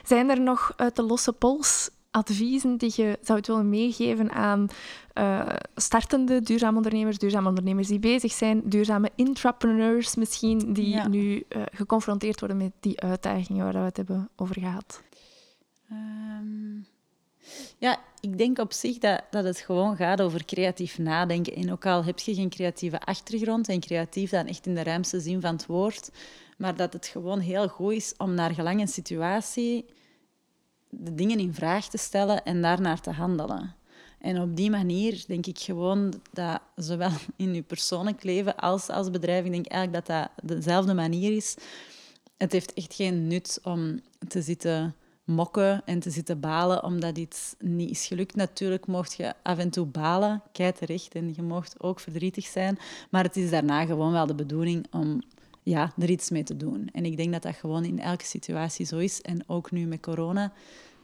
Zijn 0.04 0.30
er 0.30 0.40
nog 0.40 0.72
uit 0.76 0.96
de 0.96 1.02
losse 1.02 1.32
pols 1.32 1.90
adviezen 2.16 2.76
die 2.76 2.92
je 2.96 3.18
zou 3.22 3.40
willen 3.42 3.68
meegeven 3.68 4.30
aan 4.32 4.68
uh, 5.14 5.46
startende 5.74 6.40
duurzame 6.40 6.76
ondernemers, 6.76 7.18
duurzame 7.18 7.48
ondernemers 7.48 7.88
die 7.88 7.98
bezig 7.98 8.32
zijn, 8.32 8.62
duurzame 8.64 9.10
intrapreneurs 9.14 10.14
misschien, 10.14 10.72
die 10.72 11.08
nu 11.08 11.44
uh, 11.48 11.62
geconfronteerd 11.72 12.40
worden 12.40 12.58
met 12.58 12.72
die 12.80 13.00
uitdagingen 13.00 13.64
waar 13.64 13.72
we 13.72 13.78
het 13.78 13.96
hebben 13.96 14.28
over 14.36 14.54
gehad? 14.60 15.02
Um, 15.92 16.86
ja, 17.78 17.98
ik 18.20 18.38
denk 18.38 18.58
op 18.58 18.72
zich 18.72 18.98
dat, 18.98 19.22
dat 19.30 19.44
het 19.44 19.58
gewoon 19.58 19.96
gaat 19.96 20.20
over 20.20 20.44
creatief 20.44 20.98
nadenken. 20.98 21.54
En 21.54 21.72
ook 21.72 21.86
al 21.86 22.04
heb 22.04 22.18
je 22.18 22.34
geen 22.34 22.50
creatieve 22.50 23.00
achtergrond, 23.00 23.68
en 23.68 23.80
creatief 23.80 24.30
dan 24.30 24.46
echt 24.46 24.66
in 24.66 24.74
de 24.74 24.82
ruimste 24.82 25.20
zin 25.20 25.40
van 25.40 25.52
het 25.52 25.66
woord, 25.66 26.10
maar 26.56 26.76
dat 26.76 26.92
het 26.92 27.06
gewoon 27.06 27.38
heel 27.38 27.68
goed 27.68 27.92
is 27.92 28.14
om 28.16 28.34
naar 28.34 28.54
gelang 28.54 28.80
een 28.80 28.88
situatie 28.88 29.84
de 30.98 31.14
dingen 31.14 31.38
in 31.38 31.54
vraag 31.54 31.88
te 31.88 31.98
stellen 31.98 32.44
en 32.44 32.62
daarnaar 32.62 33.00
te 33.00 33.10
handelen. 33.10 33.74
En 34.18 34.40
op 34.40 34.56
die 34.56 34.70
manier 34.70 35.24
denk 35.26 35.46
ik 35.46 35.58
gewoon 35.58 36.14
dat 36.32 36.60
zowel 36.76 37.10
in 37.36 37.54
je 37.54 37.62
persoonlijk 37.62 38.22
leven 38.22 38.56
als 38.56 38.88
als 38.88 39.10
bedrijf, 39.10 39.44
ik 39.44 39.52
denk 39.52 39.66
eigenlijk 39.66 40.06
dat 40.06 40.16
dat 40.16 40.56
dezelfde 40.56 40.94
manier 40.94 41.36
is. 41.36 41.56
Het 42.36 42.52
heeft 42.52 42.72
echt 42.72 42.94
geen 42.94 43.26
nut 43.26 43.60
om 43.62 44.00
te 44.28 44.42
zitten 44.42 44.94
mokken 45.24 45.82
en 45.84 45.98
te 45.98 46.10
zitten 46.10 46.40
balen 46.40 46.84
omdat 46.84 47.18
iets 47.18 47.54
niet 47.58 47.90
is 47.90 48.06
gelukt. 48.06 48.34
Natuurlijk 48.34 48.86
mocht 48.86 49.14
je 49.14 49.34
af 49.42 49.58
en 49.58 49.70
toe 49.70 49.86
balen, 49.86 50.42
kei 50.52 50.72
terecht, 50.72 51.14
en 51.14 51.32
je 51.34 51.42
mocht 51.42 51.82
ook 51.82 52.00
verdrietig 52.00 52.46
zijn. 52.46 52.78
Maar 53.10 53.22
het 53.22 53.36
is 53.36 53.50
daarna 53.50 53.84
gewoon 53.84 54.12
wel 54.12 54.26
de 54.26 54.34
bedoeling 54.34 54.86
om 54.90 55.22
ja, 55.62 55.92
er 55.98 56.10
iets 56.10 56.30
mee 56.30 56.44
te 56.44 56.56
doen. 56.56 56.88
En 56.92 57.04
ik 57.04 57.16
denk 57.16 57.32
dat 57.32 57.42
dat 57.42 57.54
gewoon 57.54 57.84
in 57.84 58.00
elke 58.00 58.24
situatie 58.24 58.86
zo 58.86 58.98
is. 58.98 59.20
En 59.20 59.48
ook 59.48 59.70
nu 59.70 59.86
met 59.86 60.00
corona 60.00 60.52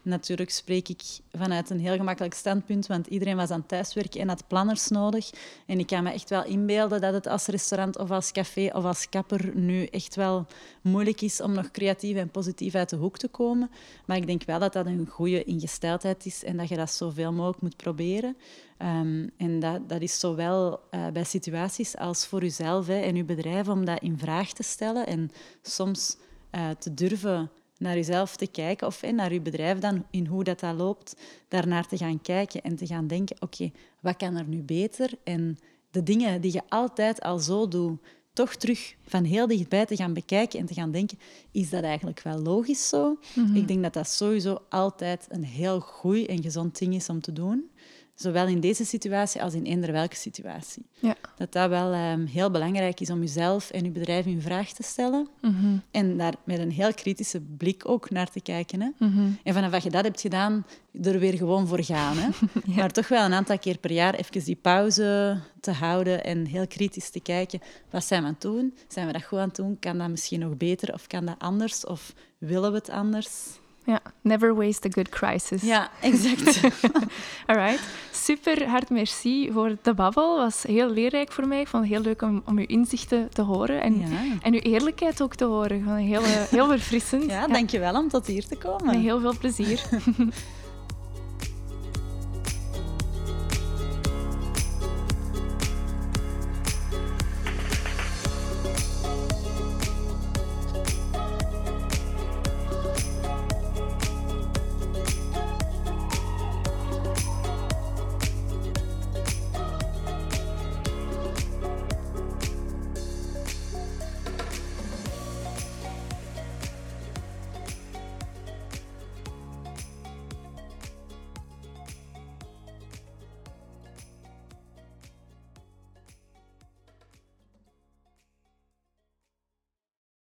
Natuurlijk 0.05 0.51
spreek 0.51 0.89
ik 0.89 1.03
vanuit 1.33 1.71
een 1.71 1.81
heel 1.81 1.97
gemakkelijk 1.97 2.35
standpunt, 2.35 2.87
want 2.87 3.07
iedereen 3.07 3.37
was 3.37 3.51
aan 3.51 3.67
thuiswerken 3.67 4.21
en 4.21 4.29
had 4.29 4.47
planners 4.47 4.89
nodig. 4.89 5.31
En 5.67 5.79
ik 5.79 5.87
kan 5.87 6.03
me 6.03 6.11
echt 6.11 6.31
wel 6.31 6.45
inbeelden 6.45 7.01
dat 7.01 7.13
het 7.15 7.27
als 7.27 7.47
restaurant 7.47 7.99
of 7.99 8.11
als 8.11 8.33
café 8.33 8.71
of 8.73 8.85
als 8.85 9.09
kapper 9.09 9.57
nu 9.57 9.85
echt 9.85 10.15
wel 10.15 10.47
moeilijk 10.81 11.21
is 11.21 11.41
om 11.41 11.53
nog 11.53 11.71
creatief 11.71 12.17
en 12.17 12.31
positief 12.31 12.75
uit 12.75 12.89
de 12.89 12.97
hoek 12.97 13.19
te 13.19 13.29
komen. 13.29 13.71
Maar 14.07 14.17
ik 14.17 14.27
denk 14.27 14.45
wel 14.45 14.59
dat 14.59 14.73
dat 14.73 14.87
een 14.87 15.07
goede 15.07 15.45
ingesteldheid 15.45 16.27
is 16.27 16.45
en 16.45 16.57
dat 16.57 16.69
je 16.69 16.77
dat 16.77 16.91
zoveel 16.91 17.33
mogelijk 17.33 17.63
moet 17.63 17.77
proberen. 17.77 18.37
Um, 18.79 19.31
en 19.37 19.61
dat, 19.61 19.89
dat 19.89 20.01
is 20.01 20.21
zowel 20.21 20.81
uh, 20.91 21.07
bij 21.09 21.25
situaties 21.25 21.97
als 21.97 22.27
voor 22.27 22.41
jezelf 22.41 22.87
hè, 22.87 23.01
en 23.01 23.17
je 23.17 23.25
bedrijf 23.25 23.69
om 23.69 23.85
dat 23.85 24.01
in 24.01 24.19
vraag 24.19 24.53
te 24.53 24.63
stellen 24.63 25.07
en 25.07 25.31
soms 25.63 26.17
uh, 26.55 26.71
te 26.71 26.95
durven 26.95 27.51
naar 27.83 27.95
jezelf 27.95 28.37
te 28.37 28.47
kijken 28.47 28.87
of 28.87 29.03
naar 29.13 29.33
je 29.33 29.41
bedrijf 29.41 29.79
dan, 29.79 30.07
in 30.11 30.27
hoe 30.27 30.45
dat, 30.45 30.61
dat 30.61 30.77
loopt, 30.77 31.17
daarnaar 31.49 31.87
te 31.87 31.97
gaan 31.97 32.21
kijken 32.21 32.63
en 32.63 32.77
te 32.77 32.87
gaan 32.87 33.07
denken, 33.07 33.37
oké, 33.41 33.71
wat 34.01 34.17
kan 34.17 34.37
er 34.37 34.47
nu 34.47 34.63
beter? 34.63 35.11
En 35.25 35.59
de 35.91 36.03
dingen 36.03 36.41
die 36.41 36.53
je 36.53 36.63
altijd 36.69 37.21
al 37.21 37.39
zo 37.39 37.69
doet, 37.69 38.01
toch 38.33 38.55
terug 38.55 38.95
van 39.07 39.25
heel 39.25 39.47
dichtbij 39.47 39.87
te 39.87 39.97
gaan 39.97 40.13
bekijken 40.13 40.59
en 40.59 40.67
te 40.67 40.75
gaan 40.75 40.91
denken, 40.91 41.19
is 41.51 41.71
dat 41.71 41.83
eigenlijk 41.83 42.23
wel 42.23 42.39
logisch 42.39 42.89
zo? 42.89 43.19
Mhm. 43.35 43.57
Ik 43.57 43.69
denk 43.69 43.83
dat 43.83 43.93
dat 43.93 44.09
sowieso 44.09 44.59
altijd 44.69 45.27
een 45.29 45.45
heel 45.45 45.81
goed 45.81 46.27
en 46.27 46.43
gezond 46.43 46.79
ding 46.79 46.95
is 46.95 47.09
om 47.09 47.21
te 47.21 47.33
doen. 47.33 47.71
Zowel 48.15 48.47
in 48.47 48.61
deze 48.61 48.85
situatie 48.85 49.43
als 49.43 49.55
in 49.55 49.65
eender 49.65 49.93
welke 49.93 50.17
situatie. 50.17 50.87
Ja. 50.99 51.17
Dat 51.37 51.53
dat 51.53 51.69
wel 51.69 51.95
um, 51.95 52.27
heel 52.27 52.51
belangrijk 52.51 53.01
is 53.01 53.11
om 53.11 53.21
jezelf 53.21 53.71
en 53.71 53.85
je 53.85 53.91
bedrijf 53.91 54.27
in 54.27 54.41
vraag 54.41 54.73
te 54.73 54.83
stellen. 54.83 55.29
Mm 55.41 55.83
En 55.91 56.17
daar 56.17 56.35
met 56.45 56.59
een 56.59 56.71
heel 56.71 56.95
kritische 56.95 57.41
blik 57.41 57.89
ook 57.89 58.11
naar 58.11 58.31
te 58.31 58.41
kijken. 58.41 58.81
Hè. 58.81 58.89
Mm 58.99 59.39
En 59.43 59.55
vanaf 59.55 59.71
dat 59.71 59.83
je 59.83 59.91
dat 59.91 60.05
hebt 60.05 60.21
gedaan, 60.21 60.67
er 61.03 61.19
weer 61.19 61.37
gewoon 61.37 61.67
voor 61.67 61.85
gaan. 61.85 62.17
Hè. 62.17 62.29
ja. 62.73 62.77
Maar 62.77 62.91
toch 62.91 63.09
wel 63.09 63.25
een 63.25 63.33
aantal 63.33 63.59
keer 63.59 63.79
per 63.79 63.93
jaar 63.93 64.15
even 64.15 64.45
die 64.45 64.57
pauze 64.57 65.39
te 65.61 65.71
houden 65.71 66.25
en 66.25 66.47
heel 66.47 66.67
kritisch 66.67 67.11
te 67.11 67.21
kijken. 67.21 67.61
Wat 67.91 68.05
zijn 68.05 68.21
we 68.21 68.27
aan 68.27 68.33
het 68.33 68.43
doen? 68.43 68.75
Zijn 68.89 69.07
we 69.07 69.13
dat 69.13 69.25
goed 69.25 69.39
aan 69.39 69.47
het 69.47 69.57
doen? 69.57 69.79
Kan 69.79 69.99
dat 69.99 70.09
misschien 70.09 70.41
nog 70.41 70.57
beter 70.57 70.95
of 70.95 71.07
kan 71.07 71.25
dat 71.25 71.39
anders? 71.39 71.87
Of 71.87 72.15
willen 72.39 72.71
we 72.73 72.79
het 72.79 72.91
anders? 72.91 73.61
Ja, 73.85 74.01
never 74.21 74.55
waste 74.55 74.89
a 74.89 74.91
good 74.91 75.09
crisis. 75.09 75.63
Ja, 75.63 75.91
exact. 76.01 76.61
Alright. 77.47 77.81
Super 78.13 78.69
hard 78.69 78.91
merci 78.91 79.51
voor 79.53 79.77
de 79.83 79.95
babbel. 79.95 80.37
was 80.37 80.63
heel 80.63 80.91
leerrijk 80.91 81.33
voor 81.33 81.47
mij. 81.47 81.61
Ik 81.61 81.69
vond 81.69 81.83
het 81.83 81.93
heel 81.93 82.03
leuk 82.03 82.23
om, 82.23 82.43
om 82.47 82.59
uw 82.59 82.67
inzichten 82.67 83.29
te 83.33 83.43
horen 83.43 83.81
en, 83.81 83.99
ja. 83.99 84.07
en 84.43 84.53
uw 84.53 84.61
eerlijkheid 84.61 85.23
ook 85.23 85.35
te 85.35 85.45
horen. 85.45 85.97
Heel, 85.97 86.23
heel 86.25 86.69
verfrissend. 86.77 87.31
Ja, 87.31 87.47
dankjewel 87.47 87.95
om 87.95 88.09
tot 88.09 88.27
hier 88.27 88.47
te 88.47 88.57
komen. 88.57 88.87
Met 88.87 88.95
heel 88.95 89.21
veel 89.21 89.39
plezier. 89.39 89.81